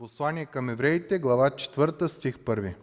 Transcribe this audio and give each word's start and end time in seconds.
Послание 0.00 0.46
към 0.46 0.70
евреите, 0.70 1.18
глава 1.18 1.50
4, 1.50 2.06
стих 2.06 2.38
1. 2.38 2.74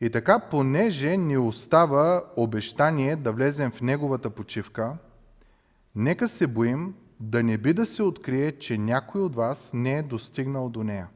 И 0.00 0.10
така, 0.10 0.38
понеже 0.38 1.16
ни 1.16 1.38
остава 1.38 2.24
обещание 2.36 3.16
да 3.16 3.32
влезем 3.32 3.70
в 3.70 3.80
неговата 3.80 4.30
почивка, 4.30 4.96
нека 5.94 6.28
се 6.28 6.46
боим 6.46 6.94
да 7.20 7.42
не 7.42 7.58
би 7.58 7.74
да 7.74 7.86
се 7.86 8.02
открие, 8.02 8.52
че 8.52 8.78
някой 8.78 9.20
от 9.20 9.34
вас 9.34 9.70
не 9.74 9.98
е 9.98 10.02
достигнал 10.02 10.68
до 10.68 10.84
нея. 10.84 11.08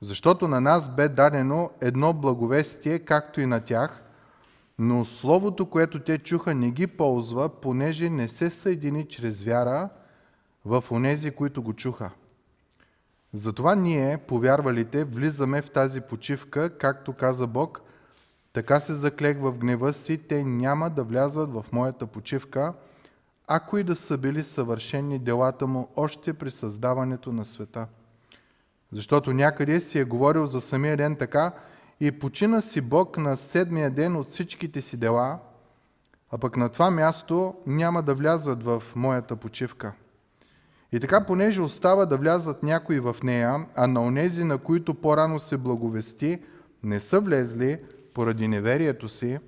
Защото 0.00 0.48
на 0.48 0.60
нас 0.60 0.94
бе 0.96 1.08
дадено 1.08 1.70
едно 1.80 2.12
благовестие, 2.12 2.98
както 2.98 3.40
и 3.40 3.46
на 3.46 3.60
тях, 3.60 4.02
но 4.78 5.04
словото, 5.04 5.66
което 5.66 6.00
те 6.00 6.18
чуха, 6.18 6.54
не 6.54 6.70
ги 6.70 6.86
ползва, 6.86 7.48
понеже 7.48 8.10
не 8.10 8.28
се 8.28 8.50
съедини 8.50 9.08
чрез 9.08 9.42
вяра 9.42 9.88
в 10.64 10.84
онези, 10.90 11.30
които 11.30 11.62
го 11.62 11.72
чуха. 11.72 12.10
Затова 13.32 13.74
ние, 13.74 14.18
повярвалите, 14.18 15.04
влизаме 15.04 15.62
в 15.62 15.70
тази 15.70 16.00
почивка, 16.00 16.78
както 16.78 17.12
каза 17.12 17.46
Бог, 17.46 17.80
така 18.52 18.80
се 18.80 18.94
заклех 18.94 19.38
в 19.40 19.52
гнева 19.52 19.92
си, 19.92 20.18
те 20.18 20.44
няма 20.44 20.90
да 20.90 21.04
влязат 21.04 21.52
в 21.52 21.64
моята 21.72 22.06
почивка, 22.06 22.72
ако 23.46 23.78
и 23.78 23.84
да 23.84 23.96
са 23.96 24.18
били 24.18 24.44
съвършени 24.44 25.18
делата 25.18 25.66
му 25.66 25.88
още 25.96 26.34
при 26.34 26.50
създаването 26.50 27.32
на 27.32 27.44
света. 27.44 27.86
Защото 28.92 29.32
някъде 29.32 29.80
си 29.80 29.98
е 29.98 30.04
говорил 30.04 30.46
за 30.46 30.60
самия 30.60 30.96
ден 30.96 31.16
така, 31.16 31.52
и 32.00 32.18
почина 32.18 32.60
си 32.60 32.80
Бог 32.80 33.18
на 33.18 33.36
седмия 33.36 33.90
ден 33.90 34.16
от 34.16 34.28
всичките 34.28 34.82
си 34.82 34.96
дела, 34.96 35.38
а 36.30 36.38
пък 36.38 36.56
на 36.56 36.68
това 36.68 36.90
място 36.90 37.54
няма 37.66 38.02
да 38.02 38.14
влязат 38.14 38.62
в 38.62 38.82
моята 38.94 39.36
почивка. 39.36 39.92
И 40.92 41.00
така, 41.00 41.26
понеже 41.26 41.62
остава 41.62 42.06
да 42.06 42.16
влязат 42.16 42.62
някои 42.62 43.00
в 43.00 43.16
нея, 43.22 43.66
а 43.74 43.86
на 43.86 44.02
онези, 44.02 44.44
на 44.44 44.58
които 44.58 44.94
по-рано 44.94 45.38
се 45.38 45.56
благовести, 45.56 46.42
не 46.82 47.00
са 47.00 47.20
влезли 47.20 47.78
поради 48.14 48.48
неверието 48.48 49.08
си, 49.08 49.38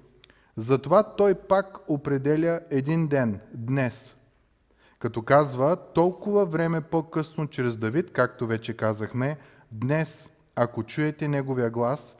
затова 0.56 1.02
той 1.02 1.34
пак 1.34 1.78
определя 1.88 2.60
един 2.70 3.08
ден, 3.08 3.40
днес. 3.54 4.16
Като 4.98 5.22
казва, 5.22 5.76
толкова 5.94 6.46
време 6.46 6.80
по-късно 6.80 7.46
чрез 7.46 7.76
Давид, 7.76 8.12
както 8.12 8.46
вече 8.46 8.76
казахме, 8.76 9.38
днес, 9.72 10.30
ако 10.56 10.82
чуете 10.82 11.28
неговия 11.28 11.70
глас, 11.70 12.16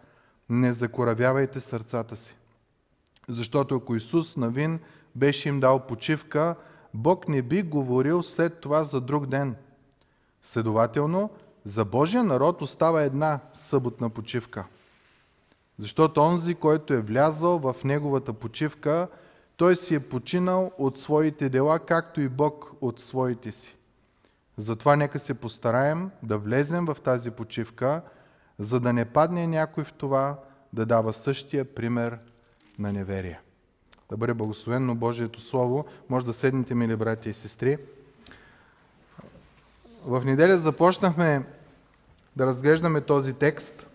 не 0.49 0.73
закоравявайте 0.73 1.61
сърцата 1.61 2.17
си. 2.17 2.37
Защото 3.29 3.77
ако 3.77 3.97
Исус 3.97 4.37
навин 4.37 4.81
беше 5.15 5.49
им 5.49 5.61
дал 5.61 5.87
почивка, 5.87 6.55
Бог 6.95 7.29
не 7.29 7.43
би 7.43 7.63
говорил 7.63 8.23
след 8.23 8.61
това 8.61 8.85
за 8.85 9.01
друг 9.01 9.27
ден. 9.27 9.57
Следователно, 10.43 11.31
за 11.65 11.85
Божия 11.85 12.25
народ 12.25 12.63
остава 12.63 13.03
една 13.03 13.41
съботна 13.53 14.11
почивка. 14.11 14.65
Защото 15.79 16.21
онзи, 16.21 16.55
който 16.55 16.95
е 16.95 17.01
влязал 17.01 17.59
в 17.59 17.77
неговата 17.85 18.33
почивка, 18.33 19.09
той 19.57 19.77
си 19.77 19.95
е 19.95 20.01
починал 20.01 20.73
от 20.79 20.99
своите 20.99 21.49
дела, 21.49 21.79
както 21.79 22.21
и 22.21 22.29
Бог 22.29 22.73
от 22.81 23.01
своите 23.01 23.53
си. 23.53 23.77
Затова 24.57 24.97
нека 24.97 25.19
се 25.19 25.35
постараем 25.35 26.11
да 26.23 26.39
влезем 26.39 26.85
в 26.85 26.97
тази 27.05 27.31
почивка, 27.31 28.03
за 28.59 28.81
да 28.81 28.93
не 28.93 29.05
падне 29.05 29.47
някой 29.47 29.85
в 29.85 29.93
това 29.93 30.39
да 30.73 30.87
дава 30.87 31.13
същия 31.13 31.75
пример 31.75 32.19
на 32.79 32.93
неверие. 32.93 33.41
Да 34.13 34.17
бъде 34.17 34.35
благословено 34.35 34.95
Божието 34.95 35.41
Слово. 35.41 35.85
Може 36.09 36.25
да 36.25 36.33
седнете, 36.33 36.75
мили 36.75 36.97
братя 36.97 37.29
и 37.31 37.35
сестри. 37.35 37.79
В 40.05 40.25
неделя 40.25 40.59
започнахме 40.59 41.45
да 42.37 42.47
разглеждаме 42.47 43.01
този 43.01 43.33
текст 43.33 43.87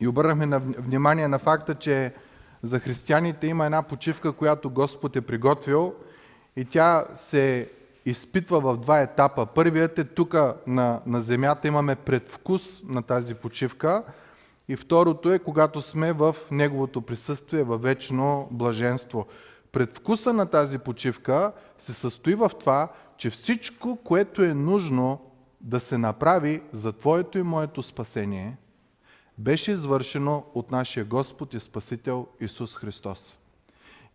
и 0.00 0.08
обърнахме 0.08 0.46
на 0.46 0.58
внимание 0.58 1.28
на 1.28 1.38
факта, 1.38 1.74
че 1.74 2.14
за 2.62 2.80
християните 2.80 3.46
има 3.46 3.64
една 3.64 3.82
почивка, 3.82 4.32
която 4.32 4.70
Господ 4.70 5.16
е 5.16 5.20
приготвил 5.20 5.94
и 6.56 6.64
тя 6.64 7.04
се 7.14 7.70
изпитва 8.04 8.60
в 8.60 8.76
два 8.76 9.00
етапа. 9.00 9.46
Първият 9.46 9.98
е 9.98 10.04
тук 10.04 10.34
на, 10.66 11.00
на 11.06 11.20
земята 11.20 11.68
имаме 11.68 11.96
предвкус 11.96 12.82
на 12.88 13.02
тази 13.02 13.34
почивка– 13.34 14.02
и 14.68 14.76
второто 14.76 15.32
е, 15.32 15.38
когато 15.38 15.80
сме 15.80 16.12
в 16.12 16.36
Неговото 16.50 17.02
присъствие, 17.02 17.62
във 17.62 17.82
вечно 17.82 18.48
блаженство. 18.50 19.26
Предвкуса 19.72 20.32
на 20.32 20.46
тази 20.46 20.78
почивка 20.78 21.52
се 21.78 21.92
състои 21.92 22.34
в 22.34 22.50
това, 22.60 22.92
че 23.16 23.30
всичко, 23.30 23.98
което 24.04 24.42
е 24.42 24.54
нужно 24.54 25.20
да 25.60 25.80
се 25.80 25.98
направи 25.98 26.62
за 26.72 26.92
Твоето 26.92 27.38
и 27.38 27.42
моето 27.42 27.82
спасение, 27.82 28.56
беше 29.38 29.72
извършено 29.72 30.44
от 30.54 30.70
нашия 30.70 31.04
Господ 31.04 31.54
и 31.54 31.60
Спасител 31.60 32.26
Исус 32.40 32.76
Христос. 32.76 33.38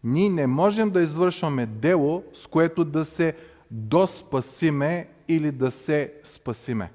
Ние 0.03 0.29
не 0.29 0.47
можем 0.47 0.89
да 0.89 1.01
извършваме 1.01 1.65
дело, 1.65 2.23
с 2.33 2.47
което 2.47 2.85
да 2.85 3.05
се 3.05 3.35
доспасиме 3.71 5.07
или 5.27 5.51
да 5.51 5.71
се 5.71 6.13
спасиме. 6.23 6.91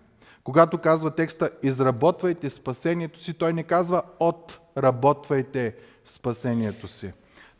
Когато 0.46 0.78
казва 0.78 1.10
текста 1.10 1.50
изработвайте 1.62 2.50
спасението 2.50 3.20
си, 3.20 3.34
той 3.34 3.52
не 3.52 3.62
казва 3.62 4.02
отработвайте 4.20 5.74
спасението 6.04 6.88
си. 6.88 7.12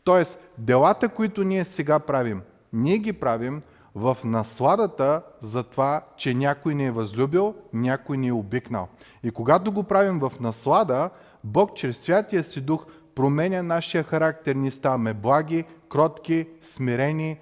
Тоест, 0.04 0.38
делата, 0.58 1.08
които 1.08 1.44
ние 1.44 1.64
сега 1.64 1.98
правим, 1.98 2.42
ние 2.72 2.98
ги 2.98 3.12
правим 3.12 3.62
в 3.94 4.16
насладата 4.24 5.22
за 5.40 5.62
това, 5.62 6.04
че 6.16 6.34
някой 6.34 6.74
ни 6.74 6.86
е 6.86 6.90
възлюбил, 6.90 7.54
някой 7.72 8.16
ни 8.16 8.28
е 8.28 8.32
обикнал. 8.32 8.88
И 9.22 9.30
когато 9.30 9.72
го 9.72 9.82
правим 9.82 10.18
в 10.18 10.32
наслада, 10.40 11.10
Бог 11.44 11.76
чрез 11.76 11.98
Святия 11.98 12.44
си 12.44 12.60
Дух 12.60 12.86
променя 13.14 13.62
нашия 13.62 14.04
характер. 14.04 14.54
Ние 14.54 14.70
ставаме 14.70 15.14
благи, 15.14 15.64
кротки, 15.88 16.46
смирени, 16.62 17.38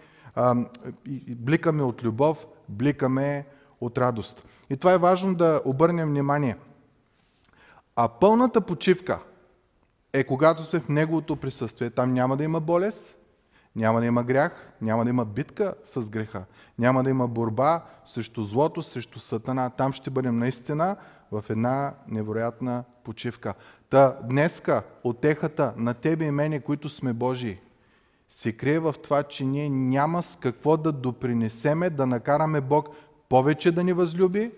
бликаме 1.29 1.83
от 1.83 2.05
любов, 2.05 2.47
бликаме 2.69 3.47
от 3.85 3.99
радост. 3.99 4.45
И 4.71 4.77
това 4.77 4.93
е 4.93 4.99
важно 4.99 5.35
да 5.35 5.63
обърнем 5.65 6.09
внимание. 6.09 6.57
А 7.97 8.09
пълната 8.09 8.61
почивка 8.61 9.19
е 10.13 10.25
когато 10.25 10.63
сме 10.63 10.81
в 10.81 10.89
Неговото 10.89 11.37
присъствие. 11.37 11.91
Там 11.91 12.13
няма 12.13 12.37
да 12.37 12.45
има 12.45 12.61
болест, 12.61 13.17
няма 13.77 14.01
да 14.01 14.07
има 14.07 14.25
грях, 14.25 14.73
няма 14.81 15.05
да 15.05 15.11
има 15.11 15.25
битка 15.25 15.75
с 15.85 16.11
греха, 16.11 16.45
няма 16.79 17.03
да 17.03 17.11
има 17.11 17.29
борба 17.29 17.85
срещу 18.05 18.43
злото, 18.43 18.83
срещу 18.83 19.19
сатана. 19.19 19.71
Там 19.71 19.93
ще 19.93 20.11
бъдем 20.11 20.39
наистина 20.39 20.97
в 21.33 21.45
една 21.51 21.95
невероятна 22.09 22.85
почивка. 23.05 23.55
Та 23.91 24.19
днеска 24.23 24.83
отехата 25.05 25.75
на 25.77 25.95
тебе 25.95 26.25
и 26.25 26.31
мене, 26.31 26.61
които 26.61 26.89
сме 26.89 27.13
Божии, 27.13 27.61
се 28.31 28.53
крие 28.53 28.79
в 28.79 28.95
това, 29.03 29.23
че 29.23 29.45
ние 29.45 29.69
няма 29.69 30.23
с 30.23 30.37
какво 30.37 30.77
да 30.77 30.93
допринесеме, 30.93 31.91
да 31.91 32.07
накараме 32.07 32.61
Бог 32.61 32.89
повече 33.29 33.73
да 33.73 33.85
ни 33.85 33.93
възлюби 33.93 34.51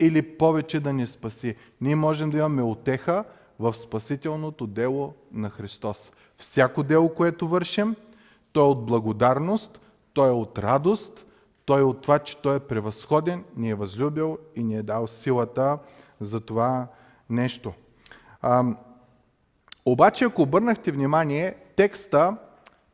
или 0.00 0.22
повече 0.22 0.80
да 0.80 0.92
ни 0.92 1.06
спаси. 1.06 1.56
Ние 1.80 1.96
можем 1.96 2.30
да 2.30 2.38
имаме 2.38 2.62
отеха 2.62 3.24
в 3.58 3.74
спасителното 3.74 4.66
дело 4.66 5.14
на 5.32 5.50
Христос. 5.50 6.12
Всяко 6.38 6.82
дело, 6.82 7.14
което 7.14 7.48
вършим, 7.48 7.96
то 8.52 8.60
е 8.60 8.68
от 8.68 8.86
благодарност, 8.86 9.80
то 10.12 10.26
е 10.26 10.30
от 10.30 10.58
радост, 10.58 11.26
то 11.64 11.78
е 11.78 11.82
от 11.82 12.02
това, 12.02 12.18
че 12.18 12.36
Той 12.36 12.56
е 12.56 12.60
превъзходен, 12.60 13.44
ни 13.56 13.70
е 13.70 13.74
възлюбил 13.74 14.38
и 14.56 14.62
ни 14.62 14.76
е 14.76 14.82
дал 14.82 15.06
силата 15.06 15.78
за 16.20 16.40
това 16.40 16.86
нещо. 17.30 17.72
А, 18.42 18.64
обаче, 19.84 20.24
ако 20.24 20.42
обърнахте 20.42 20.92
внимание, 20.92 21.56
текста, 21.76 22.36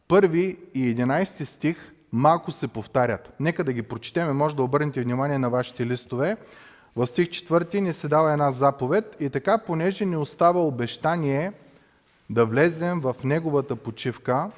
първи 0.08 0.58
и 0.74 0.96
11 0.96 1.44
стих, 1.44 1.92
малко 2.12 2.50
се 2.50 2.68
повтарят. 2.68 3.32
Нека 3.40 3.64
да 3.64 3.72
ги 3.72 3.82
прочетем, 3.82 4.36
може 4.36 4.56
да 4.56 4.62
обърнете 4.62 5.02
внимание 5.02 5.38
на 5.38 5.50
вашите 5.50 5.86
листове. 5.86 6.36
В 6.96 7.06
стих 7.06 7.28
4 7.28 7.80
ни 7.80 7.92
се 7.92 8.08
дава 8.08 8.32
една 8.32 8.52
заповед 8.52 9.16
и 9.20 9.30
така, 9.30 9.58
понеже 9.58 10.04
ни 10.04 10.16
остава 10.16 10.60
обещание 10.60 11.53
да 12.30 12.47
влезем 12.47 13.00
в 13.00 13.14
неговата 13.24 13.76
почивка, 13.76 14.50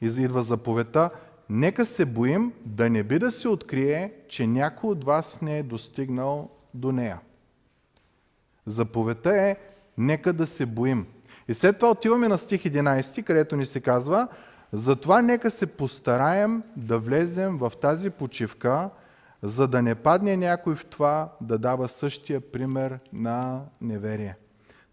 идва 0.00 0.42
заповедта, 0.42 1.10
нека 1.50 1.86
се 1.86 2.04
боим 2.04 2.52
да 2.64 2.90
не 2.90 3.02
би 3.02 3.18
да 3.18 3.30
се 3.30 3.48
открие, 3.48 4.12
че 4.28 4.46
някой 4.46 4.90
от 4.90 5.04
вас 5.04 5.42
не 5.42 5.58
е 5.58 5.62
достигнал 5.62 6.50
до 6.74 6.92
нея. 6.92 7.20
Заповедта 8.66 9.36
е, 9.36 9.56
нека 9.98 10.32
да 10.32 10.46
се 10.46 10.66
боим. 10.66 11.06
И 11.48 11.54
след 11.54 11.78
това 11.78 11.90
отиваме 11.90 12.28
на 12.28 12.38
стих 12.38 12.62
11, 12.62 13.22
където 13.24 13.56
ни 13.56 13.66
се 13.66 13.80
казва, 13.80 14.28
затова 14.72 15.22
нека 15.22 15.50
се 15.50 15.66
постараем 15.66 16.62
да 16.76 16.98
влезем 16.98 17.58
в 17.58 17.72
тази 17.80 18.10
почивка, 18.10 18.90
за 19.42 19.68
да 19.68 19.82
не 19.82 19.94
падне 19.94 20.36
някой 20.36 20.74
в 20.74 20.84
това 20.84 21.32
да 21.40 21.58
дава 21.58 21.88
същия 21.88 22.40
пример 22.40 22.98
на 23.12 23.60
неверие. 23.80 24.36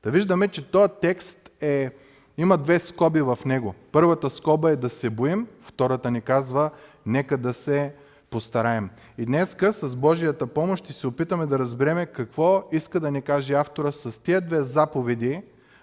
Да 0.03 0.11
виждаме, 0.11 0.47
че 0.47 0.71
този 0.71 0.93
текст 1.01 1.49
е, 1.61 1.91
има 2.37 2.57
две 2.57 2.79
скоби 2.79 3.21
в 3.21 3.39
него. 3.45 3.75
Първата 3.91 4.29
скоба 4.29 4.71
е 4.71 4.75
да 4.75 4.89
се 4.89 5.09
боим, 5.09 5.47
втората 5.61 6.11
ни 6.11 6.21
казва 6.21 6.69
нека 7.05 7.37
да 7.37 7.53
се 7.53 7.93
постараем. 8.29 8.89
И 9.17 9.25
днеска 9.25 9.73
с 9.73 9.95
Божията 9.95 10.47
помощ 10.47 10.83
ще 10.83 10.93
се 10.93 11.07
опитаме 11.07 11.45
да 11.45 11.59
разбереме 11.59 12.05
какво 12.05 12.63
иска 12.71 12.99
да 12.99 13.11
ни 13.11 13.21
каже 13.21 13.53
автора 13.53 13.91
с 13.91 14.23
тия 14.23 14.41
две 14.41 14.63
заповеди 14.63 15.41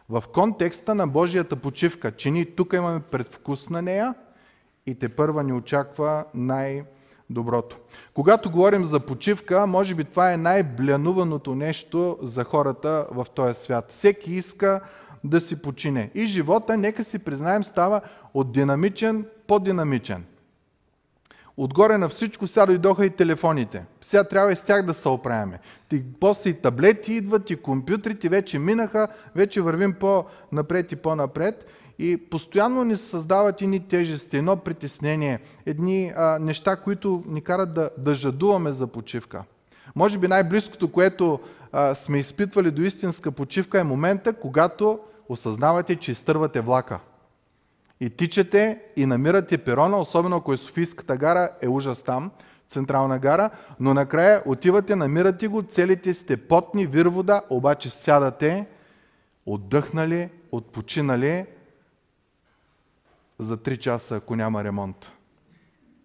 в 0.08 0.24
контекста 0.34 0.94
на 0.94 1.06
Божията 1.06 1.56
почивка, 1.56 2.12
че 2.12 2.30
ние 2.30 2.44
тук 2.44 2.72
имаме 2.72 3.00
предвкус 3.00 3.70
на 3.70 3.82
нея 3.82 4.14
и 4.86 4.94
те 4.94 5.08
първа 5.08 5.42
ни 5.42 5.52
очаква 5.52 6.24
най-доброто. 6.34 7.76
Когато 8.14 8.50
говорим 8.50 8.84
за 8.84 9.00
почивка, 9.00 9.66
може 9.66 9.94
би 9.94 10.04
това 10.04 10.32
е 10.32 10.36
най-блянуваното 10.36 11.54
нещо 11.54 12.18
за 12.22 12.44
хората 12.44 13.06
в 13.10 13.26
този 13.34 13.60
свят. 13.60 13.84
Всеки 13.88 14.34
иска 14.34 14.80
да 15.24 15.40
си 15.40 15.62
почине. 15.62 16.10
И 16.14 16.26
живота, 16.26 16.76
нека 16.76 17.04
си 17.04 17.18
признаем, 17.18 17.64
става 17.64 18.00
от 18.34 18.52
динамичен 18.52 19.26
по-динамичен. 19.46 20.24
Отгоре 21.56 21.98
на 21.98 22.08
всичко 22.08 22.46
сега 22.46 22.66
дойдоха 22.66 23.06
и 23.06 23.10
телефоните. 23.10 23.84
Сега 24.00 24.24
трябва 24.24 24.52
и 24.52 24.56
с 24.56 24.62
тях 24.62 24.86
да 24.86 24.94
се 24.94 25.08
оправяме. 25.08 25.58
Ти, 25.88 26.02
после 26.20 26.50
и 26.50 26.54
таблети 26.54 27.12
идват, 27.12 27.50
и 27.50 27.56
компютрите 27.56 28.28
вече 28.28 28.58
минаха, 28.58 29.08
вече 29.34 29.60
вървим 29.60 29.92
по-напред 29.92 30.92
и 30.92 30.96
по-напред. 30.96 31.66
И 31.98 32.16
постоянно 32.16 32.84
ни 32.84 32.96
създават 32.96 33.60
ни 33.60 33.88
тежести, 33.88 34.36
едно 34.36 34.56
притеснение, 34.56 35.38
едни 35.66 36.12
а, 36.16 36.38
неща, 36.38 36.76
които 36.76 37.22
ни 37.26 37.40
карат 37.40 37.74
да, 37.74 37.90
да 37.98 38.14
жадуваме 38.14 38.72
за 38.72 38.86
почивка. 38.86 39.42
Може 39.94 40.18
би 40.18 40.28
най-близкото, 40.28 40.92
което 40.92 41.40
а, 41.72 41.94
сме 41.94 42.18
изпитвали 42.18 42.70
до 42.70 42.82
истинска 42.82 43.32
почивка 43.32 43.80
е 43.80 43.84
момента, 43.84 44.32
когато 44.32 44.98
осъзнавате, 45.28 45.96
че 45.96 46.12
изтървате 46.12 46.60
влака. 46.60 47.00
И 48.00 48.10
тичате 48.10 48.80
и 48.96 49.06
намирате 49.06 49.58
перона, 49.58 49.98
особено 49.98 50.36
ако 50.36 50.52
е 50.52 50.56
Софийската 50.56 51.16
гара, 51.16 51.50
е 51.62 51.68
ужас 51.68 52.02
там, 52.02 52.30
централна 52.68 53.18
гара, 53.18 53.50
но 53.80 53.94
накрая 53.94 54.42
отивате, 54.46 54.96
намирате 54.96 55.48
го, 55.48 55.62
целите 55.62 56.14
сте 56.14 56.36
потни, 56.36 56.86
вир 56.86 57.06
вода, 57.06 57.42
обаче 57.50 57.90
сядате, 57.90 58.66
отдъхнали, 59.46 60.28
отпочинали 60.52 61.46
за 63.38 63.56
3 63.56 63.78
часа, 63.78 64.16
ако 64.16 64.36
няма 64.36 64.64
ремонт. 64.64 65.12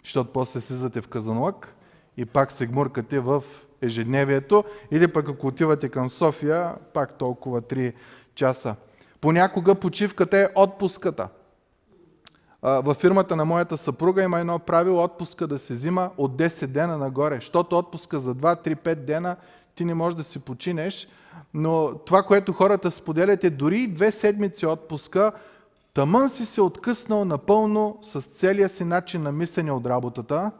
Защото 0.03 0.33
после 0.33 0.61
слизате 0.61 1.01
в 1.01 1.07
Казанлък 1.07 1.75
и 2.17 2.25
пак 2.25 2.51
се 2.51 2.67
гмуркате 2.67 3.19
в 3.19 3.43
ежедневието, 3.81 4.63
или 4.91 5.07
пък 5.07 5.29
ако 5.29 5.47
отивате 5.47 5.89
към 5.89 6.09
София, 6.09 6.75
пак 6.93 7.17
толкова 7.17 7.61
3 7.61 7.93
часа. 8.35 8.75
Понякога 9.21 9.75
почивката 9.75 10.37
е 10.37 10.49
отпуската– 10.55 11.27
във 12.61 12.97
фирмата 12.97 13.35
на 13.35 13.45
моята 13.45 13.77
съпруга 13.77 14.23
има 14.23 14.39
едно 14.39 14.59
правило 14.59 15.03
отпуска 15.03 15.47
да 15.47 15.59
се 15.59 15.73
взима 15.73 16.09
от 16.17 16.31
10 16.31 16.67
дена 16.67 16.97
нагоре, 16.97 17.35
защото 17.35 17.77
отпуска 17.77 18.19
за 18.19 18.35
2, 18.35 18.67
3, 18.67 18.75
5 18.75 18.95
дена 18.95 19.35
ти 19.75 19.85
не 19.85 19.93
можеш 19.93 20.17
да 20.17 20.23
си 20.23 20.39
починеш, 20.39 21.07
но 21.53 21.93
това, 22.05 22.23
което 22.23 22.53
хората 22.53 22.91
споделят 22.91 23.43
е 23.43 23.49
дори 23.49 23.87
две 23.87 24.11
седмици 24.11 24.65
отпуска, 24.65 25.31
тъмън 25.93 26.29
си 26.29 26.45
се 26.45 26.61
откъснал 26.61 27.25
напълно 27.25 27.97
с 28.01 28.21
целия 28.21 28.69
си 28.69 28.83
начин 28.83 29.23
на 29.23 29.31
мислене 29.31 29.71
от 29.71 29.85
работата 29.85 30.51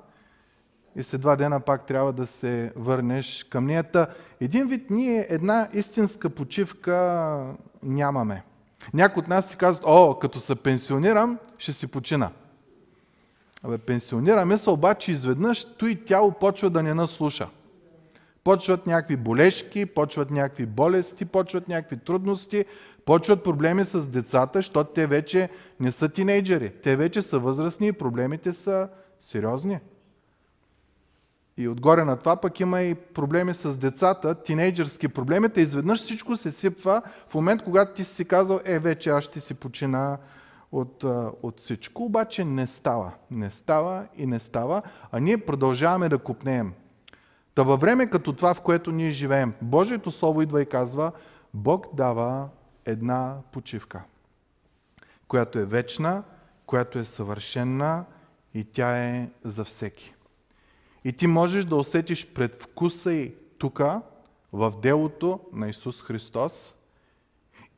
и 0.95 1.03
след 1.03 1.21
два 1.21 1.35
дена 1.35 1.59
пак 1.59 1.85
трябва 1.85 2.13
да 2.13 2.27
се 2.27 2.71
върнеш 2.75 3.43
към 3.43 3.65
неята. 3.65 4.07
Един 4.41 4.67
вид 4.67 4.89
ние 4.89 5.27
една 5.29 5.67
истинска 5.73 6.29
почивка 6.29 7.55
нямаме. 7.83 8.43
Някои 8.93 9.21
от 9.21 9.27
нас 9.27 9.49
си 9.49 9.57
казват, 9.57 9.83
о, 9.87 10.15
като 10.15 10.39
се 10.39 10.55
пенсионирам, 10.55 11.37
ще 11.57 11.73
си 11.73 11.87
почина. 11.87 12.29
Абе, 13.63 13.77
пенсионираме 13.77 14.57
се, 14.57 14.69
обаче 14.69 15.11
изведнъж 15.11 15.65
той 15.77 15.95
тяло 15.95 16.31
почва 16.31 16.69
да 16.69 16.83
не 16.83 16.93
наслуша. 16.93 17.47
Почват 18.43 18.87
някакви 18.87 19.15
болешки, 19.15 19.85
почват 19.85 20.31
някакви 20.31 20.65
болести, 20.65 21.25
почват 21.25 21.67
някакви 21.67 21.97
трудности, 21.97 22.65
почват 23.05 23.43
проблеми 23.43 23.85
с 23.85 24.07
децата, 24.07 24.59
защото 24.59 24.93
те 24.93 25.07
вече 25.07 25.49
не 25.79 25.91
са 25.91 26.09
тинейджери. 26.09 26.69
Те 26.83 26.95
вече 26.95 27.21
са 27.21 27.39
възрастни 27.39 27.87
и 27.87 27.93
проблемите 27.93 28.53
са 28.53 28.89
сериозни. 29.19 29.79
И 31.59 31.67
отгоре 31.67 32.03
на 32.03 32.17
това 32.17 32.35
пък 32.35 32.59
има 32.59 32.81
и 32.81 32.95
проблеми 32.95 33.53
с 33.53 33.77
децата, 33.77 34.35
тинейджърски 34.35 35.07
проблеми, 35.07 35.49
те 35.49 35.61
изведнъж 35.61 35.99
всичко 35.99 36.35
се 36.35 36.51
сипва 36.51 37.01
в 37.29 37.33
момент, 37.33 37.63
когато 37.63 37.93
ти 37.93 38.03
си 38.03 38.25
казал, 38.25 38.59
е, 38.65 38.79
вече 38.79 39.09
аз 39.09 39.23
ще 39.23 39.39
си 39.39 39.53
почина 39.53 40.17
от, 40.71 41.03
от 41.43 41.59
всичко, 41.59 42.03
обаче 42.03 42.45
не 42.45 42.67
става. 42.67 43.11
Не 43.31 43.49
става 43.49 44.05
и 44.17 44.25
не 44.25 44.39
става, 44.39 44.81
а 45.11 45.19
ние 45.19 45.37
продължаваме 45.37 46.09
да 46.09 46.17
купнеем. 46.17 46.73
Та 47.55 47.63
във 47.63 47.81
време 47.81 48.09
като 48.09 48.33
това, 48.33 48.53
в 48.53 48.61
което 48.61 48.91
ние 48.91 49.11
живеем, 49.11 49.53
Божието 49.61 50.11
Слово 50.11 50.41
идва 50.41 50.61
и 50.61 50.69
казва, 50.69 51.11
Бог 51.53 51.87
дава 51.93 52.49
една 52.85 53.37
почивка, 53.51 54.01
която 55.27 55.59
е 55.59 55.65
вечна, 55.65 56.23
която 56.65 56.99
е 56.99 57.05
съвършена 57.05 58.05
и 58.53 58.63
тя 58.63 58.97
е 58.97 59.29
за 59.43 59.63
всеки. 59.65 60.15
И 61.03 61.13
ти 61.13 61.27
можеш 61.27 61.65
да 61.65 61.75
усетиш 61.75 62.33
предвкуса 62.33 63.13
и 63.13 63.33
тук, 63.57 63.81
в 64.53 64.73
делото 64.81 65.39
на 65.53 65.69
Исус 65.69 66.01
Христос, 66.01 66.73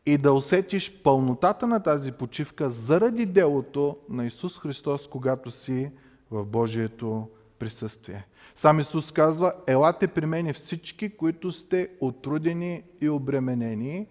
и 0.06 0.18
да 0.18 0.34
усетиш 0.34 1.02
пълнотата 1.04 1.68
на 1.68 1.84
тази 1.84 2.12
почивка 2.12 2.70
заради 2.70 3.26
делото 3.26 3.98
на 4.10 4.26
Исус 4.26 4.60
Христос, 4.60 5.08
когато 5.08 5.52
си 5.52 5.92
в 6.32 6.46
Божието 6.46 7.28
присъствие. 7.60 8.26
Сам 8.56 8.80
Исус 8.80 9.12
казва, 9.12 9.54
елате 9.68 10.08
при 10.08 10.26
мене 10.26 10.54
всички, 10.54 11.18
които 11.18 11.52
сте 11.52 11.90
отрудени 12.00 12.84
и 13.02 13.10
обременени, 13.10 14.08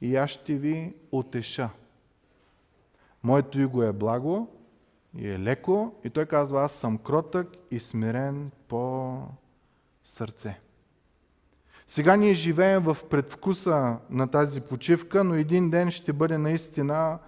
и 0.00 0.16
аз 0.16 0.30
ще 0.30 0.54
ви 0.54 0.94
отеша. 1.12 1.70
Моето 3.22 3.60
иго 3.60 3.82
е 3.82 3.92
благо 3.92 4.55
и 5.18 5.30
е 5.30 5.38
леко. 5.38 5.94
И 6.04 6.10
той 6.10 6.26
казва, 6.26 6.62
аз 6.62 6.72
съм 6.72 6.98
кротък 6.98 7.48
и 7.70 7.80
смирен 7.80 8.50
по 8.68 9.18
сърце. 10.04 10.60
Сега 11.86 12.16
ние 12.16 12.34
живеем 12.34 12.82
в 12.82 12.96
предвкуса 13.10 13.96
на 14.10 14.28
тази 14.28 14.60
почивка, 14.60 15.24
но 15.24 15.34
един 15.34 15.70
ден 15.70 15.90
ще 15.90 16.12
бъде 16.12 16.38
наистина 16.38 17.18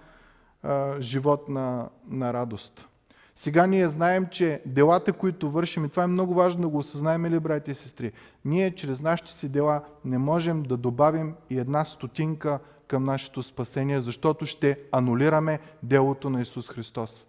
а, 0.63 1.01
живот 1.01 1.49
на, 1.49 1.89
на 2.07 2.33
радост. 2.33 2.87
Сега 3.35 3.67
ние 3.67 3.87
знаем, 3.87 4.27
че 4.31 4.61
делата, 4.65 5.13
които 5.13 5.51
вършим, 5.51 5.85
и 5.85 5.89
това 5.89 6.03
е 6.03 6.07
много 6.07 6.33
важно 6.33 6.61
да 6.61 6.67
го 6.67 6.77
осъзнаем, 6.77 7.25
ли, 7.25 7.39
брати 7.39 7.71
и 7.71 7.75
сестри, 7.75 8.11
ние 8.45 8.75
чрез 8.75 9.01
нашите 9.01 9.31
си 9.31 9.49
дела 9.49 9.83
не 10.05 10.17
можем 10.17 10.63
да 10.63 10.77
добавим 10.77 11.35
и 11.49 11.59
една 11.59 11.85
стотинка 11.85 12.59
към 12.87 13.05
нашето 13.05 13.43
спасение, 13.43 13.99
защото 13.99 14.45
ще 14.45 14.79
анулираме 14.91 15.59
делото 15.83 16.29
на 16.29 16.41
Исус 16.41 16.69
Христос 16.69 17.25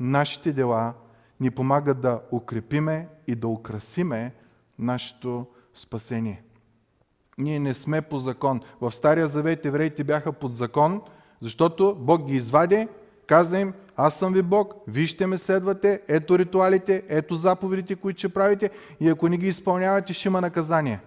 нашите 0.00 0.52
дела 0.52 0.92
ни 1.40 1.50
помагат 1.50 2.00
да 2.00 2.20
укрепиме 2.32 3.08
и 3.26 3.34
да 3.34 3.48
украсиме 3.48 4.32
нашето 4.78 5.46
спасение. 5.74 6.42
Ние 7.38 7.58
не 7.58 7.74
сме 7.74 8.02
по 8.02 8.18
закон. 8.18 8.60
В 8.80 8.92
Стария 8.92 9.28
Завет 9.28 9.66
евреите 9.66 10.04
бяха 10.04 10.32
под 10.32 10.56
закон, 10.56 11.02
защото 11.40 11.96
Бог 12.00 12.26
ги 12.26 12.36
извади, 12.36 12.88
каза 13.26 13.60
им, 13.60 13.74
аз 13.96 14.18
съм 14.18 14.32
ви 14.32 14.42
Бог, 14.42 14.74
вие 14.88 15.06
ще 15.06 15.26
ме 15.26 15.38
следвате, 15.38 16.02
ето 16.08 16.38
ритуалите, 16.38 17.02
ето 17.08 17.34
заповедите, 17.34 17.96
които 17.96 18.18
ще 18.18 18.28
правите 18.28 18.70
и 19.00 19.08
ако 19.08 19.28
не 19.28 19.36
ги 19.36 19.48
изпълнявате, 19.48 20.12
ще 20.12 20.28
има 20.28 20.40
наказание. 20.40 21.00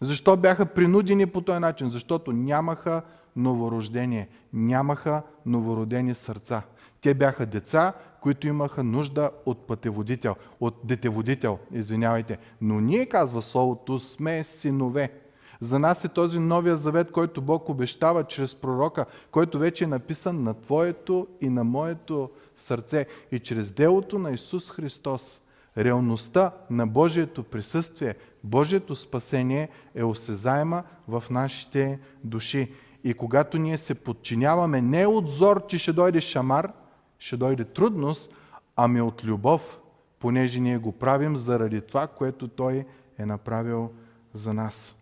Защо 0.00 0.36
бяха 0.36 0.66
принудени 0.66 1.26
по 1.26 1.40
този 1.40 1.58
начин? 1.58 1.88
Защото 1.88 2.32
нямаха 2.32 3.02
новорождение, 3.36 4.28
нямаха 4.52 5.22
новородени 5.46 6.14
сърца. 6.14 6.62
Те 7.04 7.14
бяха 7.14 7.46
деца, 7.46 7.92
които 8.20 8.46
имаха 8.46 8.84
нужда 8.84 9.30
от 9.46 9.66
пътеводител, 9.66 10.36
от 10.60 10.74
детеводител, 10.84 11.58
извинявайте. 11.72 12.38
Но 12.60 12.80
ние, 12.80 13.06
казва 13.06 13.42
Словото, 13.42 13.98
сме 13.98 14.44
синове. 14.44 15.12
За 15.60 15.78
нас 15.78 16.04
е 16.04 16.08
този 16.08 16.38
новия 16.38 16.76
завет, 16.76 17.12
който 17.12 17.42
Бог 17.42 17.68
обещава 17.68 18.24
чрез 18.24 18.54
пророка, 18.54 19.06
който 19.30 19.58
вече 19.58 19.84
е 19.84 19.86
написан 19.86 20.42
на 20.42 20.54
Твоето 20.54 21.26
и 21.40 21.48
на 21.48 21.64
моето 21.64 22.30
сърце. 22.56 23.06
И 23.32 23.38
чрез 23.38 23.72
делото 23.72 24.18
на 24.18 24.30
Исус 24.30 24.70
Христос, 24.70 25.40
реалността 25.78 26.50
на 26.70 26.86
Божието 26.86 27.42
присъствие, 27.42 28.14
Божието 28.44 28.96
спасение 28.96 29.68
е 29.94 30.04
осезаема 30.04 30.82
в 31.08 31.24
нашите 31.30 31.98
души. 32.24 32.72
И 33.04 33.14
когато 33.14 33.58
ние 33.58 33.78
се 33.78 33.94
подчиняваме 33.94 34.80
не 34.80 35.06
от 35.06 35.30
зор, 35.30 35.66
че 35.66 35.78
ще 35.78 35.92
дойде 35.92 36.20
шамар– 36.20 36.72
ще 37.24 37.36
дойде 37.36 37.64
трудност, 37.64 38.34
ами 38.76 39.00
от 39.00 39.24
любов, 39.24 39.78
понеже 40.18 40.60
ние 40.60 40.78
го 40.78 40.92
правим 40.92 41.36
заради 41.36 41.80
това, 41.80 42.06
което 42.06 42.48
Той 42.48 42.84
е 43.18 43.26
направил 43.26 43.90
за 44.32 44.52
нас. 44.52 44.96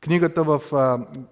Книгата 0.00 0.42
в 0.44 0.60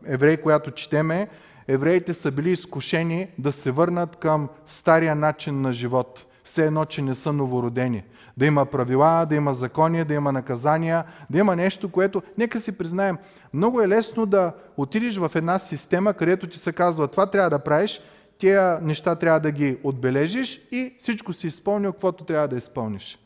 Еврей, 0.07 0.37
която 0.37 0.71
четеме, 0.71 1.29
евреите 1.69 2.15
са 2.15 2.31
били 2.31 2.51
изкушени 2.51 3.29
да 3.39 3.53
се 3.53 3.71
върнат 3.71 4.17
към 4.17 4.49
стария 4.67 5.15
начин 5.15 5.61
на 5.61 5.73
живот. 5.73 6.27
все 6.45 6.67
едно, 6.67 6.85
че 6.85 7.03
не 7.03 7.15
са 7.15 7.33
новородени. 7.33 8.05
Да 8.37 8.47
има 8.47 8.67
правила, 8.67 9.27
да 9.29 9.35
има 9.35 9.55
закони, 9.55 10.05
да 10.05 10.15
има 10.15 10.33
наказания, 10.33 11.05
да 11.31 11.39
има 11.39 11.57
нещо, 11.57 11.91
което, 11.91 12.23
нека 12.39 12.61
си 12.61 12.79
признаем, 12.79 13.19
много 13.53 13.81
е 13.81 13.89
лесно 13.89 14.27
да 14.27 14.53
отидеш 14.77 15.17
в 15.17 15.31
една 15.35 15.59
система, 15.59 16.15
където 16.15 16.47
ти 16.47 16.59
се 16.59 16.73
казва 16.73 17.09
това 17.09 17.27
трябва 17.27 17.51
да 17.51 17.59
правиш, 17.59 18.01
тия 18.39 18.81
неща 18.81 19.15
трябва 19.15 19.41
да 19.41 19.51
ги 19.51 19.79
отбележиш 19.83 20.69
и 20.73 20.95
всичко 20.99 21.33
си 21.33 21.47
изпълнил, 21.47 21.93
каквото 21.93 22.25
трябва 22.25 22.49
да 22.49 22.57
изпълниш. 22.57 23.19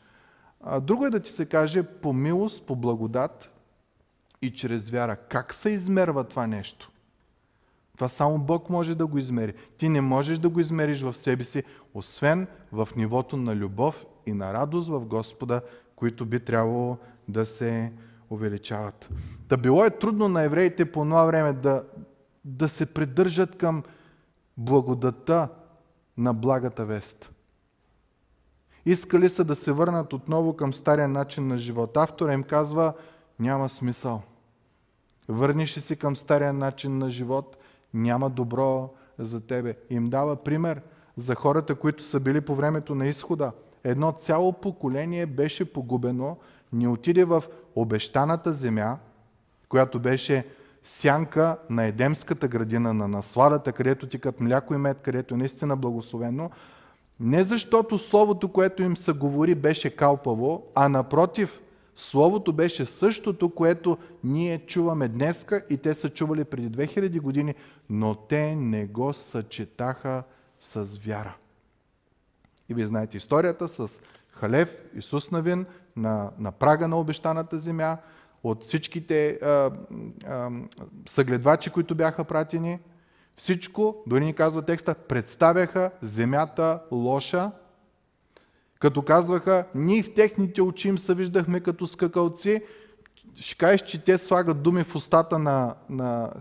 Друго 0.81 1.05
е 1.05 1.09
да 1.09 1.19
ти 1.19 1.31
се 1.31 1.45
каже 1.45 1.83
по 1.83 2.13
милост, 2.13 2.65
по 2.65 2.75
благодат 2.75 3.49
и 4.41 4.53
чрез 4.53 4.89
вяра. 4.89 5.15
Как 5.15 5.53
се 5.53 5.69
измерва 5.69 6.23
това 6.23 6.47
нещо? 6.47 6.91
Това 7.95 8.09
само 8.09 8.39
Бог 8.39 8.69
може 8.69 8.95
да 8.95 9.07
го 9.07 9.17
измери. 9.17 9.53
Ти 9.77 9.89
не 9.89 10.01
можеш 10.01 10.37
да 10.37 10.49
го 10.49 10.59
измериш 10.59 11.01
в 11.01 11.17
себе 11.17 11.43
си, 11.43 11.63
освен 11.93 12.47
в 12.71 12.89
нивото 12.95 13.37
на 13.37 13.55
любов 13.55 14.05
и 14.25 14.33
на 14.33 14.53
радост 14.53 14.89
в 14.89 14.99
Господа, 14.99 15.61
които 15.95 16.25
би 16.25 16.39
трябвало 16.39 16.97
да 17.27 17.45
се 17.45 17.91
увеличават. 18.29 19.09
Да 19.49 19.57
било 19.57 19.85
е 19.85 19.89
трудно 19.89 20.27
на 20.27 20.41
евреите 20.41 20.91
по 20.91 21.03
това 21.03 21.25
време 21.25 21.53
да, 21.53 21.83
да 22.45 22.69
се 22.69 22.85
придържат 22.85 23.57
към 23.57 23.83
благодата 24.59 25.49
на 26.17 26.33
благата 26.33 26.85
вест. 26.85 27.31
Искали 28.85 29.29
са 29.29 29.43
да 29.43 29.55
се 29.55 29.71
върнат 29.71 30.13
отново 30.13 30.55
към 30.55 30.73
стария 30.73 31.07
начин 31.07 31.47
на 31.47 31.57
живота. 31.57 32.01
Автора 32.01 32.33
им 32.33 32.43
казва, 32.43 32.93
няма 33.39 33.69
смисъл. 33.69 34.21
Върниш 35.29 35.73
си 35.73 35.95
към 35.95 36.15
стария 36.15 36.53
начин 36.53 36.97
на 36.97 37.09
живот, 37.09 37.57
няма 37.93 38.29
добро 38.29 38.93
за 39.19 39.47
тебе. 39.47 39.75
Им 39.89 40.09
дава 40.09 40.35
пример 40.35 40.81
за 41.17 41.35
хората, 41.35 41.75
които 41.75 42.03
са 42.03 42.19
били 42.19 42.41
по 42.41 42.55
времето 42.55 42.95
на 42.95 43.07
изхода. 43.07 43.51
Едно 43.83 44.11
цяло 44.11 44.53
поколение 44.53 45.25
беше 45.25 45.73
погубено, 45.73 46.37
не 46.73 46.87
отиде 46.87 47.23
в 47.23 47.43
обещаната 47.75 48.53
земя, 48.53 48.97
която 49.69 49.99
беше 49.99 50.47
сянка 50.83 51.57
на 51.69 51.85
Едемската 51.85 52.47
градина, 52.47 52.93
на 52.93 53.07
насладата, 53.07 53.71
където 53.71 54.07
тикат 54.07 54.39
мляко 54.39 54.73
и 54.73 54.77
мед, 54.77 54.97
където 55.01 55.33
е 55.33 55.37
наистина 55.37 55.77
благословено, 55.77 56.49
не 57.19 57.43
защото 57.43 57.97
Словото, 57.97 58.47
което 58.47 58.83
им 58.83 58.97
се 58.97 59.11
говори, 59.11 59.55
беше 59.55 59.95
калпаво, 59.95 60.63
а 60.75 60.89
напротив, 60.89 61.61
Словото 61.95 62.53
беше 62.53 62.85
същото, 62.85 63.49
което 63.49 63.97
ние 64.23 64.65
чуваме 64.65 65.07
днеска 65.07 65.65
и 65.69 65.77
те 65.77 65.93
са 65.93 66.09
чували 66.09 66.43
преди 66.43 66.69
2000 66.69 67.21
години, 67.21 67.55
но 67.89 68.15
те 68.15 68.55
не 68.55 68.85
го 68.85 69.13
съчетаха 69.13 70.23
с 70.59 70.99
вяра. 71.05 71.35
И 72.69 72.73
вие 72.73 72.85
знаете 72.85 73.17
историята 73.17 73.67
с 73.67 74.01
Халев, 74.31 74.75
Исус 74.95 75.31
Навин 75.31 75.65
на, 75.95 76.31
на 76.39 76.51
прага 76.51 76.87
на 76.87 76.97
обещаната 76.99 77.59
земя, 77.59 77.97
от 78.43 78.63
всичките 78.63 79.29
а, 79.29 79.71
а, 80.27 80.49
съгледвачи, 81.07 81.69
които 81.69 81.95
бяха 81.95 82.23
пратени, 82.23 82.79
всичко, 83.37 84.03
дори 84.07 84.25
ни 84.25 84.33
казва 84.33 84.61
текста, 84.61 84.93
представяха 84.95 85.91
земята 86.01 86.79
лоша, 86.91 87.51
като 88.79 89.01
казваха, 89.01 89.65
ние 89.75 90.03
в 90.03 90.13
техните 90.13 90.61
очи 90.61 90.87
им 90.87 90.97
се 90.97 91.13
виждахме 91.13 91.59
като 91.59 91.87
скакалци, 91.87 92.63
ще 93.35 93.57
кажеш, 93.57 93.81
че 93.81 94.03
те 94.03 94.17
слагат 94.17 94.61
думи 94.61 94.83
в 94.83 94.95
устата 94.95 95.39
на, 95.39 95.75
на 95.89 96.31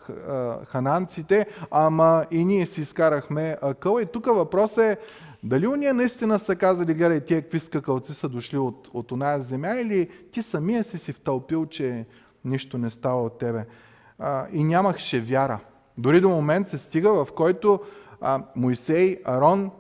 хананците, 0.66 1.46
ама 1.70 2.24
и 2.30 2.44
ние 2.44 2.66
си 2.66 2.80
изкарахме 2.80 3.56
акъл. 3.62 3.98
И 3.98 4.06
тук 4.06 4.26
въпросът 4.26 4.78
е, 4.78 4.96
дали 5.42 5.66
уния 5.66 5.94
наистина 5.94 6.38
са 6.38 6.56
казали, 6.56 6.94
гледай, 6.94 7.20
тия 7.20 7.42
какви 7.42 7.60
скакалци 7.60 8.14
са 8.14 8.28
дошли 8.28 8.58
от, 8.58 8.90
от 8.92 9.12
оная 9.12 9.40
земя, 9.40 9.80
или 9.80 10.10
ти 10.32 10.42
самия 10.42 10.84
си 10.84 10.98
си 10.98 11.12
втълпил, 11.12 11.66
че 11.66 12.06
нищо 12.44 12.78
не 12.78 12.90
става 12.90 13.22
от 13.22 13.38
тебе. 13.38 13.66
А, 14.18 14.46
и 14.52 14.64
нямахше 14.64 15.20
вяра. 15.20 15.60
Дори 15.98 16.20
до 16.20 16.28
момент 16.28 16.68
се 16.68 16.78
стига, 16.78 17.24
в 17.24 17.28
който 17.36 17.80
а, 18.20 18.44
Моисей, 18.56 19.20
Арон 19.24 19.70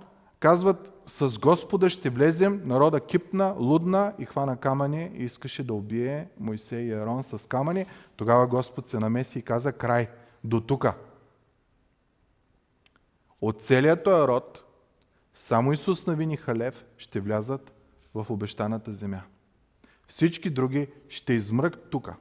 казват, 0.40 0.92
с 1.06 1.38
Господа 1.38 1.90
ще 1.90 2.10
влезем, 2.10 2.62
народа 2.64 3.00
кипна, 3.00 3.54
лудна 3.58 4.12
и 4.18 4.24
хвана 4.24 4.56
камъни 4.56 5.10
и 5.14 5.24
искаше 5.24 5.66
да 5.66 5.74
убие 5.74 6.28
Моисей 6.40 6.82
и 6.82 6.92
Арон 6.92 7.22
с 7.22 7.48
камъни. 7.48 7.86
Тогава 8.16 8.46
Господ 8.46 8.88
се 8.88 8.98
намеси 8.98 9.38
и 9.38 9.42
каза, 9.42 9.72
край, 9.72 10.08
до 10.44 10.60
тука. 10.60 10.94
От 13.40 13.62
целият 13.62 14.04
този 14.04 14.28
род, 14.28 14.64
само 15.38 15.72
Исус 15.72 16.06
Навин 16.06 16.30
и 16.30 16.36
Халев 16.36 16.84
ще 16.96 17.20
влязат 17.20 17.72
в 18.14 18.26
обещаната 18.30 18.92
земя. 18.92 19.20
Всички 20.08 20.50
други 20.50 20.88
ще 21.08 21.32
измръкт 21.32 21.90
тука. 21.90 22.14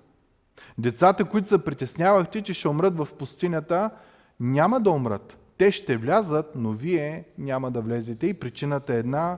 Децата, 0.77 1.25
които 1.25 1.47
се 1.49 1.65
притеснявахте, 1.65 2.41
че 2.41 2.53
ще 2.53 2.67
умрат 2.67 2.97
в 2.97 3.07
пустинята, 3.19 3.89
няма 4.39 4.79
да 4.79 4.91
умрат. 4.91 5.37
Те 5.57 5.71
ще 5.71 5.97
влязат, 5.97 6.45
но 6.55 6.71
вие 6.71 7.25
няма 7.37 7.71
да 7.71 7.81
влезете. 7.81 8.27
И 8.27 8.33
причината 8.33 8.93
е 8.93 8.99
една 8.99 9.37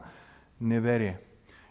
неверие. 0.62 1.17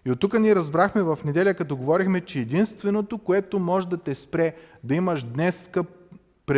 И 0.05 0.11
от 0.11 0.21
тук 0.21 0.39
ние 0.39 0.55
разбрахме 0.55 1.03
в 1.03 1.19
неделя, 1.25 1.55
като 1.55 1.77
говорихме, 1.77 2.21
че 2.21 2.41
единственото, 2.41 3.19
което 3.19 3.59
може 3.59 3.89
да 3.89 3.97
те 3.97 4.15
спре 4.15 4.57
да 4.85 4.95
имаш 4.95 5.23
днес 5.23 5.69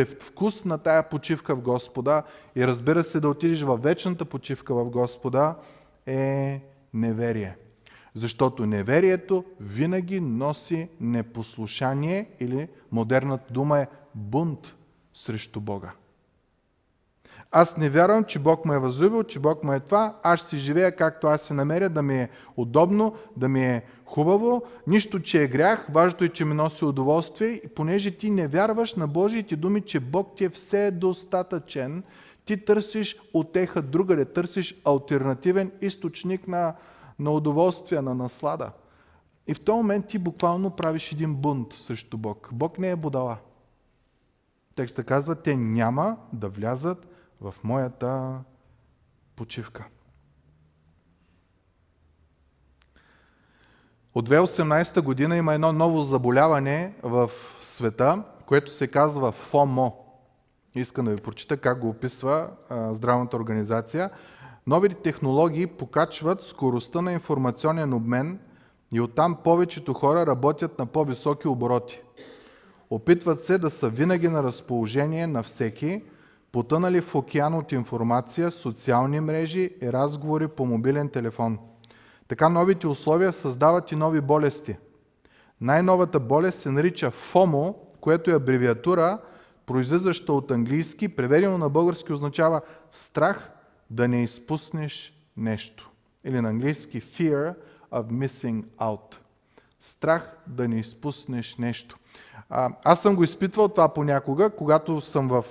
вкус 0.05 0.65
на 0.65 0.77
тая 0.77 1.09
почивка 1.09 1.55
в 1.55 1.61
Господа 1.61 2.23
и 2.55 2.67
разбира 2.67 3.03
се 3.03 3.19
да 3.19 3.29
отидеш 3.29 3.61
в 3.61 3.77
вечната 3.77 4.25
почивка 4.25 4.73
в 4.73 4.89
Господа, 4.89 5.55
е 6.05 6.61
неверие. 6.93 7.57
Защото 8.15 8.65
неверието 8.65 9.43
винаги 9.59 10.19
носи 10.19 10.89
непослушание 10.99 12.29
или 12.39 12.67
модерната 12.91 13.53
дума 13.53 13.79
е 13.79 13.87
бунт 14.15 14.75
срещу 15.13 15.59
Бога. 15.59 15.91
Аз 17.51 17.77
не 17.77 17.89
вярвам, 17.89 18.23
че 18.23 18.39
Бог 18.39 18.65
ме 18.65 18.75
е 18.75 18.79
възлюбил, 18.79 19.23
че 19.23 19.39
Бог 19.39 19.63
ме 19.63 19.75
е 19.75 19.79
това. 19.79 20.15
Аз 20.23 20.39
ще 20.39 20.57
живея 20.57 20.95
както 20.95 21.27
аз 21.27 21.41
се 21.41 21.53
намеря, 21.53 21.89
да 21.89 22.01
ми 22.01 22.17
е 22.17 22.29
удобно, 22.57 23.15
да 23.37 23.49
ми 23.49 23.65
е 23.65 23.83
хубаво. 24.11 24.63
Нищо, 24.87 25.19
че 25.19 25.43
е 25.43 25.47
грях, 25.47 25.87
важното 25.93 26.23
е, 26.23 26.29
че 26.29 26.45
ми 26.45 26.53
носи 26.53 26.85
удоволствие. 26.85 27.49
И 27.49 27.67
понеже 27.67 28.11
ти 28.11 28.29
не 28.29 28.47
вярваш 28.47 28.95
на 28.95 29.07
Божиите 29.07 29.55
думи, 29.55 29.81
че 29.81 29.99
Бог 29.99 30.35
ти 30.35 30.43
е 30.43 30.49
все 30.49 30.91
достатъчен, 30.91 32.03
ти 32.45 32.65
търсиш 32.65 33.17
отеха 33.33 33.81
другаде, 33.81 34.25
търсиш 34.25 34.81
альтернативен 34.85 35.71
източник 35.81 36.47
на, 36.47 36.75
на 37.19 37.31
удоволствие, 37.31 38.01
на 38.01 38.13
наслада. 38.15 38.71
И 39.47 39.53
в 39.53 39.59
този 39.59 39.77
момент 39.77 40.07
ти 40.07 40.19
буквално 40.19 40.69
правиш 40.69 41.11
един 41.11 41.35
бунт 41.35 41.73
срещу 41.73 42.17
Бог. 42.17 42.49
Бог 42.51 42.79
не 42.79 42.89
е 42.89 42.95
будала. 42.95 43.37
Текста 44.75 45.03
казва, 45.03 45.35
те 45.35 45.55
няма 45.55 46.17
да 46.33 46.49
влязат 46.49 47.07
в 47.41 47.55
моята 47.63 48.39
почивка. 49.35 49.85
От 54.15 54.29
2018 54.29 55.01
година 55.01 55.37
има 55.37 55.53
едно 55.53 55.71
ново 55.73 56.01
заболяване 56.01 56.93
в 57.03 57.31
света, 57.61 58.23
което 58.45 58.71
се 58.71 58.87
казва 58.87 59.31
ФОМО. 59.31 60.05
Искам 60.75 61.05
да 61.05 61.11
ви 61.11 61.17
прочита 61.17 61.57
как 61.57 61.79
го 61.79 61.89
описва 61.89 62.49
здравната 62.71 63.37
организация. 63.37 64.09
Новите 64.67 64.95
технологии 64.95 65.67
покачват 65.67 66.43
скоростта 66.43 67.01
на 67.01 67.13
информационен 67.13 67.93
обмен 67.93 68.39
и 68.93 69.01
оттам 69.01 69.37
повечето 69.43 69.93
хора 69.93 70.25
работят 70.25 70.79
на 70.79 70.85
по-високи 70.85 71.47
обороти. 71.47 72.01
Опитват 72.89 73.45
се 73.45 73.57
да 73.57 73.71
са 73.71 73.89
винаги 73.89 74.27
на 74.27 74.43
разположение 74.43 75.27
на 75.27 75.43
всеки, 75.43 76.03
потънали 76.51 77.01
в 77.01 77.15
океан 77.15 77.53
от 77.53 77.71
информация, 77.71 78.51
социални 78.51 79.19
мрежи 79.19 79.69
и 79.81 79.93
разговори 79.93 80.47
по 80.47 80.65
мобилен 80.65 81.09
телефон. 81.09 81.59
Така 82.31 82.49
новите 82.49 82.87
условия 82.87 83.33
създават 83.33 83.91
и 83.91 83.95
нови 83.95 84.21
болести. 84.21 84.75
Най-новата 85.61 86.19
болест 86.19 86.59
се 86.59 86.71
нарича 86.71 87.11
ФОМО, 87.11 87.75
което 88.01 88.31
е 88.31 88.35
абревиатура, 88.35 89.19
произлизаща 89.65 90.33
от 90.33 90.51
английски, 90.51 91.15
преведено 91.15 91.57
на 91.57 91.69
български 91.69 92.13
означава 92.13 92.61
страх 92.91 93.51
да 93.89 94.07
не 94.07 94.23
изпуснеш 94.23 95.13
нещо. 95.37 95.91
Или 96.23 96.41
на 96.41 96.49
английски 96.49 97.01
Fear 97.01 97.53
of 97.91 98.03
Missing 98.03 98.63
Out. 98.63 99.15
Страх 99.79 100.37
да 100.47 100.67
не 100.67 100.79
изпуснеш 100.79 101.57
нещо. 101.57 101.97
аз 102.83 103.01
съм 103.01 103.15
го 103.15 103.23
изпитвал 103.23 103.67
това 103.67 103.93
понякога, 103.93 104.49
когато 104.49 105.01
съм 105.01 105.27
в 105.27 105.45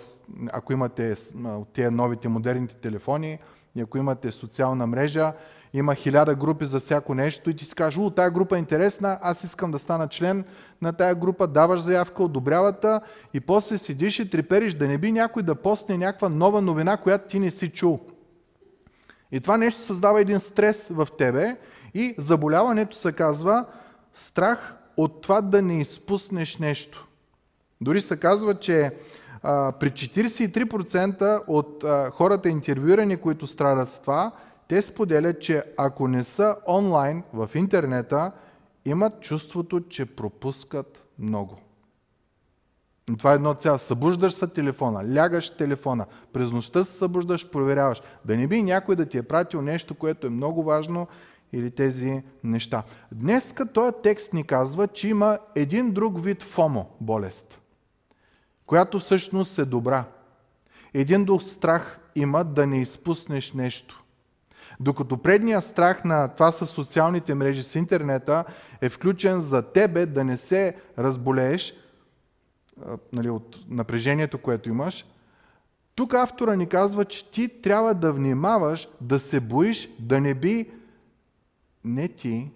ако 0.52 0.72
имате 0.72 1.14
тези 1.72 1.90
новите 1.90 2.28
модерните 2.28 2.74
телефони 2.74 3.38
ако 3.78 3.98
имате 3.98 4.32
социална 4.32 4.86
мрежа, 4.86 5.32
има 5.72 5.94
хиляда 5.94 6.34
групи 6.34 6.66
за 6.66 6.80
всяко 6.80 7.14
нещо 7.14 7.50
и 7.50 7.56
ти 7.56 7.64
си 7.64 7.74
кажеш, 7.74 7.98
о, 7.98 8.10
тая 8.10 8.30
група 8.30 8.56
е 8.56 8.58
интересна, 8.58 9.18
аз 9.22 9.44
искам 9.44 9.70
да 9.70 9.78
стана 9.78 10.08
член 10.08 10.44
на 10.82 10.92
тая 10.92 11.14
група, 11.14 11.46
даваш 11.46 11.80
заявка, 11.80 12.22
одобрявата 12.22 13.00
и 13.34 13.40
после 13.40 13.78
седиш 13.78 14.18
и 14.18 14.30
трепериш 14.30 14.74
да 14.74 14.88
не 14.88 14.98
би 14.98 15.12
някой 15.12 15.42
да 15.42 15.54
постне 15.54 15.96
някаква 15.96 16.28
нова 16.28 16.60
новина, 16.60 16.96
която 16.96 17.28
ти 17.28 17.38
не 17.38 17.50
си 17.50 17.68
чул. 17.68 18.00
И 19.32 19.40
това 19.40 19.56
нещо 19.56 19.82
създава 19.82 20.20
един 20.20 20.40
стрес 20.40 20.88
в 20.88 21.08
тебе 21.18 21.56
и 21.94 22.14
заболяването 22.18 22.96
се 22.96 23.12
казва 23.12 23.64
страх 24.12 24.74
от 24.96 25.22
това 25.22 25.40
да 25.40 25.62
не 25.62 25.80
изпуснеш 25.80 26.58
нещо. 26.58 27.06
Дори 27.80 28.00
се 28.00 28.16
казва, 28.16 28.54
че 28.54 28.92
а, 29.42 29.72
при 29.72 29.90
43% 29.90 31.42
от 31.46 31.84
а, 31.84 32.10
хората 32.10 32.48
интервюирани, 32.48 33.16
които 33.16 33.46
страдат 33.46 33.90
с 33.90 33.98
това, 33.98 34.32
те 34.70 34.82
споделят, 34.82 35.40
че 35.40 35.64
ако 35.76 36.08
не 36.08 36.24
са 36.24 36.56
онлайн 36.68 37.22
в 37.32 37.50
интернета, 37.54 38.32
имат 38.84 39.20
чувството, 39.20 39.80
че 39.80 40.06
пропускат 40.06 41.04
много. 41.18 41.58
И 43.10 43.16
това 43.16 43.32
е 43.32 43.34
едно 43.34 43.54
цяло. 43.54 43.78
Събуждаш 43.78 44.32
се 44.32 44.46
телефона, 44.46 45.14
лягаш 45.14 45.50
телефона, 45.50 46.06
през 46.32 46.52
нощта 46.52 46.84
се 46.84 46.92
събуждаш, 46.92 47.50
проверяваш. 47.50 48.02
Да 48.24 48.36
не 48.36 48.46
би 48.46 48.62
някой 48.62 48.96
да 48.96 49.06
ти 49.06 49.18
е 49.18 49.22
пратил 49.22 49.62
нещо, 49.62 49.94
което 49.94 50.26
е 50.26 50.30
много 50.30 50.62
важно 50.62 51.08
или 51.52 51.70
тези 51.70 52.22
неща. 52.44 52.82
Днес 53.12 53.54
този 53.74 53.96
текст 54.02 54.32
ни 54.32 54.44
казва, 54.44 54.88
че 54.88 55.08
има 55.08 55.38
един 55.54 55.92
друг 55.92 56.24
вид 56.24 56.42
ФОМО 56.42 56.90
болест, 57.00 57.60
която 58.66 59.00
всъщност 59.00 59.58
е 59.58 59.64
добра. 59.64 60.04
Един 60.94 61.24
друг 61.24 61.42
страх 61.42 62.00
има 62.14 62.44
да 62.44 62.66
не 62.66 62.80
изпуснеш 62.80 63.52
нещо. 63.52 63.99
Докато 64.80 65.16
предния 65.16 65.62
страх 65.62 66.04
на 66.04 66.28
това 66.28 66.52
с 66.52 66.66
социалните 66.66 67.34
мрежи, 67.34 67.62
с 67.62 67.74
интернета, 67.74 68.44
е 68.80 68.88
включен 68.88 69.40
за 69.40 69.62
тебе 69.62 70.06
да 70.06 70.24
не 70.24 70.36
се 70.36 70.76
разболееш 70.98 71.74
нали, 73.12 73.30
от 73.30 73.58
напрежението, 73.68 74.38
което 74.38 74.68
имаш, 74.68 75.06
тук 75.94 76.14
автора 76.14 76.56
ни 76.56 76.68
казва, 76.68 77.04
че 77.04 77.30
ти 77.30 77.62
трябва 77.62 77.94
да 77.94 78.12
внимаваш, 78.12 78.88
да 79.00 79.18
се 79.18 79.40
боиш, 79.40 79.88
да 79.98 80.20
не 80.20 80.34
би 80.34 80.70
не 81.84 82.08
ти, 82.08 82.50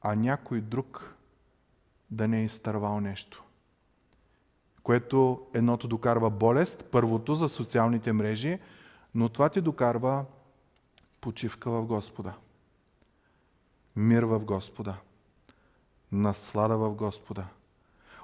а 0.00 0.14
някой 0.14 0.60
друг 0.60 1.14
да 2.10 2.28
не 2.28 2.40
е 2.40 2.44
изтървал 2.44 3.00
нещо. 3.00 3.44
Което 4.82 5.46
едното 5.54 5.88
докарва 5.88 6.30
болест, 6.30 6.84
първото 6.92 7.34
за 7.34 7.48
социалните 7.48 8.12
мрежи, 8.12 8.58
но 9.14 9.28
това 9.28 9.48
ти 9.48 9.60
докарва 9.60 10.24
почивка 11.24 11.70
в 11.70 11.84
Господа. 11.86 12.32
Мир 13.96 14.22
в 14.22 14.40
Господа. 14.40 14.96
Наслада 16.12 16.76
в 16.76 16.94
Господа. 16.94 17.44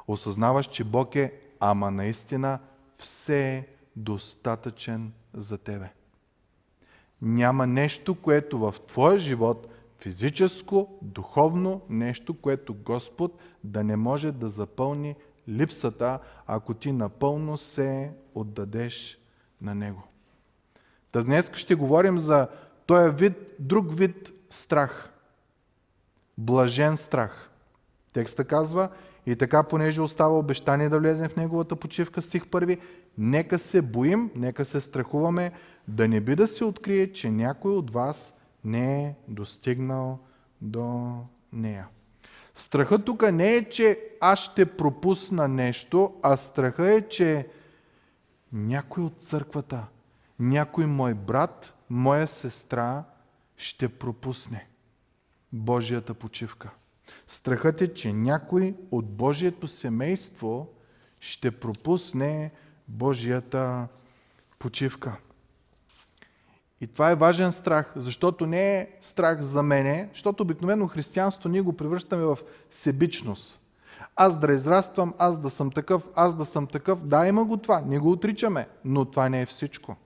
Осъзнаваш, 0.08 0.66
че 0.66 0.84
Бог 0.84 1.16
е, 1.16 1.32
ама 1.60 1.90
наистина, 1.90 2.58
все 2.98 3.56
е 3.56 3.66
достатъчен 3.96 5.12
за 5.34 5.58
тебе. 5.58 5.92
Няма 7.22 7.66
нещо, 7.66 8.14
което 8.14 8.58
в 8.58 8.74
твоя 8.86 9.18
живот, 9.18 9.66
физическо, 9.98 10.98
духовно 11.02 11.82
нещо, 11.88 12.40
което 12.40 12.74
Господ 12.74 13.38
да 13.64 13.84
не 13.84 13.96
може 13.96 14.32
да 14.32 14.48
запълни 14.48 15.16
липсата, 15.48 16.18
ако 16.46 16.74
ти 16.74 16.92
напълно 16.92 17.58
се 17.58 18.12
отдадеш 18.34 19.18
на 19.60 19.74
Него. 19.74 20.02
Та 21.12 21.22
днес 21.22 21.52
ще 21.54 21.74
говорим 21.74 22.18
за 22.18 22.48
този 22.90 23.10
вид, 23.10 23.54
друг 23.58 23.98
вид 23.98 24.32
страх. 24.50 25.10
Блажен 26.38 26.96
страх. 26.96 27.50
Текста 28.12 28.44
казва, 28.44 28.88
и 29.26 29.36
така, 29.36 29.62
понеже 29.62 30.00
остава 30.00 30.38
обещание 30.38 30.88
да 30.88 30.98
влезем 30.98 31.28
в 31.28 31.36
неговата 31.36 31.76
почивка, 31.76 32.22
стих 32.22 32.46
първи, 32.46 32.78
нека 33.18 33.58
се 33.58 33.82
боим, 33.82 34.30
нека 34.34 34.64
се 34.64 34.80
страхуваме, 34.80 35.52
да 35.88 36.08
не 36.08 36.20
би 36.20 36.34
да 36.34 36.46
се 36.46 36.64
открие, 36.64 37.12
че 37.12 37.30
някой 37.30 37.72
от 37.72 37.90
вас 37.90 38.34
не 38.64 39.04
е 39.04 39.14
достигнал 39.28 40.18
до 40.60 41.12
нея. 41.52 41.86
Страхът 42.54 43.04
тук 43.04 43.32
не 43.32 43.54
е, 43.54 43.70
че 43.70 44.00
аз 44.20 44.38
ще 44.38 44.64
пропусна 44.64 45.48
нещо, 45.48 46.14
а 46.22 46.36
страха 46.36 46.92
е, 46.92 47.08
че 47.08 47.48
някой 48.52 49.04
от 49.04 49.22
църквата, 49.22 49.84
някой 50.38 50.86
мой 50.86 51.14
брат, 51.14 51.74
моя 51.90 52.28
сестра 52.28 53.04
ще 53.56 53.88
пропусне 53.88 54.66
Божията 55.52 56.14
почивка. 56.14 56.70
Страхът 57.26 57.80
е, 57.80 57.94
че 57.94 58.12
някой 58.12 58.76
от 58.90 59.10
Божието 59.10 59.68
семейство 59.68 60.68
ще 61.20 61.50
пропусне 61.50 62.52
Божията 62.88 63.88
почивка. 64.58 65.16
И 66.80 66.86
това 66.86 67.10
е 67.10 67.14
важен 67.14 67.52
страх, 67.52 67.92
защото 67.96 68.46
не 68.46 68.78
е 68.78 68.88
страх 69.02 69.40
за 69.40 69.62
мене, 69.62 70.08
защото 70.12 70.42
обикновено 70.42 70.88
християнство 70.88 71.48
ние 71.48 71.60
го 71.60 71.72
превръщаме 71.72 72.24
в 72.24 72.38
себичност. 72.70 73.60
Аз 74.16 74.38
да 74.38 74.52
израствам, 74.52 75.14
аз 75.18 75.40
да 75.40 75.50
съм 75.50 75.70
такъв, 75.70 76.02
аз 76.14 76.36
да 76.36 76.44
съм 76.44 76.66
такъв. 76.66 77.06
Да, 77.06 77.26
има 77.26 77.44
го 77.44 77.56
това, 77.56 77.80
не 77.80 77.98
го 77.98 78.10
отричаме, 78.10 78.68
но 78.84 79.04
това 79.04 79.28
не 79.28 79.42
е 79.42 79.46
всичко. 79.46 79.96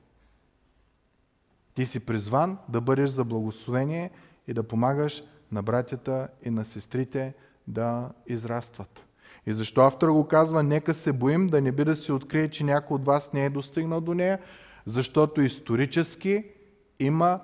Ти 1.75 1.87
си 1.87 2.01
призван 2.01 2.59
да 2.69 2.81
бъдеш 2.81 3.11
за 3.11 3.25
благословение 3.25 4.11
и 4.49 4.55
да 4.55 4.63
помагаш 4.63 5.23
на 5.53 5.63
братята 5.63 6.29
и 6.43 6.51
на 6.51 6.65
сестрите 6.65 7.35
да 7.67 8.11
израстват. 8.27 9.05
И 9.47 9.53
защо 9.53 9.81
автора 9.81 10.13
го 10.13 10.29
казва, 10.29 10.63
нека 10.63 10.95
се 10.95 11.13
боим 11.13 11.47
да 11.47 11.61
не 11.61 11.73
би 11.73 11.85
да 11.85 11.97
се 11.97 12.13
открие, 12.13 12.51
че 12.51 12.65
някой 12.65 12.95
от 12.95 13.05
вас 13.05 13.33
не 13.33 13.45
е 13.45 13.51
достигнал 13.51 14.01
до 14.01 14.15
нея, 14.15 14.39
защото 14.87 15.41
исторически 15.41 16.45
има 16.99 17.41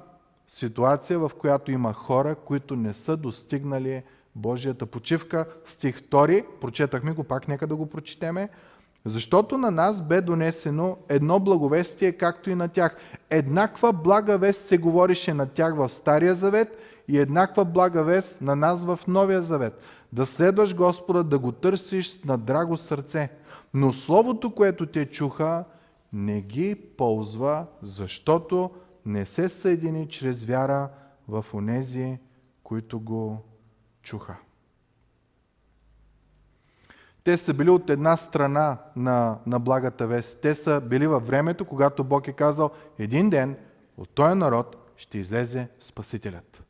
ситуация, 0.47 1.19
в 1.19 1.31
която 1.39 1.71
има 1.71 1.93
хора, 1.93 2.35
които 2.35 2.77
не 2.77 2.93
са 2.93 3.17
достигнали 3.17 4.03
Божията 4.35 4.87
почивка. 4.87 5.47
Стих 5.65 6.01
2, 6.01 6.45
прочетахме 6.61 7.13
го, 7.13 7.25
пак 7.25 7.49
нека 7.49 7.67
да 7.67 7.77
го 7.77 7.87
прочетеме. 7.87 8.49
Защото 9.05 9.59
на 9.59 9.71
нас 9.71 10.03
бе 10.03 10.21
донесено 10.21 10.97
едно 11.09 11.41
благовестие, 11.41 12.13
както 12.13 12.51
и 12.51 12.55
на 12.55 12.69
тях. 12.69 12.97
Еднаква 13.31 13.93
блага 13.93 14.39
вест 14.39 14.67
се 14.67 14.79
говорише 14.79 15.35
на 15.35 15.47
тях 15.47 15.77
в 15.77 15.89
Стария 15.89 16.35
завет 16.35 16.79
и 17.09 17.19
еднаква 17.19 17.65
блага 17.65 18.03
вест 18.03 18.41
на 18.41 18.57
нас 18.57 18.85
в 18.85 18.99
Новия 19.09 19.43
завет. 19.43 19.81
Да 20.13 20.27
следваш 20.27 20.75
Господа, 20.77 21.25
да 21.25 21.39
го 21.39 21.53
търсиш 21.53 22.09
с 22.09 22.25
надраго 22.25 22.77
сърце. 22.77 23.31
Но 23.75 23.93
Словото, 23.93 24.55
което 24.55 24.87
те 24.87 25.07
чуха, 25.07 25.65
не 26.13 26.41
ги 26.41 26.75
ползва, 26.75 27.67
защото 27.83 28.71
не 29.07 29.27
се 29.27 29.49
съедини 29.49 30.09
чрез 30.09 30.45
вяра 30.45 30.89
в 31.29 31.45
онези, 31.55 32.19
които 32.63 33.01
го 33.01 33.39
чуха. 34.03 34.37
Те 37.25 37.37
са 37.37 37.55
били 37.55 37.71
от 37.71 37.91
една 37.91 38.17
страна 38.17 38.77
на, 38.97 39.39
на 39.47 39.59
благата 39.59 40.07
вест. 40.07 40.41
Те 40.41 40.55
са 40.55 40.81
били 40.81 41.07
във 41.07 41.27
времето, 41.27 41.65
когато 41.65 42.05
Бог 42.05 42.29
е 42.29 42.33
казал, 42.33 42.71
един 42.99 43.31
ден 43.31 43.57
от 43.97 44.11
този 44.11 44.35
народ 44.35 44.77
ще 44.97 45.19
излезе 45.19 45.69
Спасителят. 45.79 46.63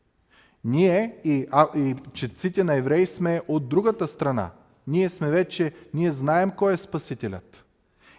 Ние 0.65 1.17
и, 1.25 1.47
а, 1.51 1.69
и 1.77 1.97
четците 2.13 2.65
на 2.65 2.75
евреи 2.75 3.07
сме 3.07 3.43
от 3.49 3.69
другата 3.69 4.09
страна. 4.09 4.51
Ние 4.87 5.09
сме 5.09 5.31
вече, 5.31 5.73
ние 5.95 6.13
знаем 6.13 6.51
кой 6.51 6.73
е 6.73 6.77
Спасителят. 6.77 7.65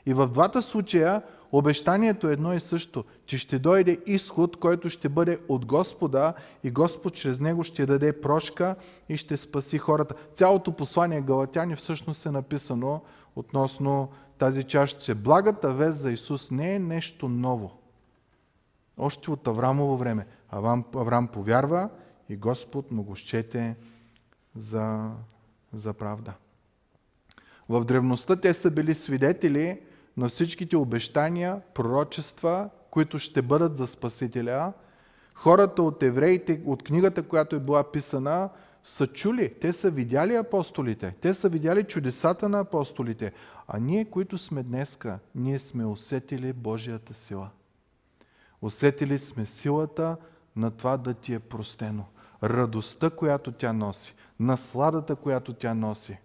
И 0.06 0.14
в 0.14 0.28
двата 0.28 0.62
случая 0.62 1.22
обещанието 1.52 2.30
е 2.30 2.34
едно 2.34 2.54
и 2.54 2.60
също, 2.60 3.06
че 3.26 3.38
ще 3.38 3.60
дойде 3.60 4.00
изход, 4.06 4.60
който 4.60 4.90
ще 4.90 5.10
бъде 5.10 5.40
от 5.48 5.66
Господа 5.66 6.34
и 6.64 6.72
Господ 6.72 7.14
чрез 7.14 7.40
него 7.40 7.64
ще 7.64 7.86
даде 7.86 8.22
прошка 8.22 8.76
и 9.10 9.18
ще 9.18 9.38
спаси 9.38 9.78
хората. 9.78 10.16
Цялото 10.34 10.72
послание 10.72 11.22
Галатяни 11.22 11.76
всъщност 11.76 12.26
е 12.26 12.32
написано 12.32 13.02
относно 13.36 14.10
тази 14.38 14.64
част, 14.64 15.02
че 15.02 15.16
благата 15.16 15.74
вест 15.74 16.00
за 16.00 16.12
Исус 16.12 16.52
не 16.52 16.76
е 16.76 16.80
нещо 16.80 17.30
ново. 17.30 17.72
Още 18.98 19.32
от 19.32 19.48
Аврамово 19.48 19.98
време. 19.98 20.28
Аврам, 20.50 20.86
Аврам 20.96 21.28
повярва 21.28 21.90
и 22.30 22.36
Господ 22.36 22.92
му 22.92 23.04
го 23.04 23.16
щете 23.16 23.76
за, 24.56 25.10
за 25.74 25.94
правда. 25.94 26.34
В 27.70 27.86
древността 27.86 28.36
те 28.36 28.54
са 28.54 28.72
били 28.72 28.96
свидетели 28.96 29.80
на 30.18 30.30
всичките 30.30 30.78
обещания, 30.78 31.62
пророчества, 31.74 32.70
които 32.92 33.20
ще 33.20 33.42
бъдат 33.42 33.78
за 33.78 33.88
Спасителя. 33.88 34.74
Хората 35.34 35.84
от 35.84 36.04
евреите, 36.04 36.62
от 36.66 36.84
книгата, 36.84 37.24
която 37.24 37.56
е 37.56 37.60
била 37.60 37.92
писана, 37.92 38.50
са 38.84 39.08
чули, 39.08 39.54
те 39.62 39.74
са 39.74 39.92
видяли 39.92 40.36
апостолите, 40.36 41.16
те 41.22 41.34
са 41.34 41.50
видяли 41.50 41.84
чудесата 41.84 42.50
на 42.50 42.60
апостолите, 42.60 43.32
а 43.68 43.80
ние, 43.80 44.06
които 44.06 44.38
сме 44.38 44.64
днеска, 44.64 45.20
ние 45.36 45.60
сме 45.60 45.86
усетили 45.86 46.54
Божията 46.54 47.14
сила. 47.14 47.50
Усетили 48.62 49.20
сме 49.20 49.46
силата 49.46 50.18
на 50.56 50.72
това 50.72 50.98
да 50.98 51.14
ти 51.14 51.34
е 51.34 51.40
простено. 51.40 52.06
Радостта, 52.44 53.10
която 53.10 53.52
тя 53.52 53.74
носи, 53.74 54.16
насладата, 54.40 55.16
която 55.16 55.54
тя 55.54 55.74
носи, 55.74 56.18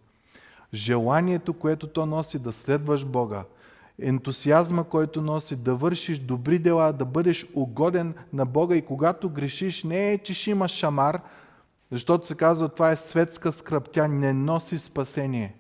желанието, 0.75 1.55
което 1.55 1.87
то 1.87 2.07
носи 2.07 2.39
да 2.39 2.53
следваш 2.53 3.05
Бога, 3.05 3.45
ентусиазма, 3.99 4.85
който 4.85 5.23
носи, 5.23 5.57
да 5.57 5.75
вършиш 5.75 6.19
добри 6.19 6.59
дела, 6.59 6.93
да 6.93 7.05
бъдеш 7.05 7.47
угоден 7.55 8.15
на 8.33 8.47
Бога 8.47 8.77
и 8.77 8.87
когато 8.87 9.31
грешиш, 9.31 9.85
не 9.85 10.13
е, 10.13 10.19
че 10.19 10.35
ще 10.35 10.51
имаш 10.51 10.71
шамар, 10.71 11.21
защото 11.91 12.27
се 12.27 12.35
казва, 12.35 12.69
това 12.69 12.91
е 12.91 12.97
светска 12.97 13.53
скръп, 13.53 13.91
тя 13.93 14.09
не 14.09 14.33
носи 14.33 14.79
спасение. 14.79 15.57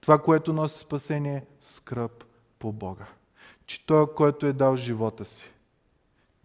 Това, 0.00 0.22
което 0.22 0.52
носи 0.52 0.78
спасение, 0.78 1.36
е 1.36 1.42
скръп 1.60 2.24
по 2.58 2.72
Бога. 2.72 3.06
Че 3.66 3.86
Той, 3.86 4.14
който 4.14 4.46
е 4.46 4.52
дал 4.52 4.76
живота 4.76 5.24
си, 5.24 5.50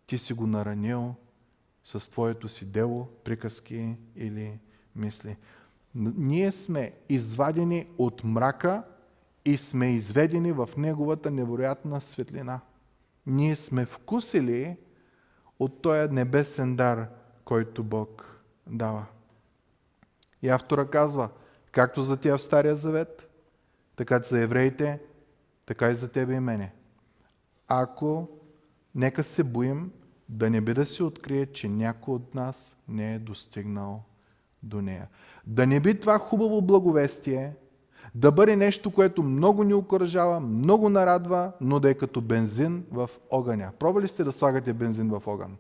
ти 0.08 0.18
си 0.18 0.34
го 0.34 0.48
наранил 0.48 1.16
с 1.84 2.12
твоето 2.12 2.50
си 2.50 2.66
дело, 2.66 3.08
приказки 3.24 3.96
или 4.16 4.60
мисли. 4.96 5.38
Ние 5.96 6.52
сме 6.52 6.92
извадени 7.10 7.88
от 7.98 8.24
мрака 8.24 8.84
и 9.46 9.58
сме 9.58 9.96
изведени 9.96 10.52
в 10.52 10.70
Неговата 10.78 11.32
невероятна 11.32 12.02
светлина. 12.02 12.60
Ние 13.26 13.56
сме 13.56 13.86
вкусили 13.86 14.78
от 15.60 15.82
този 15.82 16.14
небесен 16.14 16.76
дар, 16.76 17.08
който 17.46 17.84
Бог 17.84 18.42
дава. 18.68 19.06
И 20.42 20.50
автора 20.50 20.88
казва, 20.90 21.30
както 21.72 22.02
за 22.02 22.18
тя 22.18 22.38
в 22.38 22.42
Стария 22.42 22.76
Завет, 22.76 23.30
така 23.96 24.20
за 24.20 24.40
евреите, 24.40 25.00
така 25.66 25.90
и 25.90 25.96
за 25.96 26.12
тебе 26.12 26.34
и 26.34 26.40
мене. 26.40 26.74
Ако 27.68 28.30
нека 28.96 29.24
се 29.24 29.44
боим 29.44 29.92
да 30.30 30.50
не 30.50 30.62
би 30.62 30.74
да 30.74 30.86
се 30.86 31.04
открие, 31.04 31.46
че 31.46 31.70
някой 31.70 32.16
от 32.16 32.36
нас 32.36 32.78
не 32.88 33.16
е 33.16 33.20
достигнал 33.20 34.04
до 34.64 34.82
нея. 34.82 35.08
Да 35.48 35.68
не 35.68 35.80
би 35.80 36.00
това 36.00 36.20
хубаво 36.20 36.62
благовестие 36.62 37.54
да 38.16 38.32
бъде 38.32 38.56
нещо, 38.56 38.92
което 38.92 39.24
много 39.24 39.64
ни 39.64 39.74
окоръжава, 39.74 40.40
много 40.40 40.90
нарадва, 40.90 41.52
но 41.62 41.80
да 41.80 41.90
е 41.90 41.94
като 41.94 42.22
бензин 42.22 42.86
в 42.92 43.10
огъня. 43.32 43.72
Пробвали 43.80 44.08
сте 44.08 44.24
да 44.24 44.32
слагате 44.32 44.74
бензин 44.74 45.10
в 45.10 45.28
огън? 45.28 45.58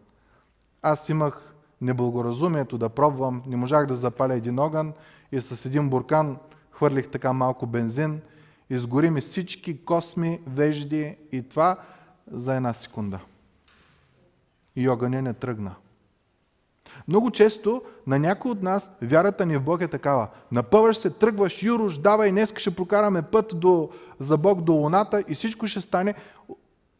Аз 0.81 1.09
имах 1.09 1.53
неблагоразумието 1.81 2.77
да 2.77 2.89
пробвам, 2.89 3.43
не 3.47 3.55
можах 3.55 3.85
да 3.85 3.95
запаля 3.95 4.33
един 4.33 4.59
огън 4.59 4.93
и 5.31 5.41
с 5.41 5.65
един 5.65 5.89
буркан 5.89 6.37
хвърлих 6.71 7.09
така 7.09 7.33
малко 7.33 7.65
бензин, 7.65 8.21
изгори 8.69 9.09
ми 9.09 9.21
всички 9.21 9.85
косми, 9.85 10.39
вежди 10.47 11.17
и 11.31 11.49
това 11.49 11.77
за 12.31 12.55
една 12.55 12.73
секунда. 12.73 13.19
И 14.75 14.89
огъня 14.89 15.21
не 15.21 15.33
тръгна. 15.33 15.75
Много 17.07 17.31
често 17.31 17.81
на 18.07 18.19
някой 18.19 18.51
от 18.51 18.63
нас 18.63 18.91
вярата 19.01 19.45
ни 19.45 19.57
в 19.57 19.63
Бог 19.63 19.81
е 19.81 19.87
такава. 19.87 20.27
Напъваш 20.51 20.97
се, 20.97 21.09
тръгваш, 21.09 21.63
юруш, 21.63 21.97
давай, 21.97 22.31
днес 22.31 22.53
ще 22.57 22.75
прокараме 22.75 23.21
път 23.21 23.59
до, 23.59 23.89
за 24.19 24.37
Бог 24.37 24.61
до 24.61 24.73
луната 24.73 25.23
и 25.27 25.33
всичко 25.33 25.67
ще 25.67 25.81
стане. 25.81 26.15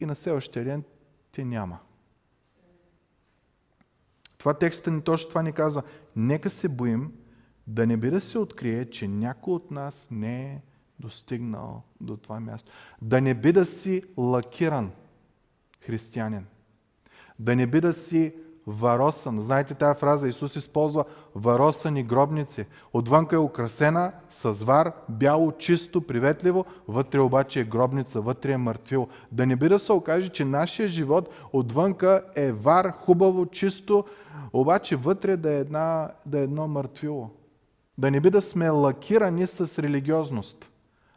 И 0.00 0.06
на 0.06 0.14
следващия 0.14 0.64
ден 0.64 0.84
те 1.32 1.44
няма. 1.44 1.78
Това 4.38 4.54
текста 4.54 4.90
ни 4.90 5.02
точно 5.02 5.28
това 5.28 5.42
ни 5.42 5.52
казва. 5.52 5.82
Нека 6.16 6.50
се 6.50 6.68
боим 6.68 7.12
да 7.66 7.86
не 7.86 7.96
би 7.96 8.10
да 8.10 8.20
се 8.20 8.38
открие, 8.38 8.90
че 8.90 9.08
някой 9.08 9.54
от 9.54 9.70
нас 9.70 10.08
не 10.10 10.42
е 10.42 10.60
достигнал 11.00 11.82
до 12.00 12.16
това 12.16 12.40
място. 12.40 12.72
Да 13.02 13.20
не 13.20 13.34
би 13.34 13.52
да 13.52 13.66
си 13.66 14.02
лакиран 14.16 14.90
християнин. 15.80 16.46
Да 17.38 17.56
не 17.56 17.66
би 17.66 17.80
да 17.80 17.92
си 17.92 18.34
варосан. 18.70 19.40
Знаете 19.40 19.74
тази 19.74 19.98
фраза, 19.98 20.28
Исус 20.28 20.56
използва 20.56 21.04
варосани 21.34 22.02
гробници. 22.02 22.66
Отвънка 22.92 23.36
е 23.36 23.38
украсена 23.38 24.12
с 24.28 24.52
вар, 24.52 24.92
бяло, 25.08 25.52
чисто, 25.52 26.00
приветливо, 26.00 26.64
вътре 26.88 27.20
обаче 27.20 27.60
е 27.60 27.64
гробница, 27.64 28.20
вътре 28.20 28.52
е 28.52 28.56
мъртвил. 28.56 29.08
Да 29.32 29.46
не 29.46 29.56
би 29.56 29.68
да 29.68 29.78
се 29.78 29.92
окаже, 29.92 30.28
че 30.28 30.44
нашия 30.44 30.88
живот 30.88 31.28
отвънка 31.52 32.22
е 32.34 32.52
вар, 32.52 32.92
хубаво, 33.04 33.46
чисто, 33.46 34.04
обаче 34.52 34.96
вътре 34.96 35.36
да 35.36 35.52
е, 35.52 35.58
една, 35.58 36.10
да 36.26 36.38
е 36.38 36.42
едно 36.42 36.68
мъртвило. 36.68 37.30
Да 37.98 38.10
не 38.10 38.20
би 38.20 38.30
да 38.30 38.42
сме 38.42 38.68
лакирани 38.68 39.46
с 39.46 39.78
религиозност. 39.78 40.70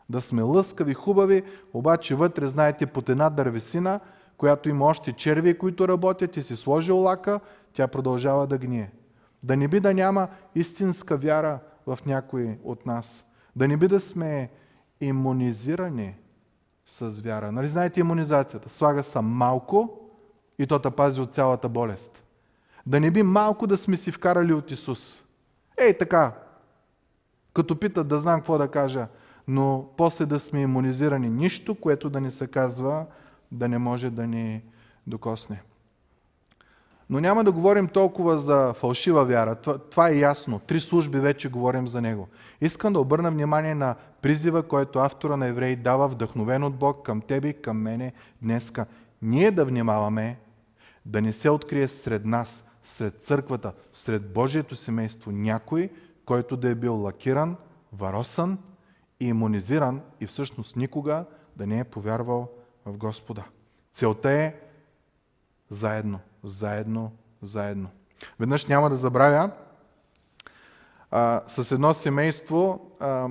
Да 0.10 0.22
сме 0.22 0.42
лъскави, 0.42 0.94
хубави, 0.94 1.44
обаче 1.74 2.16
вътре, 2.16 2.48
знаете, 2.48 2.86
под 2.86 3.10
една 3.10 3.30
дървесина– 3.30 4.00
която 4.38 4.70
има 4.70 4.86
още 4.86 5.14
черви, 5.14 5.58
които 5.58 5.88
работят 5.88 6.38
и 6.38 6.44
си 6.44 6.56
сложил 6.56 6.98
лака, 6.98 7.40
тя 7.74 7.88
продължава 7.88 8.48
да 8.48 8.58
гние. 8.58 8.92
Да 9.44 9.58
не 9.58 9.68
би 9.68 9.80
да 9.80 9.94
няма 9.94 10.28
истинска 10.56 11.18
вяра 11.18 11.60
в 11.88 12.00
някой 12.06 12.60
от 12.64 12.86
нас. 12.86 13.26
Да 13.56 13.68
не 13.68 13.78
би 13.78 13.88
да 13.88 14.00
сме 14.00 14.50
иммунизирани 15.02 16.16
с 16.88 17.20
вяра. 17.20 17.52
Нали 17.52 17.68
знаете 17.68 18.00
иммунизацията? 18.00 18.70
Слага 18.70 19.04
са 19.04 19.22
малко 19.22 20.00
и 20.60 20.68
то 20.68 20.80
те 20.80 20.92
пази 20.92 21.22
от 21.22 21.34
цялата 21.34 21.70
болест. 21.70 22.24
Да 22.86 23.00
не 23.00 23.12
би 23.12 23.24
малко 23.24 23.68
да 23.68 23.78
сме 23.78 23.98
си 23.98 24.12
вкарали 24.12 24.54
от 24.54 24.72
Исус. 24.72 25.24
Ей 25.78 25.98
така, 25.98 26.34
като 27.54 27.80
питат 27.80 28.08
да 28.08 28.20
знам 28.20 28.40
какво 28.40 28.58
да 28.58 28.68
кажа, 28.68 29.08
но 29.48 29.90
после 29.98 30.26
да 30.26 30.40
сме 30.40 30.62
иммунизирани. 30.62 31.30
Нищо, 31.30 31.76
което 31.76 32.10
да 32.10 32.22
ни 32.22 32.32
се 32.32 32.48
казва 32.48 33.06
да 33.54 33.68
не 33.68 33.78
може 33.78 34.10
да 34.10 34.28
ни 34.28 34.62
докосне. 35.08 35.62
Но 37.10 37.20
няма 37.20 37.44
да 37.44 37.52
говорим 37.52 37.88
толкова 37.88 38.38
за 38.38 38.74
фалшива 38.74 39.26
вяра. 39.26 39.56
Това, 39.56 39.78
това 39.78 40.10
е 40.10 40.18
ясно. 40.18 40.60
Три 40.60 40.80
служби 40.80 41.20
вече 41.20 41.50
говорим 41.50 41.88
за 41.88 42.02
него. 42.02 42.28
Искам 42.62 42.94
да 42.94 43.00
обърна 43.00 43.32
внимание 43.32 43.76
на 43.76 43.96
призива, 44.22 44.64
който 44.64 45.00
автора 45.00 45.38
на 45.38 45.48
Евреи 45.48 45.76
дава 45.76 46.08
вдъхновен 46.08 46.64
от 46.64 46.76
Бог 46.76 47.06
към 47.06 47.22
тебе 47.22 47.48
и 47.48 47.62
към 47.62 47.78
мене 47.78 48.14
днеска. 48.42 48.86
Ние 49.22 49.52
да 49.52 49.66
внимаваме 49.66 50.38
да 51.06 51.22
не 51.22 51.34
се 51.34 51.50
открие 51.50 51.88
сред 51.88 52.26
нас, 52.26 52.68
сред 52.84 53.24
църквата, 53.24 53.74
сред 53.94 54.34
Божието 54.34 54.76
семейство 54.76 55.32
някой, 55.32 55.90
който 56.26 56.58
да 56.58 56.70
е 56.70 56.76
бил 56.76 57.02
лакиран, 57.02 57.56
варосан 57.94 58.58
и 59.20 59.26
иммунизиран 59.26 60.02
и 60.20 60.26
всъщност 60.26 60.76
никога 60.76 61.26
да 61.56 61.68
не 61.68 61.80
е 61.80 61.84
повярвал 61.84 62.50
в 62.86 62.98
Господа. 62.98 63.44
Целта 63.94 64.32
е 64.32 64.56
заедно, 65.70 66.20
заедно, 66.44 67.12
заедно. 67.42 67.90
Веднъж 68.40 68.66
няма 68.66 68.90
да 68.90 68.98
забравя, 68.98 69.52
а, 71.12 71.42
с 71.48 71.72
едно 71.72 71.94
семейство 71.94 72.92
а, 73.00 73.30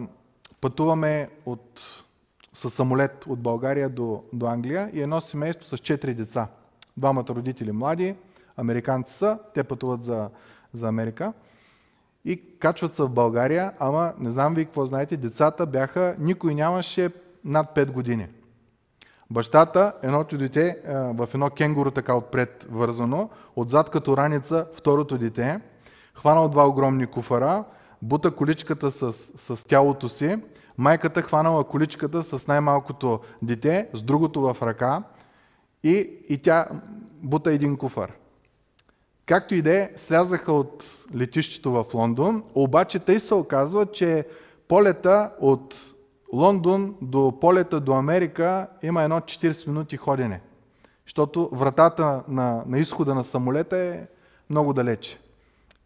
пътуваме 0.60 1.30
от, 1.46 1.80
с 2.54 2.70
самолет 2.70 3.26
от 3.26 3.40
България 3.40 3.88
до, 3.88 4.24
до 4.32 4.46
Англия 4.46 4.90
и 4.92 5.02
едно 5.02 5.20
семейство 5.20 5.76
с 5.76 5.78
четири 5.78 6.14
деца. 6.14 6.48
Двамата 6.96 7.26
родители 7.28 7.72
млади, 7.72 8.14
американци 8.56 9.14
са, 9.14 9.38
те 9.54 9.64
пътуват 9.64 10.04
за, 10.04 10.30
за 10.72 10.88
Америка 10.88 11.32
и 12.24 12.58
качват 12.58 12.96
се 12.96 13.02
в 13.02 13.08
България, 13.08 13.72
ама 13.78 14.12
не 14.18 14.30
знам 14.30 14.54
ви 14.54 14.64
какво 14.64 14.86
знаете, 14.86 15.16
децата 15.16 15.66
бяха, 15.66 16.16
никой 16.18 16.54
нямаше 16.54 17.10
над 17.44 17.76
5 17.76 17.90
години. 17.90 18.28
Бащата, 19.32 19.92
едното 20.02 20.38
дете 20.38 20.76
в 20.86 21.28
едно 21.34 21.50
кенгуру 21.50 21.90
така 21.90 22.14
отпред 22.14 22.66
вързано, 22.70 23.30
отзад 23.56 23.90
като 23.90 24.16
раница 24.16 24.66
второто 24.74 25.18
дете, 25.18 25.60
хванал 26.14 26.48
два 26.48 26.68
огромни 26.68 27.06
куфара, 27.06 27.64
бута 28.02 28.30
количката 28.30 28.90
с, 28.90 29.12
с 29.36 29.64
тялото 29.66 30.08
си, 30.08 30.38
майката 30.78 31.22
хванала 31.22 31.64
количката 31.64 32.22
с 32.22 32.46
най-малкото 32.46 33.20
дете, 33.42 33.88
с 33.92 34.02
другото 34.02 34.40
в 34.40 34.56
ръка 34.62 35.02
и, 35.84 36.10
и 36.28 36.38
тя 36.38 36.68
бута 37.22 37.52
един 37.52 37.76
куфар. 37.76 38.12
Както 39.26 39.54
и 39.54 39.62
де, 39.62 39.92
слязаха 39.96 40.52
от 40.52 40.84
летището 41.16 41.72
в 41.72 41.84
Лондон, 41.94 42.44
обаче 42.54 42.98
тъй 42.98 43.20
се 43.20 43.34
оказва, 43.34 43.86
че 43.86 44.26
полета 44.68 45.30
от 45.40 45.76
Лондон 46.32 46.94
до 47.02 47.38
полета 47.40 47.80
до 47.80 47.92
Америка 47.92 48.66
има 48.82 49.02
едно 49.02 49.20
40 49.20 49.66
минути 49.66 49.96
ходене, 49.96 50.40
защото 51.06 51.48
вратата 51.52 52.22
на, 52.28 52.62
на 52.66 52.78
изхода 52.78 53.14
на 53.14 53.24
самолета 53.24 53.76
е 53.76 54.06
много 54.50 54.72
далече. 54.72 55.18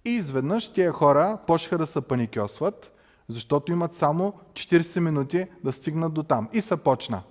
И 0.04 0.10
изведнъж 0.10 0.72
тия 0.72 0.92
хора 0.92 1.38
почнаха 1.46 1.78
да 1.78 1.86
се 1.86 2.00
паникьосват, 2.00 2.92
защото 3.28 3.72
имат 3.72 3.94
само 3.94 4.32
40 4.52 5.00
минути 5.00 5.46
да 5.64 5.72
стигнат 5.72 6.12
до 6.14 6.22
там. 6.22 6.48
И 6.52 6.60
се 6.60 6.76
почна. 6.76 7.22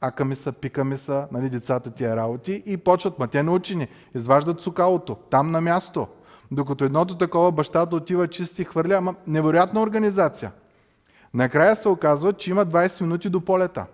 Ака 0.00 0.24
ми 0.24 0.36
са, 0.36 0.52
пика 0.52 0.84
ми 0.84 0.96
са, 0.96 1.26
нали, 1.32 1.50
децата 1.50 1.90
тия 1.90 2.16
работи 2.16 2.62
и 2.66 2.76
почват, 2.76 3.18
ма 3.18 3.28
те 3.28 3.42
научени, 3.42 3.88
изваждат 4.14 4.60
сукалото, 4.60 5.14
там 5.14 5.50
на 5.50 5.60
място. 5.60 6.06
Докато 6.50 6.84
едното 6.84 7.18
такова 7.18 7.52
бащата 7.52 7.96
отива 7.96 8.28
чисти 8.28 8.64
хвърля, 8.64 8.94
ама 8.94 9.14
невероятна 9.26 9.82
организация. 9.82 10.52
Накрая 11.34 11.76
се 11.76 11.88
оказва, 11.88 12.32
че 12.32 12.50
има 12.50 12.66
20 12.66 13.00
минути 13.00 13.28
до 13.28 13.40
полета. 13.40 13.86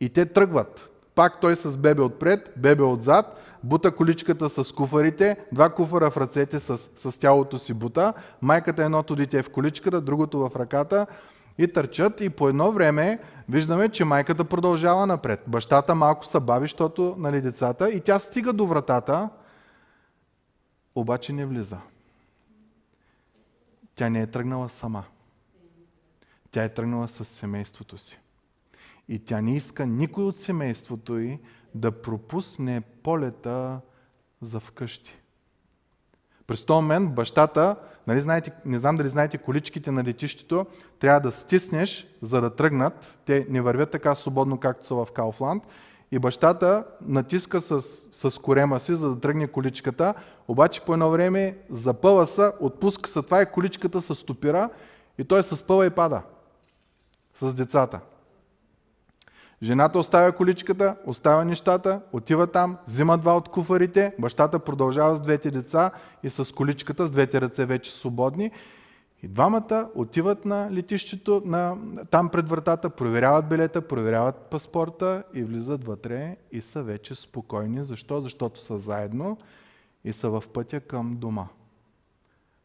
И 0.00 0.08
те 0.08 0.26
тръгват. 0.26 0.90
Пак 1.14 1.40
той 1.40 1.56
с 1.56 1.76
бебе 1.76 2.02
отпред, 2.02 2.54
бебе 2.56 2.82
отзад, 2.82 3.40
бута 3.62 3.90
количката 3.90 4.48
с 4.48 4.72
куфарите, 4.72 5.36
два 5.52 5.70
куфара 5.70 6.10
в 6.10 6.16
ръцете 6.16 6.58
с, 6.58 6.78
с 6.78 7.20
тялото 7.20 7.58
си 7.58 7.74
бута, 7.74 8.12
майката 8.42 8.84
едното 8.84 9.16
дете 9.16 9.42
в 9.42 9.50
количката, 9.50 10.00
другото 10.00 10.38
в 10.38 10.56
ръката 10.56 11.06
И 11.58 11.72
търчат 11.72 12.20
и 12.20 12.30
по 12.30 12.48
едно 12.48 12.72
време 12.72 13.18
виждаме, 13.48 13.88
че 13.88 14.04
майката 14.04 14.44
продължава 14.44 15.06
напред. 15.06 15.40
Бащата 15.46 15.94
малко 15.94 16.26
се 16.26 16.40
бави, 16.40 16.64
защото 16.64 17.14
нали, 17.18 17.40
децата, 17.40 17.90
и 17.90 18.00
тя 18.00 18.18
стига 18.18 18.52
до 18.52 18.66
вратата, 18.66 19.28
обаче 20.94 21.32
не 21.32 21.46
влиза. 21.46 21.78
Тя 23.94 24.08
не 24.08 24.20
е 24.20 24.26
тръгнала 24.26 24.68
сама. 24.68 25.04
Тя 26.54 26.64
е 26.64 26.68
тръгнала 26.68 27.08
с 27.08 27.24
семейството 27.24 27.98
си. 27.98 28.18
И 29.08 29.18
тя 29.18 29.40
не 29.40 29.56
иска 29.56 29.86
никой 29.86 30.24
от 30.24 30.38
семейството 30.38 31.18
й 31.18 31.38
да 31.74 31.90
пропусне 31.92 32.80
полета 33.02 33.80
за 34.40 34.60
вкъщи. 34.60 35.18
През 36.46 36.64
този 36.64 36.82
момент 36.82 37.14
бащата, 37.14 37.76
нали 38.06 38.20
знаете, 38.20 38.52
не 38.64 38.78
знам 38.78 38.96
дали 38.96 39.08
знаете 39.08 39.38
количките 39.38 39.90
на 39.90 40.04
летището, 40.04 40.66
трябва 40.98 41.20
да 41.20 41.32
стиснеш, 41.32 42.06
за 42.22 42.40
да 42.40 42.56
тръгнат. 42.56 43.18
Те 43.24 43.46
не 43.50 43.60
вървят 43.60 43.90
така 43.90 44.14
свободно, 44.14 44.60
както 44.60 44.86
са 44.86 44.94
в 44.94 45.08
Кауфланд. 45.14 45.62
И 46.10 46.18
бащата 46.18 46.84
натиска 47.00 47.60
с, 47.60 47.82
с 48.12 48.40
корема 48.42 48.80
си, 48.80 48.94
за 48.94 49.14
да 49.14 49.20
тръгне 49.20 49.48
количката, 49.48 50.14
обаче 50.48 50.84
по 50.84 50.92
едно 50.92 51.10
време 51.10 51.58
запъва 51.70 52.26
се, 52.26 52.52
отпуска 52.60 53.10
се 53.10 53.22
това 53.22 53.42
и 53.42 53.52
количката 53.52 54.00
се 54.00 54.14
стопира 54.14 54.70
и 55.18 55.24
той 55.24 55.42
се 55.42 55.56
спъва 55.56 55.86
и 55.86 55.90
пада 55.90 56.22
с 57.34 57.54
децата. 57.54 58.00
Жената 59.62 59.98
оставя 59.98 60.32
количката, 60.32 60.96
оставя 61.06 61.44
нещата, 61.44 62.00
отива 62.12 62.46
там, 62.46 62.78
взима 62.86 63.18
два 63.18 63.36
от 63.36 63.48
куфарите, 63.48 64.14
бащата 64.18 64.58
продължава 64.58 65.16
с 65.16 65.20
двете 65.20 65.50
деца 65.50 65.90
и 66.22 66.30
с 66.30 66.54
количката, 66.54 67.06
с 67.06 67.10
двете 67.10 67.40
ръце 67.40 67.64
вече 67.64 67.92
свободни. 67.92 68.50
И 69.22 69.28
двамата 69.28 69.90
отиват 69.94 70.44
на 70.44 70.70
летището, 70.70 71.42
на, 71.44 71.76
там 72.10 72.28
пред 72.28 72.48
вратата, 72.48 72.90
проверяват 72.90 73.48
билета, 73.48 73.88
проверяват 73.88 74.36
паспорта 74.36 75.22
и 75.34 75.42
влизат 75.42 75.84
вътре 75.84 76.36
и 76.52 76.60
са 76.60 76.82
вече 76.82 77.14
спокойни. 77.14 77.84
Защо? 77.84 78.20
Защото 78.20 78.60
са 78.60 78.78
заедно 78.78 79.38
и 80.04 80.12
са 80.12 80.30
в 80.30 80.44
пътя 80.52 80.80
към 80.80 81.16
дома. 81.16 81.46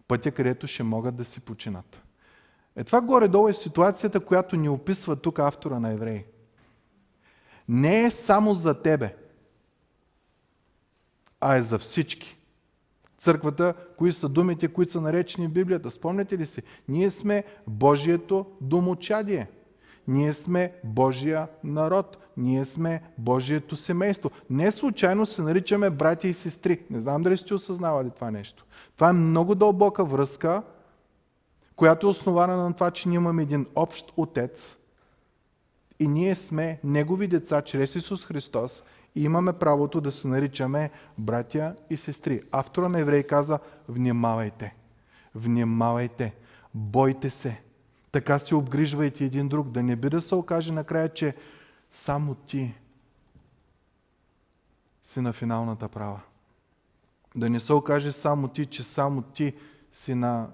Пътя, 0.08 0.32
където 0.32 0.68
ще 0.68 0.84
могат 0.84 1.16
да 1.16 1.26
си 1.26 1.42
починат. 1.42 2.02
Е 2.80 2.84
това 2.84 3.02
горе-долу 3.02 3.50
е 3.50 3.54
ситуацията, 3.54 4.20
която 4.20 4.56
ни 4.56 4.70
описва 4.70 5.16
тук 5.16 5.40
автора 5.40 5.80
на 5.80 5.92
Евреи 5.92 6.24
не 7.70 8.04
е 8.04 8.12
само 8.12 8.54
за 8.54 8.74
тебе, 8.74 9.16
а 11.42 11.56
е 11.56 11.62
за 11.62 11.80
всички. 11.80 12.38
Църквата, 13.18 13.74
кои 13.98 14.12
са 14.12 14.30
думите, 14.30 14.68
които 14.68 14.92
са 14.92 15.02
наречени 15.02 15.48
в 15.48 15.52
Библията? 15.52 15.90
Спомняте 15.90 16.38
ли 16.38 16.46
си? 16.46 16.62
Ние 16.88 17.10
сме 17.10 17.44
Божието 17.68 18.46
домочадие. 18.62 19.48
Ние 20.08 20.34
сме 20.34 20.74
Божия 20.84 21.48
народ. 21.64 22.18
Ние 22.38 22.66
сме 22.66 23.02
Божието 23.18 23.76
семейство. 23.76 24.32
Не 24.50 24.72
случайно 24.72 25.26
се 25.26 25.42
наричаме 25.42 25.90
братя 25.90 26.28
и 26.28 26.34
сестри. 26.34 26.82
Не 26.90 27.00
знам 27.00 27.24
дали 27.24 27.38
сте 27.38 27.54
осъзнавали 27.54 28.10
това 28.10 28.32
нещо. 28.32 28.66
Това 28.96 29.10
е 29.10 29.14
много 29.14 29.56
дълбока 29.56 30.06
връзка, 30.06 30.64
която 31.80 32.08
е 32.08 32.10
основана 32.10 32.58
на 32.58 32.74
това, 32.74 32.92
че 32.92 33.10
ние 33.10 33.16
имаме 33.16 33.42
един 33.42 33.66
общ 33.76 34.14
отец, 34.18 34.76
и 36.00 36.08
ние 36.08 36.36
сме 36.36 36.80
Негови 36.84 37.28
деца 37.28 37.62
чрез 37.62 37.96
Исус 37.96 38.26
Христос 38.26 38.84
и 39.16 39.24
имаме 39.24 39.54
правото 39.54 40.02
да 40.02 40.12
се 40.12 40.28
наричаме 40.28 40.92
братя 41.18 41.76
и 41.90 41.98
сестри. 41.98 42.42
Автора 42.52 42.90
на 42.90 43.00
Евреи 43.00 43.28
казва, 43.28 43.60
внимавайте, 43.90 44.76
внимавайте, 45.36 46.36
бойте 46.74 47.30
се, 47.30 47.62
така 48.12 48.40
се 48.40 48.56
обгрижвайте 48.56 49.26
един 49.26 49.48
друг, 49.48 49.68
да 49.68 49.84
не 49.84 49.96
би 49.96 50.10
да 50.10 50.22
се 50.22 50.36
окаже 50.36 50.72
накрая, 50.72 51.10
че 51.14 51.36
само 51.92 52.36
ти 52.36 52.76
си 55.04 55.22
на 55.22 55.34
финалната 55.34 55.88
права. 55.88 56.20
Да 57.36 57.50
не 57.50 57.60
се 57.60 57.74
окаже 57.74 58.12
само 58.12 58.48
ти, 58.48 58.66
че 58.66 58.84
само 58.84 59.22
ти 59.22 59.54
си 59.92 60.16
на... 60.16 60.50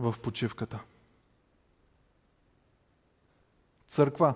в 0.00 0.14
почивката. 0.22 0.80
Църква, 3.88 4.34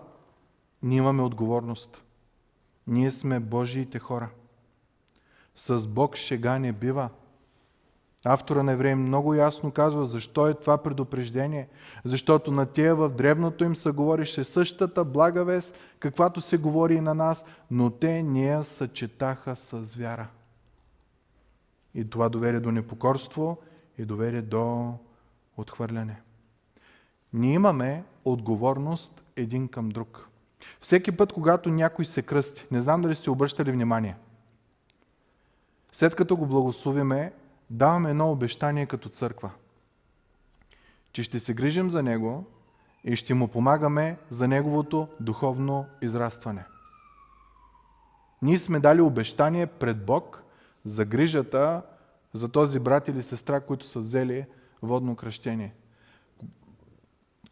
ние 0.82 0.98
имаме 0.98 1.22
отговорност. 1.22 2.04
Ние 2.86 3.10
сме 3.10 3.40
Божиите 3.40 3.98
хора. 3.98 4.30
С 5.56 5.86
Бог 5.86 6.16
шега 6.16 6.58
не 6.58 6.72
бива. 6.72 7.08
Автора 8.24 8.62
на 8.62 8.72
Евреи 8.72 8.94
много 8.94 9.34
ясно 9.34 9.70
казва 9.70 10.04
защо 10.04 10.48
е 10.48 10.54
това 10.54 10.78
предупреждение. 10.78 11.68
Защото 12.04 12.50
на 12.50 12.66
тия 12.66 12.96
в 12.96 13.08
древното 13.08 13.64
им 13.64 13.76
се 13.76 13.90
говорише 13.90 14.44
същата 14.44 15.04
блага 15.04 15.44
вест, 15.44 15.78
каквато 15.98 16.40
се 16.40 16.56
говори 16.56 16.94
и 16.94 17.00
на 17.00 17.14
нас, 17.14 17.44
но 17.70 17.90
те 17.90 18.22
нея 18.22 18.64
съчетаха 18.64 19.56
с 19.56 19.94
вяра. 19.94 20.28
И 21.94 22.10
това 22.10 22.28
доведе 22.28 22.60
до 22.60 22.72
непокорство 22.72 23.58
и 23.98 24.04
доведе 24.04 24.42
до 24.42 24.94
отхвърляне. 25.56 26.20
Ние 27.32 27.54
имаме 27.54 28.04
отговорност 28.24 29.22
един 29.36 29.68
към 29.68 29.88
друг. 29.88 30.28
Всеки 30.80 31.12
път, 31.12 31.32
когато 31.32 31.68
някой 31.70 32.04
се 32.04 32.22
кръсти, 32.22 32.66
не 32.70 32.80
знам 32.80 33.02
дали 33.02 33.14
сте 33.14 33.30
обръщали 33.30 33.72
внимание, 33.72 34.16
след 35.92 36.14
като 36.14 36.36
го 36.36 36.46
благословиме, 36.46 37.32
даваме 37.70 38.10
едно 38.10 38.30
обещание 38.30 38.86
като 38.86 39.08
църква, 39.08 39.50
че 41.12 41.22
ще 41.22 41.38
се 41.38 41.54
грижим 41.54 41.90
за 41.90 42.02
него 42.02 42.44
и 43.04 43.16
ще 43.16 43.34
му 43.34 43.48
помагаме 43.48 44.18
за 44.30 44.48
неговото 44.48 45.08
духовно 45.20 45.86
израстване. 46.02 46.64
Ние 48.42 48.58
сме 48.58 48.80
дали 48.80 49.00
обещание 49.00 49.66
пред 49.66 50.06
Бог 50.06 50.42
за 50.84 51.04
грижата 51.04 51.82
за 52.32 52.48
този 52.48 52.78
брат 52.78 53.08
или 53.08 53.22
сестра, 53.22 53.60
които 53.60 53.86
са 53.86 54.00
взели 54.00 54.46
водно 54.84 55.16
кръщение– 55.16 55.74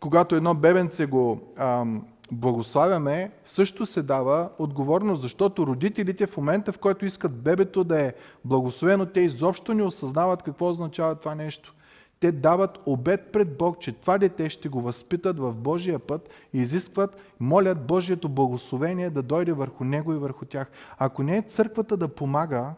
когато 0.02 0.34
едно 0.36 0.54
бебенце 0.54 1.06
го 1.06 1.40
ам, 1.56 2.06
благославяме, 2.32 3.30
също 3.44 3.86
се 3.86 4.02
дава 4.02 4.50
отговорност, 4.58 5.22
защото 5.22 5.66
родителите 5.66 6.26
в 6.26 6.36
момента, 6.36 6.72
в 6.72 6.78
който 6.78 7.06
искат 7.06 7.42
бебето 7.42 7.84
да 7.84 8.00
е 8.00 8.14
благословено, 8.44 9.06
те 9.06 9.20
изобщо 9.20 9.74
не 9.74 9.82
осъзнават 9.82 10.42
какво 10.42 10.68
означава 10.68 11.14
това 11.14 11.34
нещо. 11.34 11.74
Те 12.20 12.32
дават 12.32 12.78
обед 12.86 13.32
пред 13.32 13.58
Бог, 13.58 13.80
че 13.80 13.92
това 13.92 14.18
дете 14.18 14.50
ще 14.50 14.68
го 14.68 14.80
възпитат 14.80 15.38
в 15.38 15.54
Божия 15.54 15.98
път 15.98 16.28
и 16.52 16.58
изискват, 16.58 17.16
молят 17.40 17.86
Божието 17.86 18.28
благословение 18.28 19.10
да 19.10 19.22
дойде 19.22 19.52
върху 19.52 19.84
него 19.84 20.12
и 20.12 20.18
върху 20.18 20.44
тях. 20.44 20.70
Ако 20.98 21.22
не 21.22 21.36
е 21.36 21.42
църквата 21.42 21.96
да 21.96 22.08
помага, 22.08 22.74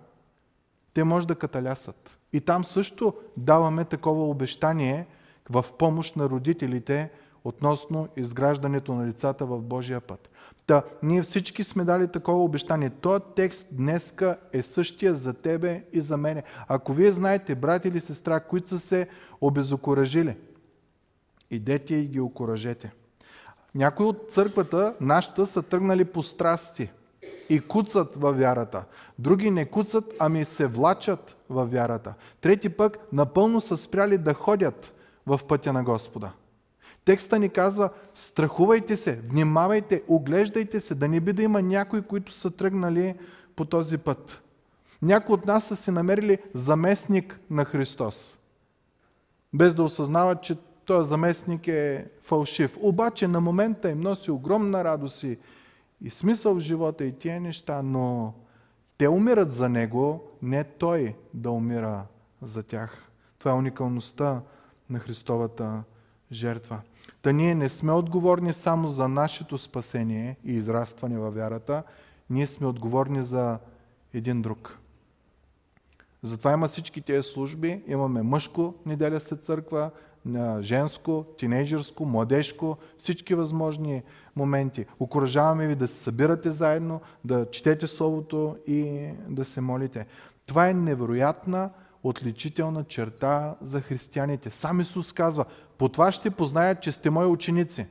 те 0.95 1.05
може 1.05 1.27
да 1.27 1.35
каталясат. 1.35 2.14
И 2.35 2.41
там 2.41 2.65
също 2.65 3.15
даваме 3.37 3.85
такова 3.85 4.29
обещание– 4.29 5.07
в 5.51 5.65
помощ 5.79 6.17
на 6.17 6.29
родителите 6.29 7.11
относно 7.45 8.09
изграждането 8.17 8.95
на 8.95 9.07
лицата 9.07 9.47
в 9.47 9.63
Божия 9.63 10.01
път. 10.01 10.31
Та, 10.67 10.83
ние 11.03 11.23
всички 11.23 11.65
сме 11.65 11.85
дали 11.85 12.09
такова 12.09 12.45
обещание. 12.45 12.91
Този 12.91 13.25
текст 13.37 13.67
днеска 13.71 14.39
е 14.53 14.63
същия 14.63 15.15
за 15.15 15.35
тебе 15.35 15.85
и 15.93 16.01
за 16.01 16.17
мене. 16.17 16.43
Ако 16.69 16.93
вие 16.93 17.13
знаете, 17.13 17.55
брат 17.55 17.85
или 17.85 18.01
сестра, 18.01 18.41
които 18.41 18.69
са 18.69 18.79
се 18.79 19.09
обезокоражили, 19.41 20.37
идете 21.51 21.95
и 21.95 22.07
ги 22.07 22.21
окоръжете. 22.21 22.93
Някои 23.75 24.07
от 24.07 24.27
църквата, 24.31 24.95
нашата, 25.01 25.47
са 25.47 25.63
тръгнали 25.63 26.05
по 26.05 26.23
страсти 26.23 26.91
и 27.49 27.61
куцат 27.61 28.17
във 28.17 28.39
вярата. 28.39 28.85
Други 29.19 29.51
не 29.51 29.65
куцат, 29.65 30.05
ами 30.19 30.45
се 30.45 30.67
влачат 30.67 31.37
във 31.51 31.73
вярата. 31.73 32.15
Трети 32.41 32.69
пък 32.69 32.99
напълно 33.13 33.61
са 33.61 33.77
спряли 33.77 34.19
да 34.19 34.35
ходят 34.35 34.95
в 35.27 35.41
пътя 35.49 35.73
на 35.73 35.83
Господа. 35.83 36.31
Текста 37.05 37.39
ни 37.39 37.49
казва, 37.49 37.91
страхувайте 38.15 38.97
се, 38.97 39.21
внимавайте, 39.29 40.03
оглеждайте 40.09 40.81
се, 40.81 40.95
да 40.95 41.09
не 41.09 41.21
би 41.21 41.33
да 41.33 41.43
има 41.43 41.63
някои, 41.63 42.03
които 42.03 42.33
са 42.33 42.51
тръгнали 42.51 43.15
по 43.57 43.65
този 43.65 43.99
път. 43.99 44.43
Някои 45.03 45.35
от 45.35 45.47
нас 45.47 45.65
са 45.65 45.77
си 45.77 45.91
намерили 45.91 46.39
заместник 46.55 47.41
на 47.51 47.65
Христос, 47.65 48.39
без 49.53 49.75
да 49.75 49.83
осъзнават, 49.83 50.43
че 50.43 50.57
този 50.85 51.09
заместник 51.09 51.69
е 51.69 52.07
фалшив. 52.23 52.77
Обаче 52.81 53.29
на 53.29 53.41
момента 53.41 53.91
им 53.91 54.01
носи 54.01 54.31
огромна 54.31 54.85
радост 54.85 55.23
и, 55.23 55.39
и 56.01 56.11
смисъл 56.11 56.55
в 56.55 56.61
живота 56.61 57.05
и 57.05 57.19
тия 57.19 57.41
неща, 57.41 57.83
но 57.83 58.35
те 58.99 59.09
умират 59.09 59.53
за 59.53 59.69
него, 59.69 60.31
не 60.43 60.65
той 60.65 61.15
да 61.35 61.51
умира 61.51 62.07
за 62.43 62.63
тях. 62.63 63.11
Това 63.39 63.51
е 63.51 63.55
уникалността 63.55 64.43
на 64.91 64.99
Христовата 64.99 65.83
жертва. 66.33 66.81
Та 67.23 67.33
ние 67.33 67.55
не 67.55 67.69
сме 67.69 67.93
отговорни 67.93 68.53
само 68.53 68.89
за 68.89 69.09
нашето 69.09 69.59
спасение 69.59 70.37
и 70.45 70.53
израстване 70.53 71.19
във 71.19 71.35
вярата, 71.35 71.83
ние 72.31 72.47
сме 72.47 72.67
отговорни 72.67 73.23
за 73.23 73.59
един 74.15 74.43
друг. 74.43 74.79
Затова 76.23 76.53
има 76.53 76.69
всички 76.69 77.01
тези 77.01 77.29
служби. 77.29 77.83
Имаме 77.87 78.23
мъжко 78.23 78.75
неделя 78.87 79.21
след 79.21 79.45
църква, 79.45 79.91
женско, 80.61 81.25
тинейджърско, 81.39 82.05
младежко, 82.05 82.77
всички 82.99 83.35
възможни 83.35 84.03
моменти. 84.37 84.87
Окоръжаваме 85.01 85.67
ви 85.67 85.75
да 85.75 85.89
се 85.89 86.03
събирате 86.03 86.51
заедно, 86.51 87.01
да 87.25 87.51
четете 87.51 87.87
Словото 87.87 88.57
и 88.67 89.09
да 89.29 89.45
се 89.45 89.61
молите. 89.61 90.07
Това 90.47 90.69
е 90.69 90.75
невероятна 90.75 91.71
отличителна 92.03 92.85
черта 92.85 93.55
за 93.63 93.81
християните. 93.81 94.51
Сам 94.51 94.81
Исус 94.81 95.13
казва, 95.13 95.45
по 95.79 95.89
това 95.89 96.13
ще 96.13 96.31
познаят, 96.31 96.83
че 96.83 96.93
сте 96.93 97.11
мои 97.11 97.27
ученици. 97.27 97.87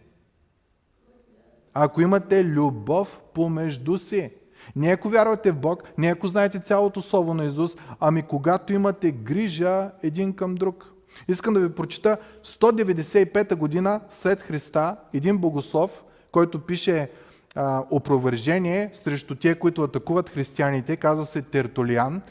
Ако 1.73 2.01
имате 2.01 2.45
любов 2.45 3.21
помежду 3.33 3.97
си, 3.97 4.31
не 4.75 4.87
ако 4.91 5.09
вярвате 5.09 5.51
в 5.51 5.59
Бог, 5.59 5.83
не 5.97 6.07
ако 6.07 6.27
знаете 6.27 6.59
цялото 6.59 7.01
Слово 7.01 7.33
на 7.33 7.45
Исус, 7.45 7.75
ами 7.99 8.23
когато 8.23 8.73
имате 8.73 9.11
грижа 9.11 9.91
един 10.03 10.33
към 10.33 10.55
друг. 10.55 10.92
Искам 11.27 11.53
да 11.53 11.59
ви 11.59 11.75
прочита 11.75 12.17
195 12.43 13.55
година 13.55 14.01
след 14.09 14.41
Христа, 14.41 14.97
един 15.13 15.37
богослов, 15.37 16.03
който 16.31 16.65
пише 16.65 17.09
а, 17.55 17.83
опровържение 17.91 18.89
срещу 18.93 19.35
тия, 19.35 19.59
които 19.59 19.83
атакуват 19.83 20.29
християните, 20.29 20.97
казва 20.97 21.25
се 21.25 21.41
Тертолиан, 21.41 22.21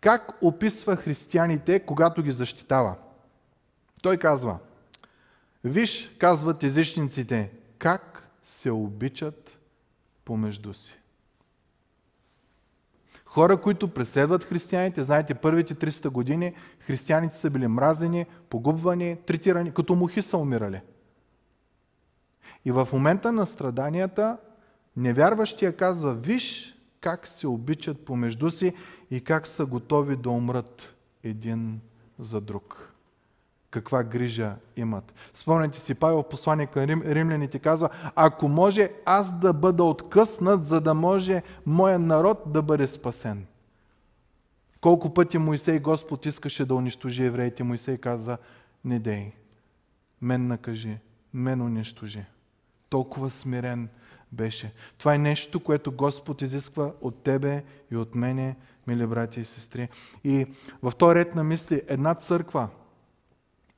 как 0.00 0.32
описва 0.42 0.96
християните, 0.96 1.80
когато 1.80 2.22
ги 2.22 2.32
защитава. 2.32 2.94
Той 4.02 4.16
казва, 4.16 4.58
виж, 5.64 6.10
казват 6.18 6.62
езичниците, 6.62 7.50
как 7.78 8.28
се 8.42 8.70
обичат 8.70 9.58
помежду 10.24 10.74
си. 10.74 10.98
Хора, 13.24 13.60
които 13.60 13.88
преследват 13.88 14.44
християните, 14.44 15.02
знаете, 15.02 15.34
първите 15.34 15.74
300 15.74 16.08
години 16.08 16.54
християните 16.88 17.38
са 17.38 17.50
били 17.50 17.68
мразени, 17.68 18.26
погубвани, 18.50 19.16
третирани, 19.26 19.74
като 19.74 19.94
мухи 19.94 20.22
са 20.22 20.38
умирали. 20.38 20.80
И 22.64 22.72
в 22.72 22.88
момента 22.92 23.32
на 23.32 23.46
страданията, 23.46 24.38
невярващия 24.96 25.76
казва, 25.76 26.14
виж 26.14 26.74
как 27.00 27.26
се 27.26 27.46
обичат 27.46 28.04
помежду 28.04 28.50
си 28.50 28.74
и 29.10 29.20
как 29.20 29.46
са 29.46 29.66
готови 29.66 30.16
да 30.16 30.30
умрат 30.30 30.94
един 31.24 31.80
за 32.18 32.40
друг. 32.40 32.92
Каква 33.70 34.04
грижа 34.04 34.54
имат. 34.76 35.14
Спомняте 35.34 35.80
си, 35.80 35.94
Павел, 35.94 36.22
посланник 36.22 36.70
към 36.70 36.82
Рим, 36.82 37.02
римляните, 37.06 37.58
казва, 37.58 37.88
ако 38.14 38.48
може 38.48 38.90
аз 39.04 39.38
да 39.38 39.52
бъда 39.52 39.84
откъснат, 39.84 40.66
за 40.66 40.80
да 40.80 40.94
може 40.94 41.42
моя 41.66 41.98
народ 41.98 42.38
да 42.46 42.62
бъде 42.62 42.88
спасен. 42.88 43.46
Колко 44.80 45.14
пъти 45.14 45.38
Моисей 45.38 45.78
Господ 45.78 46.26
искаше 46.26 46.64
да 46.64 46.74
унищожи 46.74 47.24
евреите, 47.24 47.62
Моисей 47.62 47.98
каза, 47.98 48.38
не 48.84 48.98
дей, 48.98 49.32
мен 50.22 50.46
накажи, 50.46 50.98
мен 51.34 51.62
унищожи. 51.62 52.24
Толкова 52.88 53.30
смирен 53.30 53.88
беше. 54.32 54.72
Това 54.98 55.14
е 55.14 55.18
нещо, 55.18 55.60
което 55.60 55.92
Господ 55.92 56.42
изисква 56.42 56.92
от 57.00 57.22
тебе 57.22 57.64
и 57.90 57.96
от 57.96 58.14
мене, 58.14 58.56
мили 58.86 59.06
брати 59.06 59.40
и 59.40 59.44
сестри. 59.44 59.88
И 60.24 60.46
в 60.82 60.92
този 60.98 61.14
ред 61.14 61.34
на 61.34 61.44
мисли, 61.44 61.82
една 61.88 62.14
църква 62.14 62.68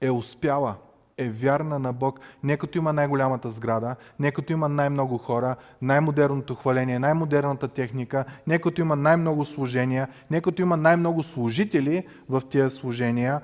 е 0.01 0.11
успяла, 0.11 0.77
е 1.21 1.31
вярна 1.31 1.79
на 1.79 1.93
Бог, 1.93 2.21
не 2.43 2.57
като 2.57 2.79
има 2.79 2.93
най-голямата 2.93 3.51
сграда, 3.51 3.97
не 4.19 4.33
като 4.33 4.53
има 4.53 4.69
най-много 4.69 5.19
хора, 5.19 5.57
най-модерното 5.83 6.55
хваление, 6.55 6.99
най-модерната 6.99 7.69
техника, 7.69 8.25
не 8.47 8.59
като 8.59 8.81
има 8.81 8.97
най-много 8.97 9.45
служения, 9.45 10.09
не 10.31 10.41
като 10.41 10.63
има 10.63 10.77
най-много 10.77 11.23
служители 11.23 12.07
в 12.29 12.43
тия 12.51 12.71
служения, 12.71 13.41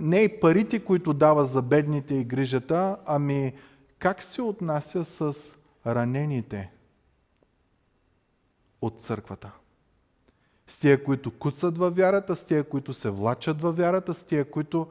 не 0.00 0.20
и 0.20 0.40
парите, 0.40 0.84
които 0.84 1.12
дава 1.12 1.44
за 1.44 1.62
бедните 1.62 2.14
и 2.14 2.24
грижата, 2.24 2.96
ами 3.06 3.52
как 3.98 4.22
се 4.22 4.42
отнася 4.42 5.04
с 5.04 5.34
ранените 5.86 6.70
от 8.82 9.00
църквата. 9.00 9.50
С 10.66 10.78
тия, 10.78 11.04
които 11.04 11.30
куцат 11.30 11.78
във 11.78 11.96
вярата, 11.96 12.36
с 12.36 12.44
тия, 12.44 12.64
които 12.64 12.94
се 12.94 13.10
влачат 13.10 13.60
във 13.60 13.76
вярата, 13.76 14.14
с 14.14 14.22
тия, 14.22 14.50
които 14.50 14.86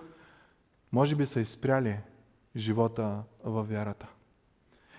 може 0.91 1.15
би 1.15 1.25
са 1.25 1.41
изпряли 1.41 1.97
живота 2.55 3.23
във 3.43 3.69
вярата. 3.69 4.07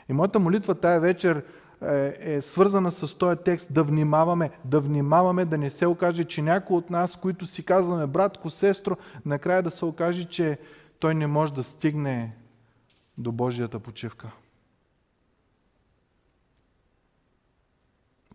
И 0.08 0.12
моята 0.12 0.38
молитва 0.38 0.74
тая 0.74 1.00
вечер 1.00 1.44
е, 1.82 2.16
е 2.20 2.42
свързана 2.42 2.90
с 2.90 3.18
този 3.18 3.36
текст 3.44 3.72
да 3.72 3.84
внимаваме, 3.84 4.50
да 4.64 4.80
внимаваме 4.80 5.44
да 5.44 5.58
не 5.58 5.70
се 5.70 5.86
окаже, 5.86 6.24
че 6.24 6.42
някой 6.42 6.76
от 6.76 6.90
нас, 6.90 7.16
които 7.16 7.46
си 7.46 7.64
казваме 7.64 8.06
братко, 8.06 8.50
сестро, 8.50 8.96
накрая 9.26 9.62
да 9.62 9.70
се 9.70 9.84
окаже, 9.84 10.24
че 10.24 10.58
той 10.98 11.14
не 11.14 11.26
може 11.26 11.54
да 11.54 11.62
стигне 11.62 12.36
до 13.18 13.32
Божията 13.32 13.78
почивка. 13.78 14.30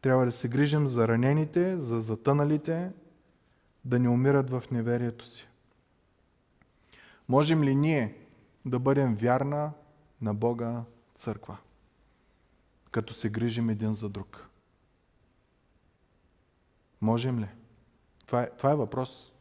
Трябва 0.01 0.25
да 0.25 0.32
се 0.32 0.47
грижим 0.47 0.88
за 0.88 1.08
ранените, 1.08 1.77
за 1.77 2.01
затъналите, 2.01 2.91
да 3.86 3.99
не 3.99 4.10
умират 4.10 4.49
в 4.49 4.63
неверието 4.71 5.25
си. 5.25 5.47
Можем 7.30 7.63
ли 7.63 7.75
ние 7.75 8.15
да 8.67 8.80
бъдем 8.80 9.15
вярна 9.15 9.71
на 10.21 10.34
Бога 10.34 10.84
църква, 11.15 11.58
като 12.91 13.13
се 13.13 13.30
грижим 13.30 13.69
един 13.69 13.93
за 13.93 14.10
друг? 14.10 14.49
Можем 17.01 17.39
ли? 17.39 17.47
Това 18.25 18.41
е, 18.41 18.49
това 18.58 18.71
е 18.71 18.75
въпрос. 18.75 19.32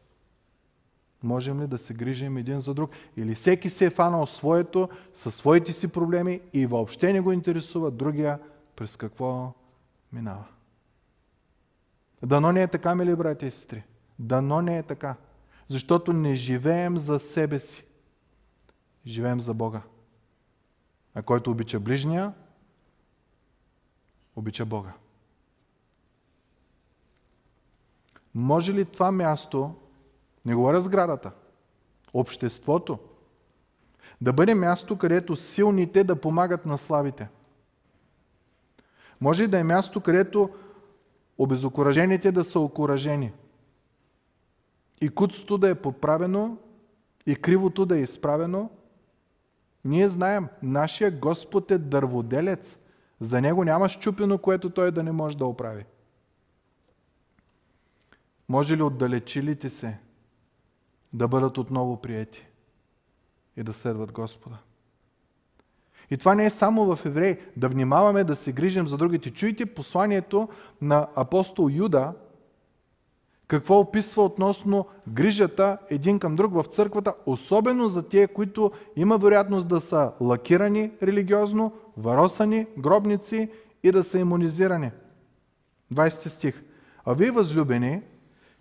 Можем 1.22 1.62
ли 1.62 1.66
да 1.66 1.78
се 1.78 1.94
грижим 1.94 2.36
един 2.36 2.60
за 2.60 2.74
друг? 2.74 2.90
Или 3.16 3.34
всеки 3.34 3.68
се 3.68 3.84
е 3.86 3.90
фанал 3.90 4.26
своето, 4.26 4.88
със 5.14 5.34
своите 5.34 5.72
си 5.72 5.88
проблеми 5.88 6.40
и 6.52 6.66
въобще 6.66 7.12
не 7.12 7.20
го 7.20 7.32
интересува 7.32 7.90
другия 7.90 8.38
през 8.76 8.96
какво 8.96 9.52
минава. 10.12 10.44
Дано 12.22 12.52
не 12.52 12.62
е 12.62 12.68
така, 12.68 12.94
мили 12.94 13.16
брати 13.16 13.46
и 13.46 13.50
сестри. 13.50 13.84
Дано 14.18 14.62
не 14.62 14.78
е 14.78 14.82
така. 14.82 15.16
Защото 15.68 16.12
не 16.12 16.34
живеем 16.34 16.98
за 16.98 17.20
себе 17.20 17.60
си. 17.60 17.85
Живеем 19.06 19.40
за 19.40 19.54
Бога. 19.54 19.82
А 21.14 21.22
който 21.22 21.50
обича 21.50 21.80
ближния, 21.80 22.32
обича 24.36 24.64
Бога. 24.64 24.92
Може 28.34 28.72
ли 28.72 28.84
това 28.84 29.12
място, 29.12 29.74
не 30.44 30.54
говоря 30.54 30.80
сградата, 30.80 31.32
обществото, 32.12 32.98
да 34.20 34.32
бъде 34.32 34.54
място, 34.54 34.98
където 34.98 35.36
силните 35.36 36.04
да 36.04 36.20
помагат 36.20 36.66
на 36.66 36.78
слабите? 36.78 37.28
Може 39.20 39.42
ли 39.42 39.48
да 39.48 39.58
е 39.58 39.64
място, 39.64 40.00
където 40.00 40.50
обезокоражените 41.38 42.32
да 42.32 42.44
са 42.44 42.60
окоражени. 42.60 43.32
И 45.00 45.08
куцото 45.08 45.58
да 45.58 45.68
е 45.68 45.74
подправено, 45.74 46.58
и 47.26 47.34
кривото 47.34 47.86
да 47.86 47.98
е 47.98 48.02
изправено. 48.02 48.70
Ние 49.86 50.08
знаем, 50.08 50.48
нашия 50.62 51.10
Господ 51.10 51.70
е 51.70 51.78
дърводелец. 51.78 52.78
За 53.20 53.40
него 53.40 53.64
няма 53.64 53.88
щупено, 53.88 54.38
което 54.38 54.70
той 54.70 54.92
да 54.92 55.02
не 55.02 55.12
може 55.12 55.38
да 55.38 55.46
оправи. 55.46 55.84
Може 58.48 58.76
ли 58.76 58.82
отдалечилите 58.82 59.68
се 59.68 59.98
да 61.12 61.28
бъдат 61.28 61.58
отново 61.58 61.96
приети 61.96 62.46
и 63.56 63.62
да 63.62 63.72
следват 63.72 64.12
Господа? 64.12 64.58
И 66.10 66.16
това 66.16 66.34
не 66.34 66.46
е 66.46 66.50
само 66.50 66.96
в 66.96 67.06
Евреи. 67.06 67.38
Да 67.56 67.68
внимаваме 67.68 68.24
да 68.24 68.36
се 68.36 68.52
грижим 68.52 68.86
за 68.86 68.96
другите. 68.96 69.30
Чуйте 69.30 69.66
посланието 69.66 70.48
на 70.80 71.08
апостол 71.14 71.70
Юда, 71.72 72.12
какво 73.48 73.78
описва 73.80 74.24
относно 74.24 74.86
грижата 75.08 75.78
един 75.90 76.18
към 76.18 76.36
друг 76.36 76.54
в 76.54 76.64
църквата, 76.64 77.14
особено 77.26 77.88
за 77.88 78.02
тия, 78.02 78.28
които 78.28 78.72
има 78.96 79.18
вероятност 79.18 79.68
да 79.68 79.80
са 79.80 80.12
лакирани 80.20 80.90
религиозно, 81.02 81.72
варосани, 81.96 82.66
гробници 82.78 83.50
и 83.82 83.92
да 83.92 84.04
са 84.04 84.18
иммунизирани. 84.18 84.90
20 85.94 86.28
стих. 86.28 86.62
А 87.04 87.14
вие, 87.14 87.30
възлюбени, 87.30 88.02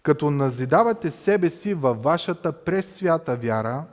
като 0.04 0.32
назидавате 0.32 1.12
себе 1.12 1.50
си 1.50 1.74
във 1.74 2.04
вашата 2.04 2.52
пресвята 2.52 3.36
вяра 3.36 3.84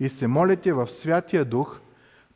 и 0.00 0.08
се 0.08 0.26
молите 0.26 0.72
в 0.72 0.90
Святия 0.90 1.44
Дух, 1.44 1.80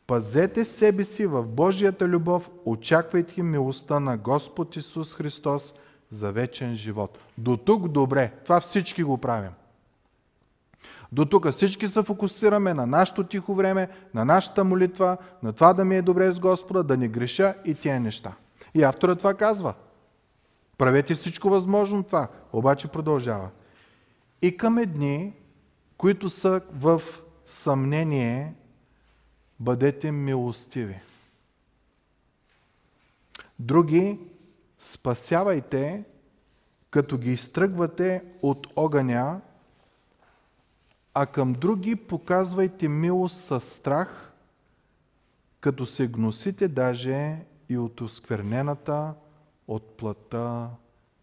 Пазете 0.08 0.64
себе 0.64 1.04
си 1.04 1.26
в 1.26 1.42
Божията 1.42 2.08
любов, 2.08 2.50
очаквайте 2.64 3.42
милостта 3.42 4.00
на 4.00 4.16
Господ 4.16 4.76
Исус 4.76 5.14
Христос 5.14 5.74
за 6.10 6.32
вечен 6.32 6.74
живот. 6.74 7.18
До 7.38 7.56
тук 7.56 7.88
добре. 7.88 8.32
Това 8.44 8.60
всички 8.60 9.02
го 9.02 9.18
правим. 9.18 9.50
До 11.12 11.24
тук 11.24 11.50
всички 11.50 11.88
се 11.88 12.02
фокусираме 12.02 12.74
на 12.74 12.86
нашето 12.86 13.24
тихо 13.24 13.54
време, 13.54 13.88
на 14.14 14.24
нашата 14.24 14.64
молитва, 14.64 15.16
на 15.42 15.52
това 15.52 15.72
да 15.72 15.84
ми 15.84 15.96
е 15.96 16.02
добре 16.02 16.30
с 16.30 16.40
Господа, 16.40 16.82
да 16.82 16.96
не 16.96 17.08
греша 17.08 17.54
и 17.64 17.74
тия 17.74 18.00
неща. 18.00 18.32
И 18.74 18.82
автора 18.82 19.14
това 19.14 19.34
казва. 19.34 19.74
Правете 20.78 21.14
всичко 21.14 21.50
възможно 21.50 22.02
това, 22.02 22.28
обаче 22.52 22.88
продължава. 22.88 23.48
И 24.42 24.56
към 24.56 24.78
едни, 24.78 25.32
които 25.96 26.30
са 26.30 26.60
в 26.72 27.02
съмнение, 27.46 28.54
бъдете 29.60 30.12
милостиви. 30.12 31.00
Други 33.58 34.18
спасявайте, 34.78 36.04
като 36.90 37.18
ги 37.18 37.32
изтръгвате 37.32 38.24
от 38.42 38.66
огъня, 38.76 39.40
а 41.14 41.26
към 41.26 41.52
други 41.52 41.96
показвайте 41.96 42.88
милост 42.88 43.36
със 43.36 43.72
страх, 43.72 44.32
като 45.60 45.86
се 45.86 46.08
гносите 46.08 46.68
даже 46.68 47.38
и 47.68 47.78
от 47.78 48.00
осквернената 48.00 49.14
от 49.68 49.96
плътта 49.96 50.70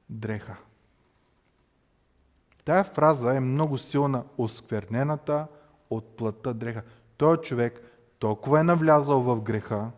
дреха. 0.09 0.55
Тая 2.65 2.83
фраза 2.83 3.35
е 3.35 3.39
много 3.39 3.77
силна. 3.77 4.23
Осквернената 4.37 5.47
от 5.89 6.17
плътта 6.17 6.53
дреха. 6.53 6.81
Той 7.17 7.37
човек 7.37 7.81
толкова 8.19 8.59
е 8.59 8.63
навлязал 8.63 9.21
в 9.21 9.41
греха, 9.41 9.91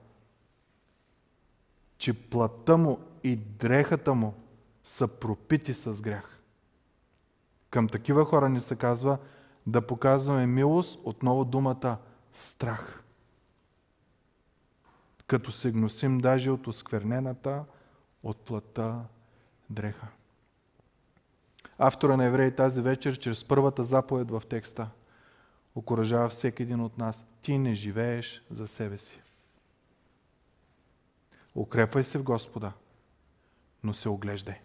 че 1.98 2.30
плътта 2.30 2.78
му 2.78 3.00
и 3.28 3.36
дрехата 3.36 4.14
му 4.14 4.34
са 4.84 5.08
пропити 5.08 5.74
с 5.74 6.02
грях. 6.02 6.40
Към 7.70 7.90
такива 7.90 8.26
хора 8.26 8.50
ни 8.50 8.62
се 8.62 8.76
казва 8.76 9.18
да 9.68 9.88
показваме 9.88 10.46
милост, 10.46 11.00
отново 11.04 11.46
думата 11.46 11.98
страх. 12.32 13.04
Като 15.28 15.52
се 15.52 15.72
гносим 15.72 16.18
даже 16.18 16.52
от 16.52 16.68
осквернената 16.68 17.64
от 18.24 18.38
плътта 18.38 19.04
дреха. 19.70 20.08
Автора 21.78 22.18
на 22.18 22.26
Евреи 22.26 22.56
тази 22.56 22.82
вечер, 22.82 23.20
чрез 23.20 23.46
първата 23.46 23.84
заповед 23.84 24.32
в 24.32 24.44
текста, 24.50 24.90
окоръжава 25.76 26.30
всеки 26.30 26.64
един 26.64 26.82
от 26.82 26.98
нас. 26.98 27.26
Ти 27.42 27.58
не 27.58 27.76
живееш 27.76 28.44
за 28.52 28.68
себе 28.68 28.98
си. 28.98 29.22
Укрепвай 31.56 32.04
се 32.04 32.18
в 32.18 32.24
Господа, 32.24 32.72
но 33.88 33.94
се 33.94 34.10
оглеждай. 34.10 34.56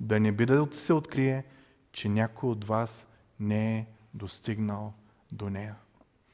Да 0.00 0.20
не 0.20 0.32
би 0.32 0.46
да 0.46 0.68
се 0.72 0.92
открие, 0.92 1.44
че 1.92 2.08
някой 2.08 2.50
от 2.50 2.64
вас 2.64 3.06
не 3.40 3.78
е 3.78 3.86
достигнал 4.14 4.92
до 5.32 5.50
нея. 5.50 5.74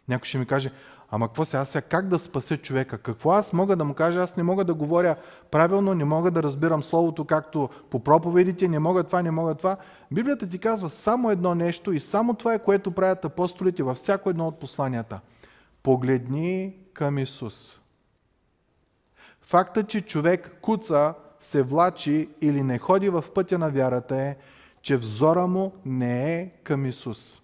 Някой 0.09 0.27
ще 0.27 0.39
ми 0.39 0.47
каже, 0.47 0.71
ама 1.11 1.29
какво 1.29 1.45
сега, 1.45 1.65
сега 1.65 1.83
как 1.83 2.09
да 2.09 2.19
спася 2.19 2.57
човека? 2.57 2.99
Какво 2.99 3.31
аз 3.31 3.53
мога 3.53 3.77
да 3.77 3.85
му 3.85 3.95
кажа? 3.95 4.21
Аз 4.21 4.37
не 4.37 4.43
мога 4.43 4.65
да 4.65 4.75
говоря 4.75 5.17
правилно, 5.51 5.95
не 5.95 6.05
мога 6.05 6.31
да 6.31 6.43
разбирам 6.43 6.83
Словото 6.83 7.25
както 7.25 7.71
по 7.91 8.05
проповедите, 8.05 8.69
не 8.69 8.79
мога 8.79 9.05
това, 9.05 9.23
не 9.23 9.31
мога 9.31 9.55
това. 9.55 9.77
Библията 10.13 10.49
ти 10.49 10.59
казва 10.59 10.91
само 10.91 11.31
едно 11.31 11.55
нещо 11.55 11.93
и 11.93 12.01
само 12.01 12.35
това 12.35 12.55
е, 12.55 12.63
което 12.63 12.93
правят 12.93 13.25
апостолите 13.25 13.83
във 13.83 13.97
всяко 13.97 14.31
едно 14.31 14.49
от 14.49 14.61
посланията. 14.61 15.21
Погледни 15.83 16.77
към 16.93 17.19
Исус. 17.19 17.81
Факта, 19.41 19.85
че 19.85 20.01
човек 20.01 20.59
куца, 20.63 21.15
се 21.45 21.63
влачи 21.63 22.29
или 22.41 22.63
не 22.63 22.79
ходи 22.79 23.09
в 23.09 23.25
пътя 23.35 23.59
на 23.59 23.71
вярата 23.71 24.17
е, 24.17 24.37
че 24.83 24.97
взора 24.97 25.47
му 25.47 25.73
не 25.85 26.41
е 26.41 26.51
към 26.63 26.87
Исус. 26.87 27.41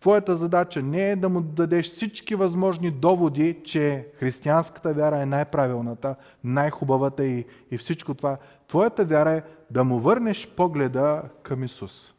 Твоята 0.00 0.36
задача 0.36 0.82
не 0.82 1.10
е 1.10 1.16
да 1.16 1.28
му 1.28 1.40
дадеш 1.40 1.86
всички 1.86 2.34
възможни 2.34 2.90
доводи, 2.90 3.60
че 3.64 4.08
християнската 4.18 4.92
вяра 4.92 5.22
е 5.22 5.26
най-правилната, 5.26 6.14
най-хубавата 6.44 7.24
и, 7.24 7.46
и 7.70 7.78
всичко 7.78 8.14
това. 8.14 8.36
Твоята 8.68 9.04
вяра 9.04 9.30
е 9.30 9.42
да 9.70 9.84
му 9.84 9.98
върнеш 9.98 10.48
погледа 10.48 11.22
към 11.42 11.64
Исус. 11.64 12.14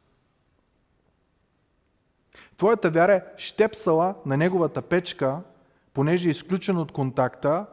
Твоята 2.57 2.89
вяра 2.89 3.13
е 3.13 3.23
щепсала 3.37 4.15
на 4.25 4.37
неговата 4.37 4.81
печка, 4.81 5.39
понеже 5.93 6.29
е 6.29 6.31
изключен 6.31 6.77
от 6.77 6.91
контакта, 6.91 7.65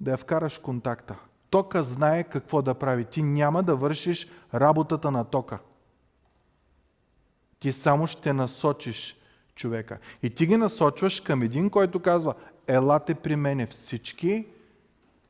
да 0.00 0.10
я 0.10 0.16
вкараш 0.16 0.58
контакта. 0.58 1.18
Тока 1.52 1.84
знае 1.84 2.24
какво 2.24 2.62
да 2.62 2.74
прави. 2.74 3.04
Ти 3.04 3.22
няма 3.22 3.62
да 3.62 3.76
вършиш 3.76 4.28
работата 4.54 5.10
на 5.10 5.24
тока. 5.24 5.58
Ти 7.60 7.72
само 7.72 8.06
ще 8.06 8.32
насочиш 8.32 9.16
човека. 9.54 9.98
И 10.22 10.30
ти 10.30 10.46
ги 10.46 10.56
насочваш 10.56 11.20
към 11.20 11.42
един, 11.42 11.70
който 11.70 12.00
казва, 12.00 12.34
елате 12.66 13.14
при 13.14 13.36
мене 13.36 13.66
всички, 13.66 14.46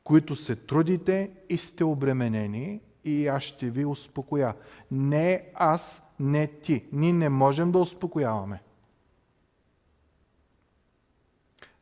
които 0.03 0.35
се 0.35 0.55
трудите 0.55 1.31
и 1.49 1.57
сте 1.57 1.83
обременени 1.83 2.79
и 3.03 3.27
аз 3.27 3.43
ще 3.43 3.69
ви 3.69 3.85
успокоя. 3.85 4.55
Не 4.91 5.45
аз, 5.55 6.09
не 6.19 6.47
ти. 6.47 6.85
Ние 6.91 7.13
не 7.13 7.29
можем 7.29 7.71
да 7.71 7.79
успокояваме. 7.79 8.61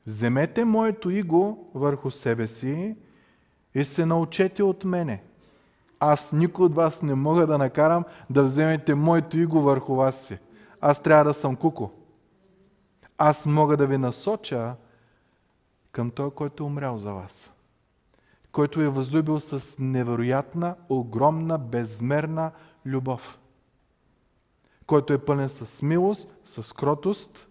Вземете 0.06 0.66
моето 0.66 1.10
иго 1.10 1.72
върху 1.74 2.12
себе 2.12 2.48
си 2.48 2.96
и 3.76 3.86
се 3.86 4.06
научете 4.06 4.64
от 4.64 4.84
мене. 4.84 5.24
Аз 6.00 6.32
никой 6.32 6.66
от 6.66 6.76
вас 6.76 7.02
не 7.02 7.16
мога 7.16 7.48
да 7.48 7.58
накарам 7.58 8.04
да 8.30 8.44
вземете 8.44 8.96
моето 8.96 9.40
иго 9.40 9.62
върху 9.62 9.96
вас 9.96 10.16
си. 10.16 10.40
Аз 10.82 11.04
трябва 11.04 11.24
да 11.24 11.34
съм 11.34 11.56
куко. 11.56 11.92
Аз 13.18 13.46
мога 13.46 13.78
да 13.78 13.88
ви 13.88 13.98
насоча 13.98 14.76
към 15.92 16.12
той, 16.12 16.32
който 16.32 16.64
е 16.64 16.68
умрял 16.68 16.98
за 16.98 17.14
вас. 17.14 17.52
Който 18.52 18.82
е 18.82 18.90
възлюбил 18.90 19.40
с 19.40 19.80
невероятна, 19.80 20.76
огромна, 20.90 21.58
безмерна 21.58 22.52
любов. 22.86 23.40
Който 24.86 25.14
е 25.14 25.26
пълен 25.26 25.50
с 25.50 25.82
милост, 25.82 26.34
с 26.46 26.76
кротост 26.76 27.48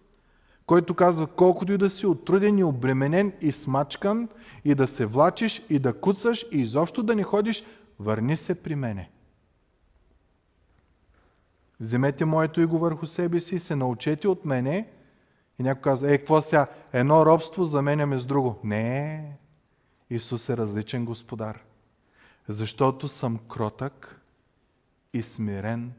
който 0.71 0.93
казва 0.93 1.27
колкото 1.27 1.73
и 1.73 1.77
да 1.77 1.89
си 1.89 2.05
отруден 2.05 2.57
и 2.57 2.63
обременен 2.63 3.33
и 3.41 3.51
смачкан 3.51 4.29
и 4.65 4.75
да 4.75 4.87
се 4.87 5.05
влачиш 5.05 5.65
и 5.69 5.79
да 5.79 5.99
куцаш 5.99 6.45
и 6.51 6.61
изобщо 6.61 7.03
да 7.03 7.15
не 7.15 7.23
ходиш, 7.23 7.63
върни 7.99 8.37
се 8.37 8.63
при 8.63 8.75
мене. 8.75 9.09
Вземете 11.79 12.25
моето 12.25 12.61
иго 12.61 12.79
върху 12.79 13.07
себе 13.07 13.39
си, 13.39 13.59
се 13.59 13.75
научете 13.75 14.27
от 14.27 14.45
мене 14.45 14.87
и 15.59 15.63
някой 15.63 15.81
казва, 15.81 16.13
е, 16.13 16.17
какво 16.17 16.41
сега? 16.41 16.67
Едно 16.93 17.25
робство 17.25 17.65
заменяме 17.65 18.17
с 18.17 18.25
друго. 18.25 18.59
Не, 18.63 19.37
Исус 20.09 20.49
е 20.49 20.57
различен 20.57 21.05
господар. 21.05 21.63
Защото 22.47 23.07
съм 23.07 23.39
кротък 23.47 24.21
и 25.13 25.23
смирен 25.23 25.93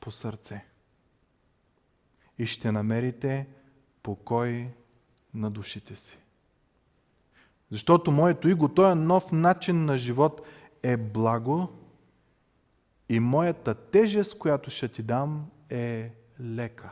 по 0.00 0.10
сърце. 0.10 0.64
И 2.38 2.46
ще 2.46 2.72
намерите 2.72 3.46
покой 4.02 4.68
на 5.34 5.50
душите 5.50 5.96
си. 5.96 6.18
Защото 7.70 8.10
моето 8.10 8.48
иго, 8.48 8.68
този 8.68 9.00
нов 9.00 9.32
начин 9.32 9.84
на 9.84 9.98
живот 9.98 10.40
е 10.82 10.96
благо 10.96 11.68
и 13.08 13.20
моята 13.20 13.74
тежест, 13.74 14.38
която 14.38 14.70
ще 14.70 14.88
ти 14.88 15.02
дам, 15.02 15.50
е 15.70 16.12
лека. 16.40 16.90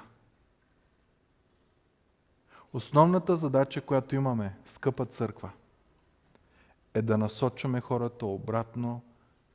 Основната 2.73 3.37
задача, 3.37 3.81
която 3.81 4.15
имаме, 4.15 4.57
скъпа 4.67 5.07
църква, 5.07 5.51
е 6.95 7.03
да 7.03 7.19
насочваме 7.19 7.81
хората 7.81 8.27
обратно 8.27 9.03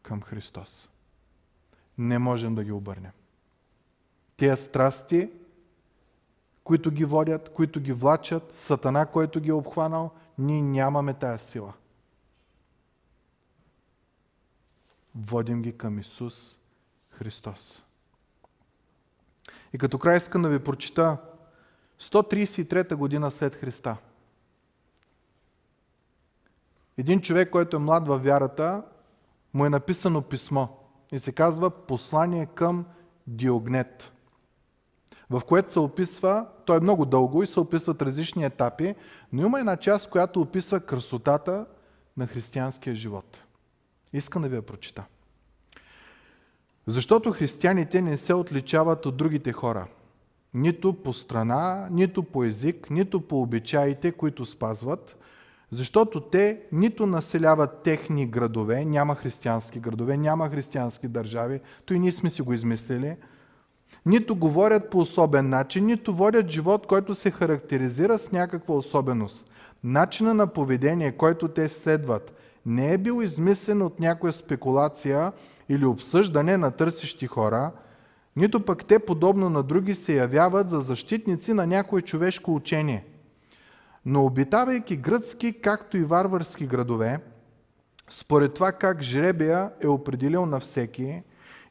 към 0.01 0.21
Христос. 0.21 0.89
Не 1.97 2.19
можем 2.19 2.55
да 2.55 2.63
ги 2.63 2.71
обърнем. 2.71 3.11
Тия 4.37 4.57
страсти 4.57 5.29
които 6.65 6.91
ги 6.91 7.05
водят, 7.05 7.49
които 7.53 7.79
ги 7.79 7.93
влачат, 7.93 8.57
Сатана, 8.57 9.05
който 9.05 9.39
ги 9.39 9.49
е 9.49 9.53
обхванал, 9.53 10.11
ние 10.37 10.61
нямаме 10.61 11.13
тая 11.13 11.39
сила. 11.39 11.73
Водим 15.15 15.61
ги 15.61 15.77
към 15.77 15.99
Исус 15.99 16.57
Христос. 17.09 17.85
И 19.73 19.77
като 19.77 19.99
край 19.99 20.17
искам 20.17 20.41
да 20.41 20.49
ви 20.49 20.59
прочита 20.59 21.17
133 21.99 22.95
година 22.95 23.31
след 23.31 23.55
Христа. 23.55 23.97
Един 26.97 27.21
човек, 27.21 27.49
който 27.49 27.75
е 27.75 27.79
млад 27.79 28.07
във 28.07 28.23
вярата, 28.23 28.83
му 29.53 29.65
е 29.65 29.69
написано 29.69 30.21
писмо 30.21 30.67
и 31.11 31.19
се 31.19 31.31
казва 31.31 31.69
Послание 31.69 32.45
към 32.45 32.85
Диогнет 33.27 34.11
в 35.29 35.41
което 35.47 35.71
се 35.71 35.79
описва, 35.79 36.45
то 36.65 36.75
е 36.75 36.79
много 36.79 37.05
дълго 37.05 37.43
и 37.43 37.47
се 37.47 37.59
описват 37.59 38.01
различни 38.01 38.43
етапи, 38.43 38.95
но 39.33 39.45
има 39.45 39.59
една 39.59 39.77
част, 39.77 40.09
която 40.09 40.41
описва 40.41 40.79
красотата 40.79 41.65
на 42.17 42.27
християнския 42.27 42.95
живот. 42.95 43.37
Искам 44.13 44.41
да 44.41 44.47
ви 44.47 44.55
я 44.55 44.61
прочита. 44.61 45.03
Защото 46.87 47.31
християните 47.31 48.01
не 48.01 48.17
се 48.17 48.33
отличават 48.33 49.05
от 49.05 49.17
другите 49.17 49.51
хора. 49.51 49.87
Нито 50.53 50.93
по 50.93 51.13
страна, 51.13 51.87
нито 51.91 52.23
по 52.23 52.43
език, 52.43 52.89
нито 52.89 53.21
по 53.21 53.41
обичаите, 53.41 54.11
които 54.11 54.45
спазват, 54.45 55.17
защото 55.71 56.21
те 56.21 56.61
нито 56.71 57.05
населяват 57.05 57.81
техни 57.83 58.27
градове, 58.27 58.85
няма 58.85 59.15
християнски 59.15 59.79
градове, 59.79 60.17
няма 60.17 60.49
християнски 60.49 61.07
държави, 61.07 61.59
то 61.85 61.93
и 61.93 61.99
ние 61.99 62.11
сме 62.11 62.29
си 62.29 62.41
го 62.41 62.53
измислили– 62.53 63.15
нито 64.05 64.35
говорят 64.35 64.89
по 64.89 64.99
особен 64.99 65.49
начин, 65.49 65.85
нито 65.85 66.13
водят 66.13 66.49
живот, 66.49 66.87
който 66.87 67.15
се 67.15 67.31
характеризира 67.31 68.19
с 68.19 68.31
някаква 68.31 68.75
особеност. 68.75 69.49
Начина 69.83 70.33
на 70.33 70.47
поведение, 70.47 71.11
който 71.11 71.47
те 71.47 71.69
следват, 71.69 72.33
не 72.65 72.93
е 72.93 72.97
бил 72.97 73.21
измислен 73.21 73.81
от 73.81 73.99
някоя 73.99 74.33
спекулация 74.33 75.31
или 75.69 75.85
обсъждане 75.85 76.57
на 76.57 76.71
търсещи 76.71 77.27
хора, 77.27 77.71
нито 78.35 78.65
пък 78.65 78.85
те, 78.85 78.99
подобно 78.99 79.49
на 79.49 79.63
други, 79.63 79.95
се 79.95 80.15
явяват 80.15 80.69
за 80.69 80.79
защитници 80.79 81.53
на 81.53 81.67
някое 81.67 82.01
човешко 82.01 82.55
учение. 82.55 83.05
Но 84.05 84.25
обитавайки 84.25 84.95
гръцки, 84.95 85.61
както 85.61 85.97
и 85.97 86.03
варварски 86.03 86.67
градове, 86.67 87.19
според 88.09 88.53
това 88.53 88.71
как 88.71 89.01
жребия 89.01 89.71
е 89.81 89.87
определил 89.87 90.45
на 90.45 90.59
всеки, 90.59 91.23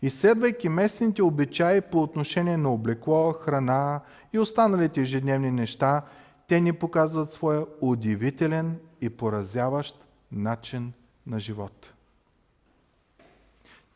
и 0.02 0.10
следвайки 0.10 0.68
местните 0.68 1.22
обичаи 1.22 1.80
по 1.80 2.02
отношение 2.02 2.56
на 2.56 2.72
облекло, 2.72 3.32
храна 3.32 4.00
и 4.32 4.38
останалите 4.38 5.00
ежедневни 5.00 5.50
неща, 5.50 6.02
те 6.48 6.60
ни 6.60 6.72
показват 6.72 7.32
своя 7.32 7.66
удивителен 7.80 8.78
и 9.00 9.10
поразяващ 9.10 10.04
начин 10.32 10.92
на 11.26 11.40
живот. 11.40 11.92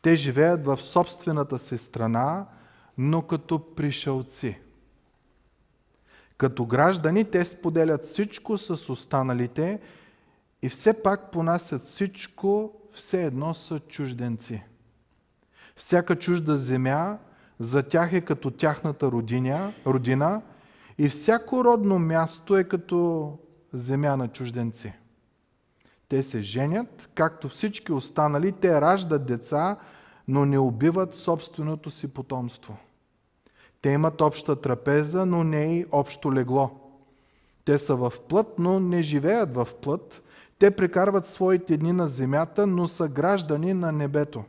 Те 0.01 0.15
живеят 0.15 0.65
в 0.65 0.77
собствената 0.81 1.59
си 1.59 1.77
страна, 1.77 2.45
но 2.97 3.21
като 3.21 3.75
пришълци. 3.75 4.59
Като 6.37 6.65
граждани 6.65 7.25
те 7.25 7.45
споделят 7.45 8.05
всичко 8.05 8.57
с 8.57 8.89
останалите 8.89 9.79
и 10.61 10.69
все 10.69 11.03
пак 11.03 11.31
понасят 11.31 11.83
всичко, 11.83 12.73
все 12.93 13.23
едно 13.23 13.53
са 13.53 13.79
чужденци. 13.79 14.63
Всяка 15.79 16.15
чужда 16.15 16.57
земя 16.57 17.17
за 17.59 17.83
тях 17.83 18.13
е 18.13 18.21
като 18.21 18.51
тяхната 18.51 19.11
родиня, 19.11 19.73
родина 19.85 20.41
и 20.97 21.09
всяко 21.09 21.63
родно 21.63 21.99
място 21.99 22.57
е 22.57 22.63
като 22.63 23.31
земя 23.73 24.15
на 24.15 24.27
чужденци. 24.27 24.93
Те 26.09 26.23
се 26.23 26.41
женят, 26.41 27.09
както 27.15 27.49
всички 27.49 27.91
останали, 27.91 28.51
те 28.51 28.81
раждат 28.81 29.25
деца, 29.25 29.77
но 30.27 30.45
не 30.45 30.59
убиват 30.59 31.15
собственото 31.15 31.89
си 31.89 32.07
потомство. 32.07 32.77
Те 33.81 33.89
имат 33.89 34.21
обща 34.21 34.55
трапеза, 34.55 35.25
но 35.25 35.43
не 35.43 35.77
и 35.77 35.85
общо 35.91 36.33
легло. 36.33 36.71
Те 37.65 37.77
са 37.77 37.95
в 37.95 38.13
плът, 38.29 38.59
но 38.59 38.79
не 38.79 39.01
живеят 39.01 39.55
в 39.55 39.67
плът. 39.81 40.21
Те 40.59 40.71
прекарват 40.71 41.27
своите 41.27 41.77
дни 41.77 41.91
на 41.91 42.07
земята, 42.07 42.67
но 42.67 42.87
са 42.87 43.07
граждани 43.07 43.73
на 43.73 43.91
небето. 43.91 44.43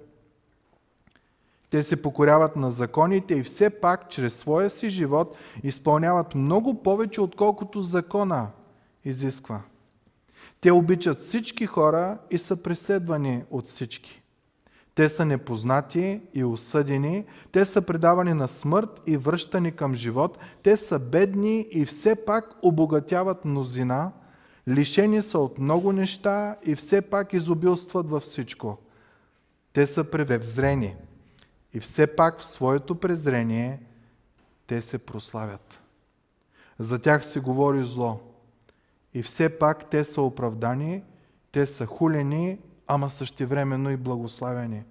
Те 1.70 1.82
се 1.82 2.02
покоряват 2.02 2.56
на 2.56 2.70
законите 2.70 3.34
и 3.34 3.42
все 3.42 3.70
пак 3.70 4.10
чрез 4.10 4.34
своя 4.34 4.70
си 4.70 4.88
живот 4.88 5.36
изпълняват 5.62 6.34
много 6.34 6.82
повече, 6.82 7.20
отколкото 7.20 7.82
закона 7.82 8.48
изисква. 9.04 9.60
Те 10.60 10.72
обичат 10.72 11.18
всички 11.18 11.66
хора 11.66 12.18
и 12.30 12.38
са 12.38 12.56
преследвани 12.56 13.42
от 13.50 13.66
всички. 13.66 14.22
Те 14.94 15.08
са 15.08 15.24
непознати 15.24 16.20
и 16.34 16.44
осъдени, 16.44 17.24
те 17.52 17.64
са 17.64 17.82
предавани 17.82 18.34
на 18.34 18.48
смърт 18.48 19.02
и 19.06 19.16
връщани 19.16 19.72
към 19.72 19.94
живот, 19.94 20.38
те 20.62 20.76
са 20.76 20.98
бедни 20.98 21.66
и 21.70 21.84
все 21.84 22.14
пак 22.14 22.54
обогатяват 22.62 23.44
мнозина, 23.44 24.12
лишени 24.68 25.22
са 25.22 25.38
от 25.38 25.58
много 25.58 25.92
неща 25.92 26.56
и 26.66 26.74
все 26.74 27.02
пак 27.02 27.32
изобилстват 27.32 28.10
във 28.10 28.22
всичко. 28.22 28.78
Те 29.72 29.86
са 29.86 30.04
превзрени 30.04 30.96
и 31.74 31.80
все 31.80 32.06
пак 32.06 32.40
в 32.40 32.46
своето 32.46 32.94
презрение 32.94 33.80
те 34.66 34.82
се 34.82 34.98
прославят. 34.98 35.80
За 36.78 36.98
тях 36.98 37.26
се 37.26 37.40
говори 37.40 37.84
зло. 37.84 38.20
И 39.14 39.22
все 39.22 39.58
пак 39.58 39.90
те 39.90 40.04
са 40.04 40.22
оправдани, 40.22 41.02
те 41.52 41.66
са 41.66 41.86
хулени, 41.86 42.58
ама 42.86 43.10
същевременно 43.10 43.90
и 43.90 43.96
благославени. 43.96 44.84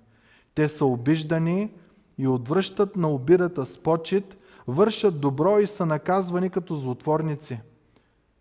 Те 0.56 0.70
са 0.70 0.86
обиждани 0.86 1.74
и 2.18 2.28
отвръщат 2.28 2.96
на 2.96 3.10
обидата 3.10 3.66
с 3.66 3.78
почет, 3.78 4.38
вършат 4.68 5.20
добро 5.20 5.60
и 5.60 5.68
са 5.68 5.86
наказвани 5.86 6.50
като 6.50 6.76
злотворници. 6.76 7.60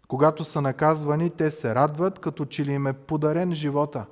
Когато 0.09 0.45
са 0.45 0.61
наказвани, 0.61 1.31
те 1.31 1.51
се 1.51 1.75
радват, 1.75 2.19
като 2.19 2.45
че 2.45 2.65
ли 2.65 2.73
им 2.73 2.87
е 2.87 2.93
подарен 2.93 3.55
живота. 3.55 4.07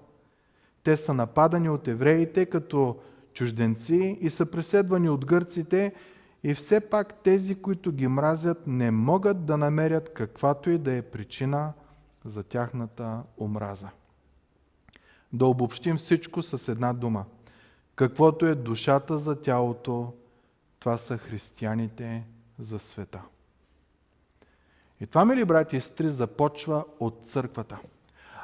Те 0.82 0.96
са 0.96 1.14
нападани 1.14 1.68
от 1.68 1.88
евреите, 1.88 2.46
като 2.46 2.96
чужденци 3.36 4.18
и 4.20 4.30
са 4.30 4.46
преследвани 4.46 5.08
от 5.08 5.26
гърците 5.26 5.94
и 6.42 6.54
все 6.54 6.80
пак 6.80 7.14
тези, 7.14 7.62
които 7.62 7.92
ги 7.92 8.08
мразят, 8.08 8.66
не 8.66 8.90
могат 8.90 9.46
да 9.46 9.56
намерят 9.56 10.12
каквато 10.14 10.70
и 10.70 10.78
да 10.78 10.92
е 10.92 11.02
причина 11.02 11.72
за 12.24 12.42
тяхната 12.42 13.22
омраза. 13.40 13.88
Да 15.32 15.46
обобщим 15.46 15.96
всичко 15.96 16.42
с 16.42 16.68
една 16.72 16.92
дума. 16.92 17.24
Каквото 17.94 18.46
е 18.46 18.54
душата 18.54 19.18
за 19.18 19.42
тялото, 19.42 20.12
това 20.80 20.98
са 20.98 21.18
християните 21.18 22.24
за 22.58 22.78
света. 22.78 23.22
И 25.00 25.06
това, 25.06 25.24
мили 25.24 25.44
брати 25.44 25.76
и 25.76 25.80
сестри, 25.80 26.10
започва 26.10 26.84
от 27.00 27.20
църквата. 27.24 27.78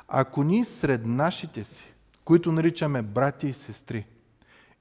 Ако 0.09 0.43
ние 0.43 0.65
сред 0.65 1.07
нашите 1.07 1.65
си, 1.65 1.95
които 2.25 2.53
наричаме 2.53 3.03
брати 3.03 3.47
и 3.47 3.53
сестри, 3.53 4.07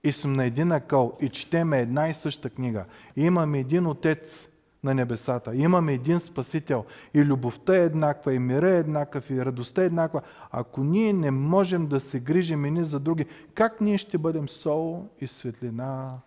и 0.03 0.11
съм 0.11 0.33
на 0.33 0.45
един 0.45 0.71
акъл 0.71 1.17
и 1.21 1.29
четеме 1.29 1.79
една 1.79 2.09
и 2.09 2.13
съща 2.13 2.49
книга. 2.49 2.85
И 3.15 3.25
имаме 3.25 3.59
един 3.59 3.87
Отец 3.87 4.47
на 4.83 4.93
небесата. 4.93 5.55
И 5.55 5.61
имаме 5.61 5.93
един 5.93 6.19
Спасител. 6.19 6.85
И 7.13 7.25
любовта 7.25 7.75
е 7.75 7.85
еднаква, 7.85 8.33
и 8.33 8.39
мира 8.39 8.71
е 8.71 8.79
еднакъв, 8.79 9.29
и 9.29 9.45
радостта 9.45 9.81
е 9.81 9.85
еднаква. 9.85 10.21
Ако 10.51 10.83
ние 10.83 11.13
не 11.13 11.31
можем 11.31 11.87
да 11.87 11.99
се 11.99 12.19
грижим 12.19 12.65
едни 12.65 12.83
за 12.83 12.99
други, 12.99 13.25
как 13.53 13.81
ние 13.81 13.97
ще 13.97 14.17
бъдем 14.17 14.49
сол 14.49 15.09
и 15.19 15.27
светлина 15.27 16.19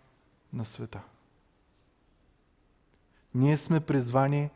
на 0.53 0.65
света? 0.65 1.01
Ние 3.35 3.57
сме 3.57 3.79
призвани 3.79 4.49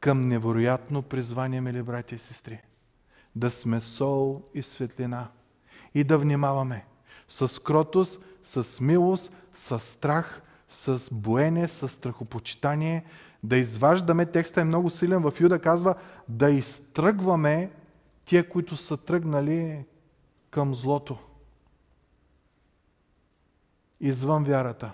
към 0.00 0.28
невероятно 0.28 1.02
призвание, 1.02 1.60
мили 1.60 1.82
брати 1.82 2.14
и 2.14 2.18
сестри. 2.18 2.60
Да 3.36 3.50
сме 3.50 3.80
сол 3.80 4.42
и 4.54 4.62
светлина. 4.62 5.28
И 5.94 6.04
да 6.04 6.18
внимаваме 6.18 6.84
с 7.28 7.62
кротост, 7.62 8.24
с 8.44 8.80
милост, 8.80 9.32
с 9.54 9.80
страх, 9.80 10.42
с 10.68 11.08
боене, 11.12 11.68
с 11.68 11.88
страхопочитание, 11.88 13.04
да 13.42 13.56
изваждаме, 13.56 14.26
текста 14.26 14.60
е 14.60 14.64
много 14.64 14.90
силен 14.90 15.22
в 15.22 15.32
Юда, 15.40 15.58
казва 15.58 15.94
да 16.28 16.50
изтръгваме 16.50 17.70
тия, 18.24 18.48
които 18.48 18.76
са 18.76 18.96
тръгнали 18.96 19.84
към 20.50 20.74
злото. 20.74 21.18
Извън 24.00 24.44
вярата, 24.44 24.92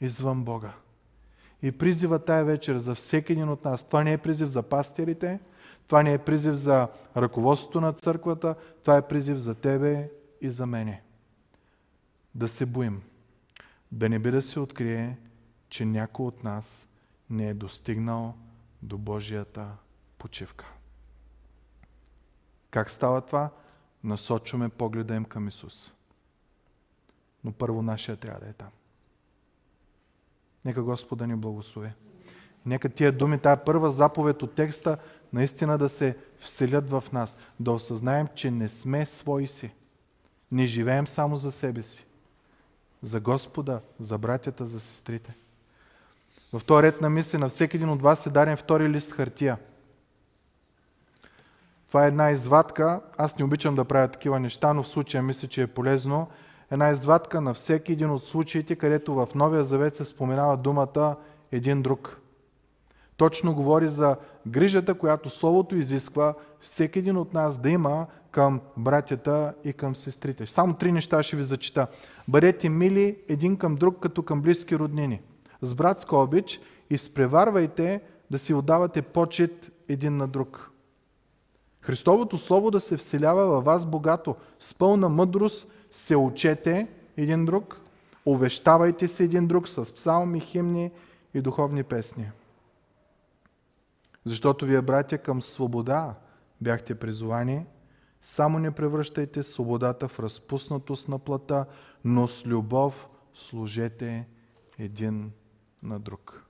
извън 0.00 0.44
Бога. 0.44 0.72
И 1.62 1.72
призива 1.72 2.18
тая 2.18 2.44
вечер 2.44 2.78
за 2.78 2.94
всеки 2.94 3.32
един 3.32 3.48
от 3.48 3.64
нас. 3.64 3.84
Това 3.84 4.04
не 4.04 4.12
е 4.12 4.18
призив 4.18 4.48
за 4.48 4.62
пастирите, 4.62 5.40
това 5.86 6.02
не 6.02 6.12
е 6.12 6.18
призив 6.18 6.54
за 6.54 6.88
ръководството 7.16 7.80
на 7.80 7.92
църквата, 7.92 8.54
това 8.82 8.96
е 8.96 9.08
призив 9.08 9.36
за 9.36 9.54
тебе 9.54 10.10
и 10.40 10.50
за 10.50 10.66
мене 10.66 11.02
да 12.34 12.48
се 12.48 12.66
боим. 12.66 13.02
Да 13.92 14.08
не 14.08 14.18
би 14.18 14.30
да 14.30 14.42
се 14.42 14.60
открие, 14.60 15.18
че 15.68 15.84
някой 15.84 16.26
от 16.26 16.44
нас 16.44 16.86
не 17.30 17.48
е 17.48 17.54
достигнал 17.54 18.34
до 18.82 18.98
Божията 18.98 19.68
почивка. 20.18 20.72
Как 22.70 22.90
става 22.90 23.20
това? 23.20 23.50
Насочваме 24.04 24.68
погледа 24.68 25.14
им 25.14 25.24
към 25.24 25.48
Исус. 25.48 25.94
Но 27.44 27.52
първо 27.52 27.82
нашия 27.82 28.16
трябва 28.16 28.40
да 28.40 28.48
е 28.48 28.52
там. 28.52 28.70
Нека 30.64 30.82
Господа 30.82 31.26
ни 31.26 31.36
благослови. 31.36 31.90
Нека 32.66 32.88
тия 32.88 33.12
думи, 33.12 33.38
тая 33.38 33.64
първа 33.64 33.90
заповед 33.90 34.42
от 34.42 34.54
текста, 34.54 34.98
наистина 35.32 35.78
да 35.78 35.88
се 35.88 36.16
вселят 36.38 36.90
в 36.90 37.04
нас, 37.12 37.36
да 37.60 37.72
осъзнаем, 37.72 38.28
че 38.34 38.50
не 38.50 38.68
сме 38.68 39.06
свои 39.06 39.46
си. 39.46 39.74
Не 40.52 40.66
живеем 40.66 41.06
само 41.06 41.36
за 41.36 41.52
себе 41.52 41.82
си 41.82 42.06
за 43.02 43.20
Господа, 43.20 43.80
за 44.00 44.18
братята, 44.18 44.66
за 44.66 44.80
сестрите. 44.80 45.34
В 46.52 46.62
този 46.66 46.82
ред 46.82 47.00
на 47.00 47.10
мисли 47.10 47.38
на 47.38 47.48
всеки 47.48 47.76
един 47.76 47.88
от 47.88 48.02
вас 48.02 48.26
е 48.26 48.30
даден 48.30 48.56
втори 48.56 48.88
лист 48.88 49.12
хартия. 49.12 49.58
Това 51.88 52.04
е 52.04 52.08
една 52.08 52.30
извадка. 52.30 53.00
Аз 53.16 53.38
не 53.38 53.44
обичам 53.44 53.74
да 53.74 53.84
правя 53.84 54.08
такива 54.08 54.40
неща, 54.40 54.72
но 54.72 54.82
в 54.82 54.88
случая 54.88 55.22
мисля, 55.22 55.48
че 55.48 55.62
е 55.62 55.66
полезно. 55.66 56.28
Една 56.70 56.90
извадка 56.90 57.40
на 57.40 57.54
всеки 57.54 57.92
един 57.92 58.10
от 58.10 58.24
случаите, 58.24 58.76
където 58.76 59.14
в 59.14 59.28
Новия 59.34 59.64
Завет 59.64 59.96
се 59.96 60.04
споменава 60.04 60.56
думата 60.56 61.16
един 61.52 61.82
друг. 61.82 62.20
Точно 63.16 63.54
говори 63.54 63.88
за 63.88 64.16
грижата, 64.46 64.94
която 64.94 65.30
Словото 65.30 65.76
изисква 65.76 66.34
всеки 66.60 66.98
един 66.98 67.16
от 67.16 67.34
нас 67.34 67.58
да 67.58 67.70
има 67.70 68.06
към 68.32 68.60
братята 68.76 69.54
и 69.64 69.72
към 69.72 69.96
сестрите. 69.96 70.46
Само 70.46 70.74
три 70.74 70.92
неща 70.92 71.22
ще 71.22 71.36
ви 71.36 71.42
зачита. 71.42 71.86
Бъдете 72.28 72.68
мили 72.68 73.16
един 73.28 73.56
към 73.56 73.76
друг, 73.76 74.00
като 74.00 74.22
към 74.22 74.42
близки 74.42 74.78
роднини. 74.78 75.20
с 75.62 75.74
братска 75.74 76.16
обич, 76.16 76.60
изпреварвайте 76.90 78.00
да 78.30 78.38
си 78.38 78.54
отдавате 78.54 79.02
почет 79.02 79.72
един 79.88 80.16
на 80.16 80.28
друг. 80.28 80.70
Христовото 81.80 82.38
Слово 82.38 82.70
да 82.70 82.80
се 82.80 82.96
вселява 82.96 83.46
във 83.46 83.64
вас 83.64 83.86
богато, 83.86 84.36
с 84.58 84.74
пълна 84.74 85.08
мъдрост 85.08 85.70
се 85.90 86.16
учете 86.16 86.88
един 87.16 87.44
друг, 87.44 87.80
увещавайте 88.26 89.08
се 89.08 89.24
един 89.24 89.46
друг 89.46 89.68
с 89.68 89.94
псалми, 89.94 90.40
химни 90.40 90.90
и 91.34 91.40
духовни 91.40 91.82
песни. 91.82 92.30
Защото 94.24 94.66
вие, 94.66 94.82
братя, 94.82 95.18
към 95.18 95.42
свобода 95.42 96.14
бяхте 96.60 96.94
призовани, 96.94 97.66
само 98.22 98.58
не 98.58 98.70
превръщайте 98.70 99.42
свободата 99.42 100.08
в 100.08 100.20
разпуснатост 100.20 101.08
на 101.08 101.18
плата, 101.18 101.66
но 102.04 102.28
с 102.28 102.46
любов 102.46 103.08
служете 103.34 104.26
един 104.78 105.32
на 105.82 106.00
друг. 106.00 106.44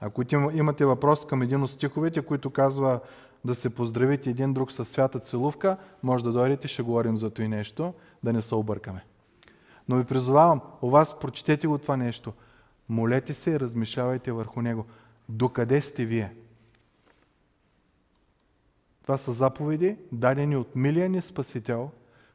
Ако 0.00 0.22
имате 0.54 0.84
въпрос 0.86 1.26
към 1.26 1.42
един 1.42 1.62
от 1.62 1.70
стиховете, 1.70 2.22
които 2.22 2.50
казва 2.50 3.00
да 3.44 3.54
се 3.54 3.70
поздравите 3.70 4.30
един 4.30 4.54
друг 4.54 4.72
със 4.72 4.88
свята 4.88 5.18
целувка, 5.18 5.76
може 6.02 6.24
да 6.24 6.32
дойдете, 6.32 6.68
ще 6.68 6.82
говорим 6.82 7.16
за 7.16 7.30
това 7.30 7.48
нещо, 7.48 7.94
да 8.24 8.32
не 8.32 8.42
се 8.42 8.54
объркаме. 8.54 9.04
Но 9.88 9.96
ви 9.96 10.04
призовавам, 10.04 10.60
у 10.82 10.90
вас 10.90 11.18
прочетете 11.18 11.66
го 11.66 11.78
това 11.78 11.96
нещо. 11.96 12.32
Молете 12.88 13.34
се 13.34 13.50
и 13.50 13.60
размишлявайте 13.60 14.32
върху 14.32 14.62
него. 14.62 14.86
Докъде 15.28 15.80
сте 15.80 16.04
вие? 16.04 16.34
Това 19.08 19.18
са 19.18 19.32
заповеди, 19.32 19.96
дадени 20.12 20.56
от 20.56 20.76
милия 20.76 21.08
ни 21.08 21.22
Спасител, 21.22 21.90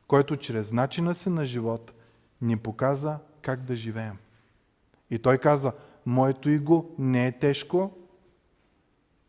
който 0.07 0.37
чрез 0.37 0.71
начина 0.71 1.13
си 1.13 1.29
на 1.29 1.45
живот 1.45 1.93
ни 2.41 2.57
показа 2.57 3.19
как 3.41 3.63
да 3.63 3.75
живеем. 3.75 4.17
И 5.09 5.19
той 5.19 5.37
казва, 5.37 5.73
моето 6.05 6.49
иго 6.49 6.95
не 6.99 7.27
е 7.27 7.39
тежко 7.39 7.91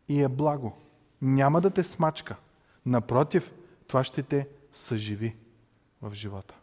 и 0.07 0.21
е 0.21 0.27
благо. 0.27 0.73
Няма 1.21 1.61
да 1.61 1.69
те 1.69 1.83
смачка. 1.83 2.35
Напротив, 2.85 3.51
това 3.87 4.03
ще 4.03 4.23
те 4.23 4.47
съживи 4.73 5.35
в 6.01 6.13
живота. 6.13 6.55